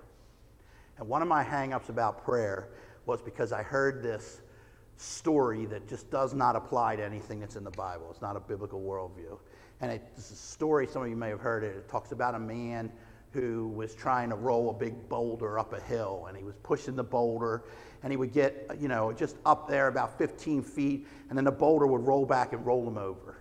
And 0.98 1.08
one 1.08 1.22
of 1.22 1.28
my 1.28 1.42
hang 1.42 1.74
ups 1.74 1.90
about 1.90 2.24
prayer 2.24 2.70
was 3.06 3.22
because 3.22 3.52
I 3.52 3.64
heard 3.64 4.04
this 4.04 4.42
story 4.98 5.66
that 5.66 5.88
just 5.88 6.10
does 6.10 6.34
not 6.34 6.56
apply 6.56 6.96
to 6.96 7.04
anything 7.04 7.40
that's 7.40 7.56
in 7.56 7.64
the 7.64 7.72
Bible. 7.72 8.08
It's 8.12 8.22
not 8.22 8.36
a 8.36 8.40
biblical 8.40 8.82
worldview. 8.82 9.38
And 9.82 9.92
it's 9.92 10.32
a 10.32 10.36
story, 10.36 10.88
some 10.88 11.04
of 11.04 11.10
you 11.10 11.16
may 11.16 11.30
have 11.30 11.40
heard 11.40 11.64
it. 11.64 11.76
It 11.76 11.90
talks 11.90 12.12
about 12.12 12.36
a 12.36 12.40
man 12.40 12.92
who 13.32 13.68
was 13.70 13.96
trying 13.96 14.30
to 14.30 14.36
roll 14.36 14.70
a 14.70 14.74
big 14.74 15.10
boulder 15.10 15.58
up 15.58 15.74
a 15.74 15.82
hill 15.82 16.26
and 16.28 16.38
he 16.38 16.44
was 16.44 16.56
pushing 16.62 16.96
the 16.96 17.04
boulder 17.04 17.64
and 18.04 18.14
he 18.14 18.18
would 18.18 18.32
get, 18.32 18.70
you 18.80 18.88
know, 18.88 19.12
just 19.12 19.38
up 19.46 19.68
there 19.68 19.88
about 19.88 20.18
15 20.18 20.62
feet 20.62 21.08
and 21.30 21.38
then 21.38 21.44
the 21.44 21.52
boulder 21.52 21.88
would 21.88 22.06
roll 22.06 22.26
back 22.26 22.54
and 22.54 22.66
roll 22.66 22.88
him 22.88 22.98
over. 22.98 23.38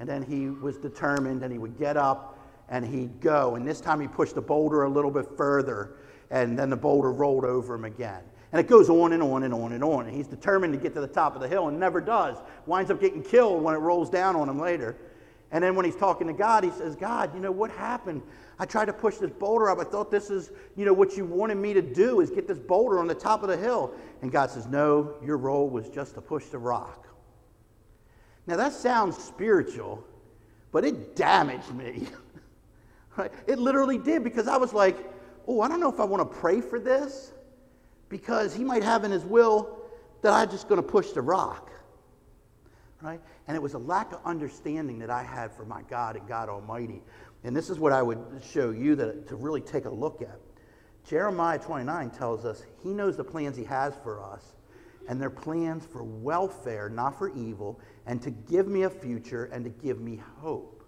And 0.00 0.08
then 0.08 0.22
he 0.22 0.48
was 0.48 0.76
determined 0.76 1.42
and 1.42 1.52
he 1.52 1.58
would 1.58 1.78
get 1.78 1.96
up 1.96 2.38
and 2.68 2.84
he'd 2.84 3.20
go. 3.20 3.54
And 3.54 3.66
this 3.66 3.80
time 3.80 4.00
he 4.00 4.08
pushed 4.08 4.34
the 4.34 4.42
boulder 4.42 4.82
a 4.82 4.90
little 4.90 5.10
bit 5.10 5.26
further 5.36 5.96
and 6.30 6.58
then 6.58 6.68
the 6.68 6.76
boulder 6.76 7.12
rolled 7.12 7.44
over 7.44 7.74
him 7.74 7.84
again. 7.84 8.22
And 8.52 8.60
it 8.60 8.66
goes 8.66 8.88
on 8.88 9.12
and 9.12 9.22
on 9.22 9.42
and 9.42 9.52
on 9.52 9.72
and 9.72 9.84
on. 9.84 10.06
And 10.06 10.16
he's 10.16 10.26
determined 10.26 10.72
to 10.72 10.78
get 10.78 10.94
to 10.94 11.00
the 11.00 11.06
top 11.06 11.34
of 11.34 11.42
the 11.42 11.48
hill 11.48 11.68
and 11.68 11.78
never 11.78 12.00
does. 12.00 12.38
Winds 12.66 12.90
up 12.90 13.00
getting 13.00 13.22
killed 13.22 13.62
when 13.62 13.74
it 13.74 13.78
rolls 13.78 14.08
down 14.08 14.36
on 14.36 14.48
him 14.48 14.58
later. 14.58 14.96
And 15.50 15.64
then 15.64 15.74
when 15.74 15.84
he's 15.84 15.96
talking 15.96 16.26
to 16.26 16.32
God, 16.32 16.64
he 16.64 16.70
says, 16.70 16.96
God, 16.96 17.34
you 17.34 17.40
know 17.40 17.50
what 17.50 17.70
happened? 17.70 18.22
I 18.58 18.64
tried 18.64 18.86
to 18.86 18.92
push 18.92 19.16
this 19.16 19.30
boulder 19.30 19.70
up. 19.70 19.78
I 19.78 19.84
thought 19.84 20.10
this 20.10 20.30
is, 20.30 20.50
you 20.76 20.84
know, 20.84 20.92
what 20.92 21.16
you 21.16 21.24
wanted 21.24 21.56
me 21.56 21.72
to 21.74 21.82
do 21.82 22.20
is 22.20 22.30
get 22.30 22.48
this 22.48 22.58
boulder 22.58 22.98
on 22.98 23.06
the 23.06 23.14
top 23.14 23.42
of 23.42 23.48
the 23.48 23.56
hill. 23.56 23.94
And 24.22 24.32
God 24.32 24.50
says, 24.50 24.66
No, 24.66 25.14
your 25.24 25.36
role 25.36 25.68
was 25.68 25.88
just 25.88 26.14
to 26.14 26.20
push 26.20 26.46
the 26.46 26.58
rock. 26.58 27.06
Now 28.46 28.56
that 28.56 28.72
sounds 28.72 29.16
spiritual, 29.16 30.04
but 30.72 30.84
it 30.84 31.14
damaged 31.14 31.72
me. 31.74 32.08
right? 33.16 33.30
It 33.46 33.58
literally 33.58 33.98
did 33.98 34.24
because 34.24 34.48
I 34.48 34.56
was 34.56 34.72
like, 34.72 34.96
oh, 35.46 35.60
I 35.60 35.68
don't 35.68 35.80
know 35.80 35.92
if 35.92 36.00
I 36.00 36.04
want 36.04 36.30
to 36.30 36.38
pray 36.38 36.60
for 36.60 36.78
this 36.78 37.32
because 38.08 38.54
he 38.54 38.64
might 38.64 38.82
have 38.82 39.04
in 39.04 39.10
his 39.10 39.24
will 39.24 39.78
that 40.22 40.32
I'm 40.32 40.50
just 40.50 40.68
going 40.68 40.80
to 40.80 40.86
push 40.86 41.10
the 41.10 41.22
rock. 41.22 41.70
Right? 43.00 43.20
And 43.46 43.56
it 43.56 43.60
was 43.60 43.74
a 43.74 43.78
lack 43.78 44.12
of 44.12 44.20
understanding 44.24 44.98
that 44.98 45.10
I 45.10 45.22
had 45.22 45.52
for 45.52 45.64
my 45.64 45.82
God 45.82 46.16
and 46.16 46.26
God 46.26 46.48
Almighty. 46.48 47.02
And 47.44 47.54
this 47.54 47.70
is 47.70 47.78
what 47.78 47.92
I 47.92 48.02
would 48.02 48.18
show 48.50 48.70
you 48.70 48.96
that, 48.96 49.28
to 49.28 49.36
really 49.36 49.60
take 49.60 49.84
a 49.84 49.90
look 49.90 50.22
at. 50.22 50.38
Jeremiah 51.08 51.58
29 51.58 52.10
tells 52.10 52.44
us 52.44 52.64
he 52.82 52.90
knows 52.90 53.16
the 53.16 53.24
plans 53.24 53.56
he 53.56 53.64
has 53.64 53.94
for 54.02 54.22
us, 54.22 54.54
and 55.08 55.20
they're 55.20 55.30
plans 55.30 55.86
for 55.86 56.02
welfare, 56.02 56.90
not 56.90 57.16
for 57.16 57.30
evil, 57.30 57.80
and 58.06 58.20
to 58.20 58.30
give 58.30 58.66
me 58.66 58.82
a 58.82 58.90
future 58.90 59.46
and 59.46 59.64
to 59.64 59.70
give 59.70 60.00
me 60.00 60.20
hope. 60.40 60.84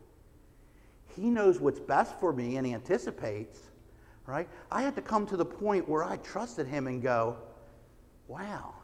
He 1.17 1.31
knows 1.31 1.61
what's 1.61 1.81
best 1.81 2.19
for 2.21 2.33
me 2.33 2.57
and 2.57 2.67
anticipates, 2.67 3.70
right? 4.31 4.49
I 4.71 4.83
had 4.83 4.95
to 4.95 5.03
come 5.03 5.27
to 5.27 5.37
the 5.37 5.45
point 5.45 5.89
where 5.89 6.05
I 6.05 6.17
trusted 6.19 6.67
him 6.67 6.87
and 6.87 7.03
go, 7.03 7.37
wow, 8.29 8.75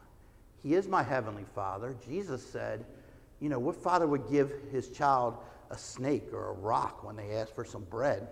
he 0.61 0.73
is 0.73 0.87
my 0.87 1.01
heavenly 1.01 1.45
father. 1.55 1.95
Jesus 2.05 2.45
said, 2.45 2.85
you 3.39 3.49
know, 3.49 3.59
what 3.59 3.75
father 3.75 4.07
would 4.07 4.29
give 4.29 4.51
his 4.71 4.89
child 4.89 5.37
a 5.69 5.77
snake 5.77 6.33
or 6.33 6.49
a 6.49 6.53
rock 6.53 7.03
when 7.03 7.15
they 7.15 7.35
ask 7.35 7.55
for 7.55 7.63
some 7.63 7.83
bread? 7.85 8.27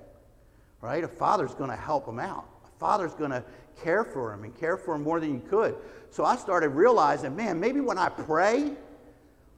Right? 0.82 1.04
A 1.04 1.08
father's 1.08 1.54
going 1.54 1.70
to 1.70 1.76
help 1.76 2.08
him 2.08 2.20
out. 2.20 2.46
A 2.66 2.80
father's 2.80 3.14
going 3.14 3.32
to 3.32 3.44
care 3.82 4.04
for 4.04 4.34
him 4.34 4.44
and 4.44 4.54
care 4.60 4.78
for 4.78 4.96
him 4.96 5.04
more 5.04 5.20
than 5.20 5.34
you 5.34 5.42
could. 5.50 5.76
So 6.10 6.26
I 6.26 6.36
started 6.36 6.70
realizing, 6.70 7.36
man, 7.36 7.60
maybe 7.60 7.80
when 7.80 7.98
I 7.98 8.10
pray, 8.10 8.74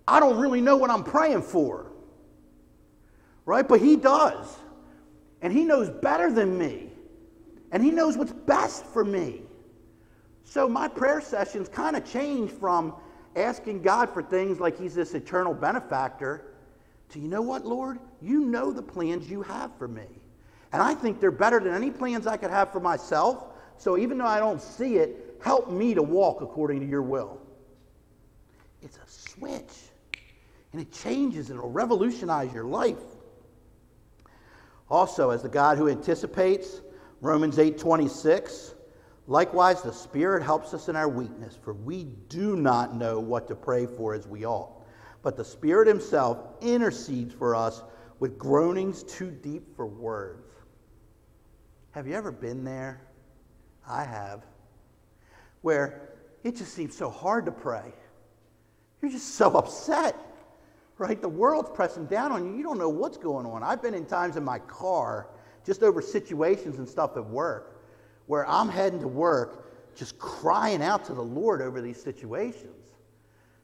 I 0.07 0.19
don't 0.19 0.37
really 0.37 0.61
know 0.61 0.77
what 0.77 0.91
I'm 0.91 1.03
praying 1.03 1.41
for. 1.41 1.87
Right? 3.45 3.67
But 3.67 3.81
he 3.81 3.95
does. 3.95 4.57
And 5.41 5.51
he 5.51 5.63
knows 5.63 5.89
better 5.89 6.31
than 6.31 6.57
me. 6.57 6.86
And 7.71 7.83
he 7.83 7.91
knows 7.91 8.17
what's 8.17 8.31
best 8.31 8.85
for 8.85 9.03
me. 9.03 9.41
So 10.43 10.67
my 10.67 10.87
prayer 10.87 11.21
sessions 11.21 11.67
kind 11.67 11.95
of 11.95 12.09
change 12.09 12.51
from 12.51 12.93
asking 13.35 13.81
God 13.81 14.13
for 14.13 14.23
things 14.23 14.59
like 14.59 14.79
He's 14.79 14.95
this 14.95 15.13
eternal 15.13 15.53
benefactor 15.53 16.53
to, 17.09 17.19
you 17.19 17.27
know 17.27 17.41
what, 17.41 17.65
Lord? 17.65 17.99
You 18.21 18.41
know 18.41 18.71
the 18.71 18.81
plans 18.81 19.29
you 19.29 19.41
have 19.43 19.75
for 19.77 19.87
me. 19.87 20.07
And 20.73 20.81
I 20.81 20.93
think 20.93 21.19
they're 21.19 21.31
better 21.31 21.59
than 21.59 21.73
any 21.73 21.91
plans 21.91 22.27
I 22.27 22.37
could 22.37 22.49
have 22.49 22.71
for 22.71 22.79
myself. 22.79 23.45
So 23.77 23.97
even 23.97 24.17
though 24.17 24.25
I 24.25 24.39
don't 24.39 24.61
see 24.61 24.97
it, 24.97 25.37
help 25.41 25.69
me 25.69 25.93
to 25.93 26.01
walk 26.01 26.41
according 26.41 26.79
to 26.81 26.85
your 26.85 27.01
will. 27.01 27.39
It's 28.81 28.97
a 28.97 29.07
switch. 29.07 29.71
And 30.73 30.81
it 30.81 30.91
changes 30.91 31.49
and 31.49 31.57
it'll 31.57 31.71
revolutionize 31.71 32.53
your 32.53 32.65
life. 32.65 32.97
Also, 34.89 35.29
as 35.29 35.41
the 35.41 35.49
God 35.49 35.77
who 35.77 35.87
anticipates, 35.87 36.81
Romans 37.21 37.59
8 37.59 37.77
26, 37.77 38.75
Likewise, 39.27 39.81
the 39.81 39.91
Spirit 39.91 40.41
helps 40.41 40.73
us 40.73 40.87
in 40.87 40.95
our 40.95 41.09
weakness, 41.09 41.57
for 41.61 41.73
we 41.73 42.05
do 42.29 42.55
not 42.55 42.95
know 42.95 43.19
what 43.19 43.47
to 43.49 43.55
pray 43.55 43.85
for 43.85 44.13
as 44.13 44.25
we 44.25 44.45
ought. 44.45 44.71
But 45.21 45.35
the 45.35 45.43
Spirit 45.43 45.87
Himself 45.87 46.39
intercedes 46.61 47.33
for 47.33 47.53
us 47.53 47.83
with 48.19 48.37
groanings 48.37 49.03
too 49.03 49.29
deep 49.29 49.75
for 49.75 49.85
words. 49.85 50.49
Have 51.91 52.07
you 52.07 52.13
ever 52.13 52.31
been 52.31 52.63
there? 52.63 53.01
I 53.85 54.05
have. 54.05 54.45
Where 55.61 56.13
it 56.45 56.55
just 56.55 56.73
seems 56.73 56.95
so 56.95 57.09
hard 57.09 57.45
to 57.47 57.51
pray. 57.51 57.93
You're 59.01 59.11
just 59.11 59.35
so 59.35 59.51
upset, 59.57 60.15
right? 60.97 61.21
The 61.21 61.27
world's 61.27 61.69
pressing 61.73 62.05
down 62.05 62.31
on 62.31 62.45
you. 62.45 62.55
You 62.55 62.63
don't 62.63 62.77
know 62.77 62.89
what's 62.89 63.17
going 63.17 63.45
on. 63.45 63.61
I've 63.61 63.81
been 63.81 63.93
in 63.93 64.05
times 64.05 64.37
in 64.37 64.43
my 64.45 64.59
car 64.59 65.27
just 65.67 65.83
over 65.83 66.01
situations 66.01 66.77
and 66.77 66.87
stuff 66.87 67.17
at 67.17 67.25
work 67.25 67.83
where 68.25 68.47
I'm 68.47 68.69
heading 68.69 69.01
to 69.01 69.07
work 69.07 69.95
just 69.95 70.17
crying 70.17 70.81
out 70.81 71.03
to 71.05 71.13
the 71.13 71.21
Lord 71.21 71.61
over 71.61 71.81
these 71.81 72.01
situations. 72.01 72.73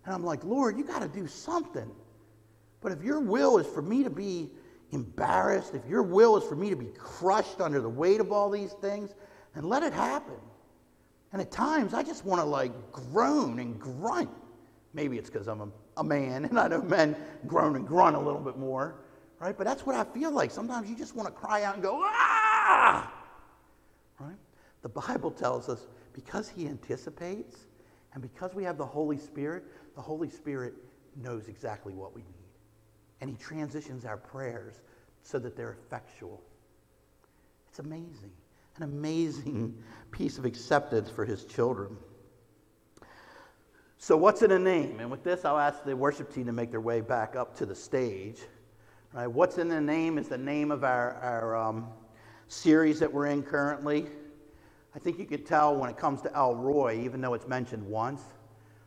And 0.05 0.13
I'm 0.13 0.23
like, 0.23 0.43
Lord, 0.43 0.77
you 0.77 0.83
got 0.83 1.01
to 1.01 1.07
do 1.07 1.27
something. 1.27 1.89
But 2.81 2.91
if 2.91 3.01
your 3.01 3.21
will 3.21 3.57
is 3.57 3.65
for 3.67 3.81
me 3.81 4.03
to 4.03 4.09
be 4.09 4.51
embarrassed, 4.91 5.73
if 5.75 5.87
your 5.87 6.03
will 6.03 6.35
is 6.35 6.43
for 6.43 6.55
me 6.55 6.69
to 6.69 6.75
be 6.75 6.91
crushed 6.97 7.61
under 7.61 7.79
the 7.79 7.89
weight 7.89 8.19
of 8.19 8.31
all 8.31 8.49
these 8.49 8.73
things, 8.73 9.15
then 9.55 9.63
let 9.63 9.81
it 9.81 9.93
happen. 9.93 10.35
And 11.31 11.41
at 11.41 11.51
times, 11.51 11.93
I 11.93 12.03
just 12.03 12.25
want 12.25 12.41
to 12.41 12.45
like 12.45 12.71
groan 12.91 13.59
and 13.59 13.79
grunt. 13.79 14.29
Maybe 14.93 15.17
it's 15.17 15.29
because 15.29 15.47
I'm 15.47 15.61
a, 15.61 15.69
a 15.97 16.03
man 16.03 16.45
and 16.49 16.59
I 16.59 16.67
know 16.67 16.81
men 16.81 17.15
groan 17.47 17.77
and 17.77 17.87
grunt 17.87 18.17
a 18.17 18.19
little 18.19 18.41
bit 18.41 18.57
more, 18.57 18.95
right? 19.43 19.57
But 19.57 19.65
that's 19.67 19.85
what 19.85 19.95
I 19.95 20.05
feel 20.05 20.31
like. 20.31 20.51
Sometimes 20.51 20.89
you 20.89 20.95
just 20.95 21.15
want 21.15 21.27
to 21.27 21.33
cry 21.33 21.63
out 21.63 21.73
and 21.75 21.83
go, 21.83 22.01
ah! 22.03 23.11
Right? 24.19 24.37
The 24.81 24.89
Bible 24.89 25.31
tells 25.31 25.69
us 25.69 25.87
because 26.13 26.47
He 26.47 26.65
anticipates 26.65 27.57
and 28.13 28.21
because 28.21 28.53
we 28.53 28.63
have 28.63 28.77
the 28.77 28.85
Holy 28.85 29.17
Spirit, 29.17 29.65
the 29.95 30.01
Holy 30.01 30.29
Spirit 30.29 30.75
knows 31.21 31.47
exactly 31.47 31.93
what 31.93 32.15
we 32.15 32.21
need. 32.21 32.29
And 33.19 33.29
He 33.29 33.35
transitions 33.35 34.05
our 34.05 34.17
prayers 34.17 34.81
so 35.23 35.39
that 35.39 35.57
they're 35.57 35.77
effectual. 35.85 36.41
It's 37.69 37.79
amazing. 37.79 38.31
An 38.77 38.83
amazing 38.83 39.77
piece 40.11 40.37
of 40.37 40.45
acceptance 40.45 41.09
for 41.09 41.25
His 41.25 41.43
children. 41.43 41.97
So, 43.97 44.17
what's 44.17 44.41
in 44.41 44.51
a 44.51 44.59
name? 44.59 44.99
And 44.99 45.09
with 45.09 45.23
this, 45.23 45.45
I'll 45.45 45.57
ask 45.59 45.83
the 45.85 45.95
worship 45.95 46.33
team 46.33 46.45
to 46.47 46.51
make 46.51 46.71
their 46.71 46.81
way 46.81 46.99
back 47.01 47.35
up 47.35 47.55
to 47.57 47.65
the 47.65 47.75
stage. 47.75 48.37
Right? 49.13 49.27
What's 49.27 49.59
in 49.59 49.69
the 49.69 49.79
name 49.79 50.17
is 50.17 50.27
the 50.27 50.39
name 50.39 50.71
of 50.71 50.83
our, 50.83 51.13
our 51.21 51.55
um, 51.55 51.87
series 52.47 52.99
that 52.99 53.13
we're 53.13 53.27
in 53.27 53.43
currently. 53.43 54.07
I 54.95 54.99
think 54.99 55.19
you 55.19 55.25
could 55.25 55.45
tell 55.45 55.75
when 55.75 55.87
it 55.87 55.97
comes 55.97 56.23
to 56.23 56.35
El 56.35 56.55
Roi, 56.55 56.99
even 57.03 57.21
though 57.21 57.35
it's 57.35 57.47
mentioned 57.47 57.85
once, 57.85 58.23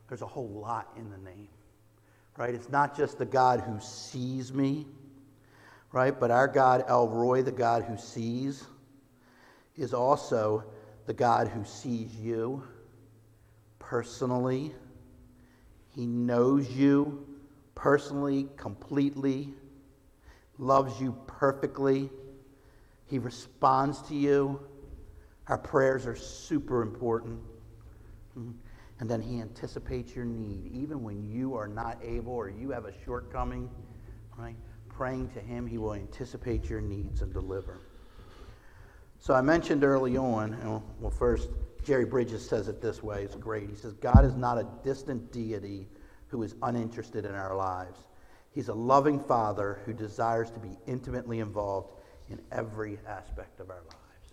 there's 0.09 0.23
a 0.23 0.27
whole 0.27 0.49
lot 0.49 0.89
in 0.97 1.11
the 1.11 1.19
name, 1.19 1.47
right? 2.37 2.53
It's 2.53 2.69
not 2.69 2.97
just 2.97 3.19
the 3.19 3.25
God 3.25 3.61
who 3.61 3.79
sees 3.81 4.53
me, 4.53 4.87
right? 5.93 6.19
But 6.19 6.33
our 6.33 6.49
God, 6.49 6.85
El 6.89 7.09
Roi, 7.09 7.43
the 7.43 7.53
God 7.53 7.85
who 7.85 7.97
sees, 7.97 8.65
is 9.77 9.95
also 9.95 10.65
the 11.07 11.15
God 11.15 11.47
who 11.47 11.65
sees 11.65 12.17
you 12.17 12.65
personally. 13.79 14.75
He 15.95 16.05
knows 16.05 16.69
you 16.69 17.25
personally, 17.77 18.49
completely, 18.57 19.55
loves 20.59 21.01
you 21.01 21.17
perfectly. 21.27 22.11
He 23.07 23.19
responds 23.19 24.03
to 24.03 24.15
you. 24.15 24.61
Our 25.49 25.59
prayers 25.59 26.07
are 26.07 26.17
super 26.17 26.83
important. 26.83 27.41
Hmm. 28.35 28.53
And 28.99 29.11
then 29.11 29.21
He 29.21 29.41
anticipates 29.41 30.17
your 30.17 30.25
need, 30.25 30.71
even 30.73 31.03
when 31.03 31.23
you 31.23 31.55
are 31.55 31.69
not 31.69 31.99
able 32.03 32.33
or 32.33 32.49
you 32.49 32.71
have 32.71 32.87
a 32.87 32.93
shortcoming, 33.05 33.71
right? 34.39 34.57
Praying 34.89 35.29
to 35.31 35.41
Him, 35.41 35.67
He 35.67 35.79
will 35.79 35.95
anticipate 35.95 36.71
your 36.71 36.81
needs 36.81 37.21
and 37.23 37.33
deliver. 37.33 37.81
So 39.19 39.35
I 39.35 39.43
mentioned 39.43 39.85
early 39.85 40.17
on, 40.17 40.55
and 40.55 40.83
well, 41.01 41.11
first, 41.11 41.51
Jerry 41.85 42.05
Bridges 42.05 42.47
says 42.47 42.69
it 42.69 42.81
this 42.81 43.03
way. 43.03 43.23
It's 43.23 43.37
great. 43.37 43.69
He 43.69 43.77
says, 43.77 43.93
God 43.95 44.25
is 44.25 44.35
not 44.35 44.59
a 44.59 44.67
distant 44.83 45.33
deity 45.33 45.89
who 46.29 46.43
is 46.43 46.55
uninterested 46.63 47.25
in 47.25 47.35
our 47.35 47.55
lives. 47.55 48.01
He's 48.57 48.69
a 48.69 48.75
loving 48.75 49.21
father 49.21 49.81
who 49.85 49.93
desires 49.93 50.51
to 50.53 50.59
be 50.59 50.71
intimately 50.87 51.41
involved 51.41 51.93
in 52.31 52.41
every 52.51 52.99
aspect 53.07 53.61
of 53.61 53.69
our 53.69 53.77
lives. 53.77 54.33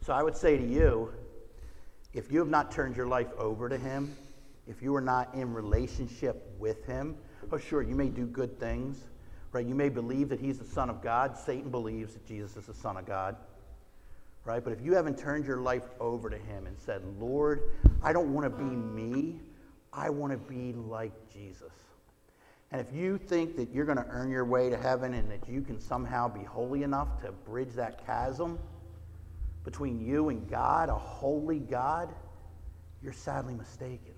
So 0.00 0.14
I 0.14 0.22
would 0.22 0.34
say 0.34 0.56
to 0.56 0.66
you, 0.66 1.12
if 2.14 2.32
you 2.32 2.38
have 2.38 2.48
not 2.48 2.72
turned 2.72 2.96
your 2.96 3.06
life 3.06 3.28
over 3.36 3.68
to 3.68 3.76
him, 3.76 4.16
if 4.66 4.80
you 4.80 4.94
are 4.94 5.02
not 5.02 5.34
in 5.34 5.52
relationship 5.52 6.50
with 6.58 6.86
him, 6.86 7.16
oh, 7.52 7.58
sure, 7.58 7.82
you 7.82 7.94
may 7.94 8.08
do 8.08 8.24
good 8.24 8.58
things, 8.58 9.04
right? 9.52 9.66
You 9.66 9.74
may 9.74 9.90
believe 9.90 10.30
that 10.30 10.40
he's 10.40 10.58
the 10.58 10.64
Son 10.64 10.88
of 10.88 11.02
God. 11.02 11.36
Satan 11.36 11.70
believes 11.70 12.14
that 12.14 12.26
Jesus 12.26 12.56
is 12.56 12.64
the 12.64 12.74
Son 12.74 12.96
of 12.96 13.04
God 13.04 13.36
right? 14.46 14.62
But 14.62 14.72
if 14.72 14.80
you 14.80 14.94
haven't 14.94 15.18
turned 15.18 15.44
your 15.44 15.56
life 15.56 15.82
over 15.98 16.30
to 16.30 16.38
Him 16.38 16.68
and 16.68 16.78
said, 16.78 17.02
Lord, 17.18 17.62
I 18.00 18.12
don't 18.12 18.32
want 18.32 18.44
to 18.44 18.50
be 18.50 18.62
me, 18.62 19.40
I 19.92 20.08
want 20.08 20.30
to 20.30 20.38
be 20.38 20.72
like 20.72 21.10
Jesus. 21.32 21.72
And 22.76 22.86
if 22.86 22.94
you 22.94 23.16
think 23.16 23.56
that 23.56 23.72
you're 23.72 23.86
going 23.86 23.96
to 23.96 24.04
earn 24.10 24.30
your 24.30 24.44
way 24.44 24.68
to 24.68 24.76
heaven 24.76 25.14
and 25.14 25.30
that 25.30 25.48
you 25.48 25.62
can 25.62 25.80
somehow 25.80 26.28
be 26.28 26.44
holy 26.44 26.82
enough 26.82 27.22
to 27.22 27.32
bridge 27.32 27.72
that 27.72 28.04
chasm 28.04 28.58
between 29.64 29.98
you 29.98 30.28
and 30.28 30.46
God, 30.46 30.90
a 30.90 30.94
holy 30.94 31.58
God, 31.58 32.14
you're 33.02 33.14
sadly 33.14 33.54
mistaken. 33.54 34.12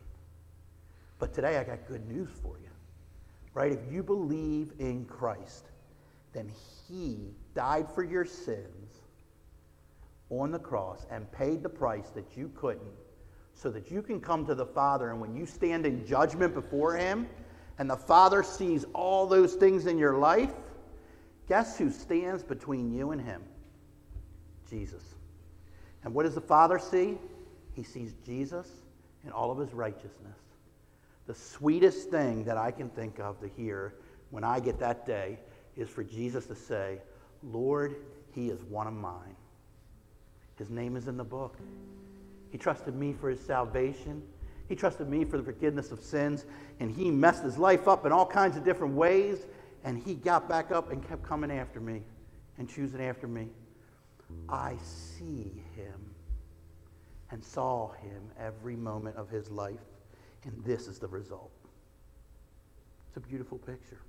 But 1.20 1.32
today 1.32 1.58
I 1.58 1.62
got 1.62 1.86
good 1.86 2.08
news 2.08 2.30
for 2.42 2.58
you. 2.58 2.68
Right? 3.54 3.70
If 3.70 3.92
you 3.92 4.02
believe 4.02 4.72
in 4.80 5.04
Christ, 5.04 5.66
then 6.32 6.50
He 6.88 7.30
died 7.54 7.88
for 7.88 8.02
your 8.02 8.24
sins 8.24 9.02
on 10.30 10.50
the 10.50 10.58
cross 10.58 11.06
and 11.12 11.30
paid 11.30 11.62
the 11.62 11.68
price 11.68 12.08
that 12.16 12.36
you 12.36 12.50
couldn't 12.56 12.82
so 13.54 13.70
that 13.70 13.88
you 13.88 14.02
can 14.02 14.20
come 14.20 14.44
to 14.46 14.56
the 14.56 14.66
Father. 14.66 15.12
And 15.12 15.20
when 15.20 15.36
you 15.36 15.46
stand 15.46 15.86
in 15.86 16.04
judgment 16.04 16.54
before 16.54 16.96
Him 16.96 17.28
and 17.78 17.88
the 17.88 17.96
Father 17.96 18.42
sees 18.42 18.84
all 18.92 19.26
those 19.26 19.54
things 19.54 19.86
in 19.86 19.98
your 19.98 20.16
life, 20.18 20.52
guess 21.48 21.78
who 21.78 21.90
stands 21.90 22.42
between 22.42 22.92
you 22.92 23.12
and 23.12 23.20
Him? 23.20 23.42
Jesus. 24.68 25.02
And 26.04 26.14
what 26.14 26.24
does 26.24 26.34
the 26.34 26.40
Father 26.40 26.78
see? 26.78 27.18
He 27.74 27.82
sees 27.82 28.14
Jesus 28.24 28.68
and 29.24 29.32
all 29.32 29.50
of 29.50 29.58
His 29.58 29.72
righteousness. 29.72 30.38
The 31.26 31.34
sweetest 31.34 32.10
thing 32.10 32.44
that 32.44 32.56
I 32.56 32.70
can 32.70 32.88
think 32.90 33.18
of 33.20 33.40
to 33.40 33.48
hear 33.48 33.94
when 34.30 34.44
I 34.44 34.60
get 34.60 34.78
that 34.80 35.06
day 35.06 35.38
is 35.76 35.88
for 35.88 36.02
Jesus 36.02 36.46
to 36.46 36.54
say, 36.54 36.98
Lord, 37.42 37.96
He 38.34 38.48
is 38.48 38.62
one 38.64 38.86
of 38.86 38.94
mine. 38.94 39.36
His 40.56 40.70
name 40.70 40.96
is 40.96 41.06
in 41.06 41.16
the 41.16 41.24
book. 41.24 41.56
He 42.50 42.58
trusted 42.58 42.94
me 42.94 43.12
for 43.12 43.30
his 43.30 43.40
salvation. 43.40 44.22
He 44.68 44.76
trusted 44.76 45.08
me 45.08 45.24
for 45.24 45.38
the 45.38 45.42
forgiveness 45.42 45.92
of 45.92 46.00
sins. 46.00 46.44
And 46.78 46.90
he 46.90 47.10
messed 47.10 47.42
his 47.42 47.58
life 47.58 47.88
up 47.88 48.04
in 48.04 48.12
all 48.12 48.26
kinds 48.26 48.56
of 48.56 48.64
different 48.64 48.94
ways. 48.94 49.46
And 49.84 49.98
he 49.98 50.14
got 50.14 50.48
back 50.48 50.70
up 50.70 50.92
and 50.92 51.06
kept 51.06 51.22
coming 51.22 51.50
after 51.50 51.80
me 51.80 52.02
and 52.58 52.68
choosing 52.68 53.00
after 53.00 53.26
me. 53.26 53.48
I 54.48 54.76
see 54.82 55.62
him 55.74 56.14
and 57.30 57.42
saw 57.42 57.92
him 57.92 58.22
every 58.38 58.76
moment 58.76 59.16
of 59.16 59.30
his 59.30 59.50
life. 59.50 59.80
And 60.44 60.62
this 60.64 60.86
is 60.86 60.98
the 60.98 61.08
result. 61.08 61.50
It's 63.08 63.16
a 63.16 63.20
beautiful 63.20 63.58
picture. 63.58 64.00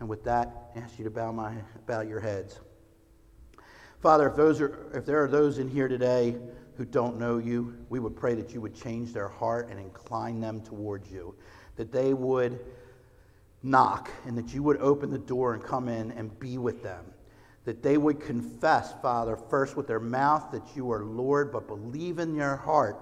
And 0.00 0.08
with 0.08 0.24
that, 0.24 0.72
I 0.74 0.80
ask 0.80 0.98
you 0.98 1.04
to 1.04 1.10
bow, 1.10 1.32
my, 1.32 1.54
bow 1.86 2.00
your 2.00 2.20
heads. 2.20 2.60
Father, 4.00 4.28
if, 4.28 4.36
those 4.36 4.60
are, 4.60 4.90
if 4.92 5.06
there 5.06 5.22
are 5.22 5.28
those 5.28 5.58
in 5.58 5.68
here 5.68 5.88
today 5.88 6.36
who 6.76 6.84
don't 6.84 7.18
know 7.18 7.38
you, 7.38 7.74
we 7.88 8.00
would 8.00 8.16
pray 8.16 8.34
that 8.34 8.52
you 8.52 8.60
would 8.60 8.74
change 8.74 9.12
their 9.12 9.28
heart 9.28 9.68
and 9.70 9.78
incline 9.78 10.40
them 10.40 10.60
towards 10.60 11.10
you, 11.10 11.34
that 11.76 11.92
they 11.92 12.14
would 12.14 12.58
knock 13.62 14.10
and 14.26 14.36
that 14.36 14.52
you 14.52 14.62
would 14.62 14.76
open 14.78 15.10
the 15.10 15.18
door 15.18 15.54
and 15.54 15.62
come 15.62 15.88
in 15.88 16.10
and 16.12 16.38
be 16.38 16.58
with 16.58 16.82
them, 16.82 17.04
that 17.64 17.82
they 17.82 17.96
would 17.96 18.20
confess, 18.20 18.94
Father, 19.00 19.36
first 19.36 19.76
with 19.76 19.86
their 19.86 20.00
mouth 20.00 20.50
that 20.52 20.76
you 20.76 20.90
are 20.90 21.04
Lord, 21.04 21.52
but 21.52 21.66
believe 21.66 22.18
in 22.18 22.36
their 22.36 22.56
heart 22.56 22.96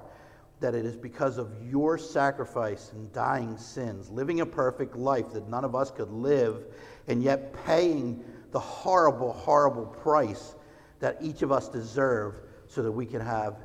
that 0.60 0.74
it 0.76 0.86
is 0.86 0.96
because 0.96 1.38
of 1.38 1.50
your 1.60 1.98
sacrifice 1.98 2.92
and 2.92 3.12
dying 3.12 3.58
sins, 3.58 4.08
living 4.10 4.40
a 4.40 4.46
perfect 4.46 4.96
life 4.96 5.32
that 5.32 5.48
none 5.48 5.64
of 5.64 5.74
us 5.74 5.90
could 5.90 6.10
live, 6.10 6.64
and 7.08 7.22
yet 7.22 7.52
paying 7.64 8.22
the 8.52 8.60
horrible, 8.60 9.32
horrible 9.32 9.86
price 9.86 10.54
that 11.00 11.18
each 11.20 11.42
of 11.42 11.50
us 11.50 11.68
deserve 11.68 12.36
so 12.72 12.82
that 12.82 12.90
we 12.90 13.04
can 13.04 13.20
have 13.20 13.56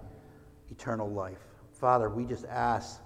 eternal 0.70 1.10
life. 1.10 1.40
Father, 1.72 2.10
we 2.10 2.26
just 2.26 2.46
ask 2.46 3.00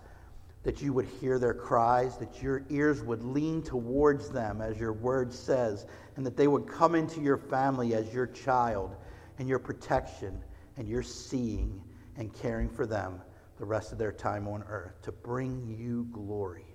that 0.64 0.82
you 0.82 0.94
would 0.94 1.06
hear 1.06 1.38
their 1.38 1.54
cries, 1.54 2.18
that 2.18 2.42
your 2.42 2.64
ears 2.70 3.04
would 3.04 3.24
lean 3.24 3.62
towards 3.62 4.30
them, 4.30 4.62
as 4.62 4.80
your 4.80 4.94
word 4.94 5.32
says, 5.32 5.86
and 6.16 6.26
that 6.26 6.36
they 6.36 6.48
would 6.48 6.68
come 6.68 6.96
into 6.96 7.22
your 7.22 7.38
family 7.38 7.94
as 7.94 8.12
your 8.14 8.28
child 8.28 8.96
and 9.38 9.48
your 9.48 9.60
protection 9.60 10.42
and 10.78 10.88
your 10.88 11.04
seeing 11.04 11.82
and 12.18 12.34
caring 12.34 12.70
for 12.70 12.86
them 12.88 13.22
the 13.58 13.66
rest 13.66 13.92
of 13.92 14.00
their 14.00 14.12
time 14.12 14.48
on 14.48 14.64
earth 14.64 15.00
to 15.04 15.12
bring 15.12 15.68
you 15.68 16.08
glory. 16.12 16.66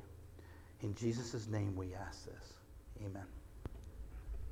In 0.82 0.94
Jesus' 0.94 1.48
name 1.48 1.74
we 1.74 1.94
ask 1.94 2.24
this. 2.26 2.54
Amen. 3.04 3.26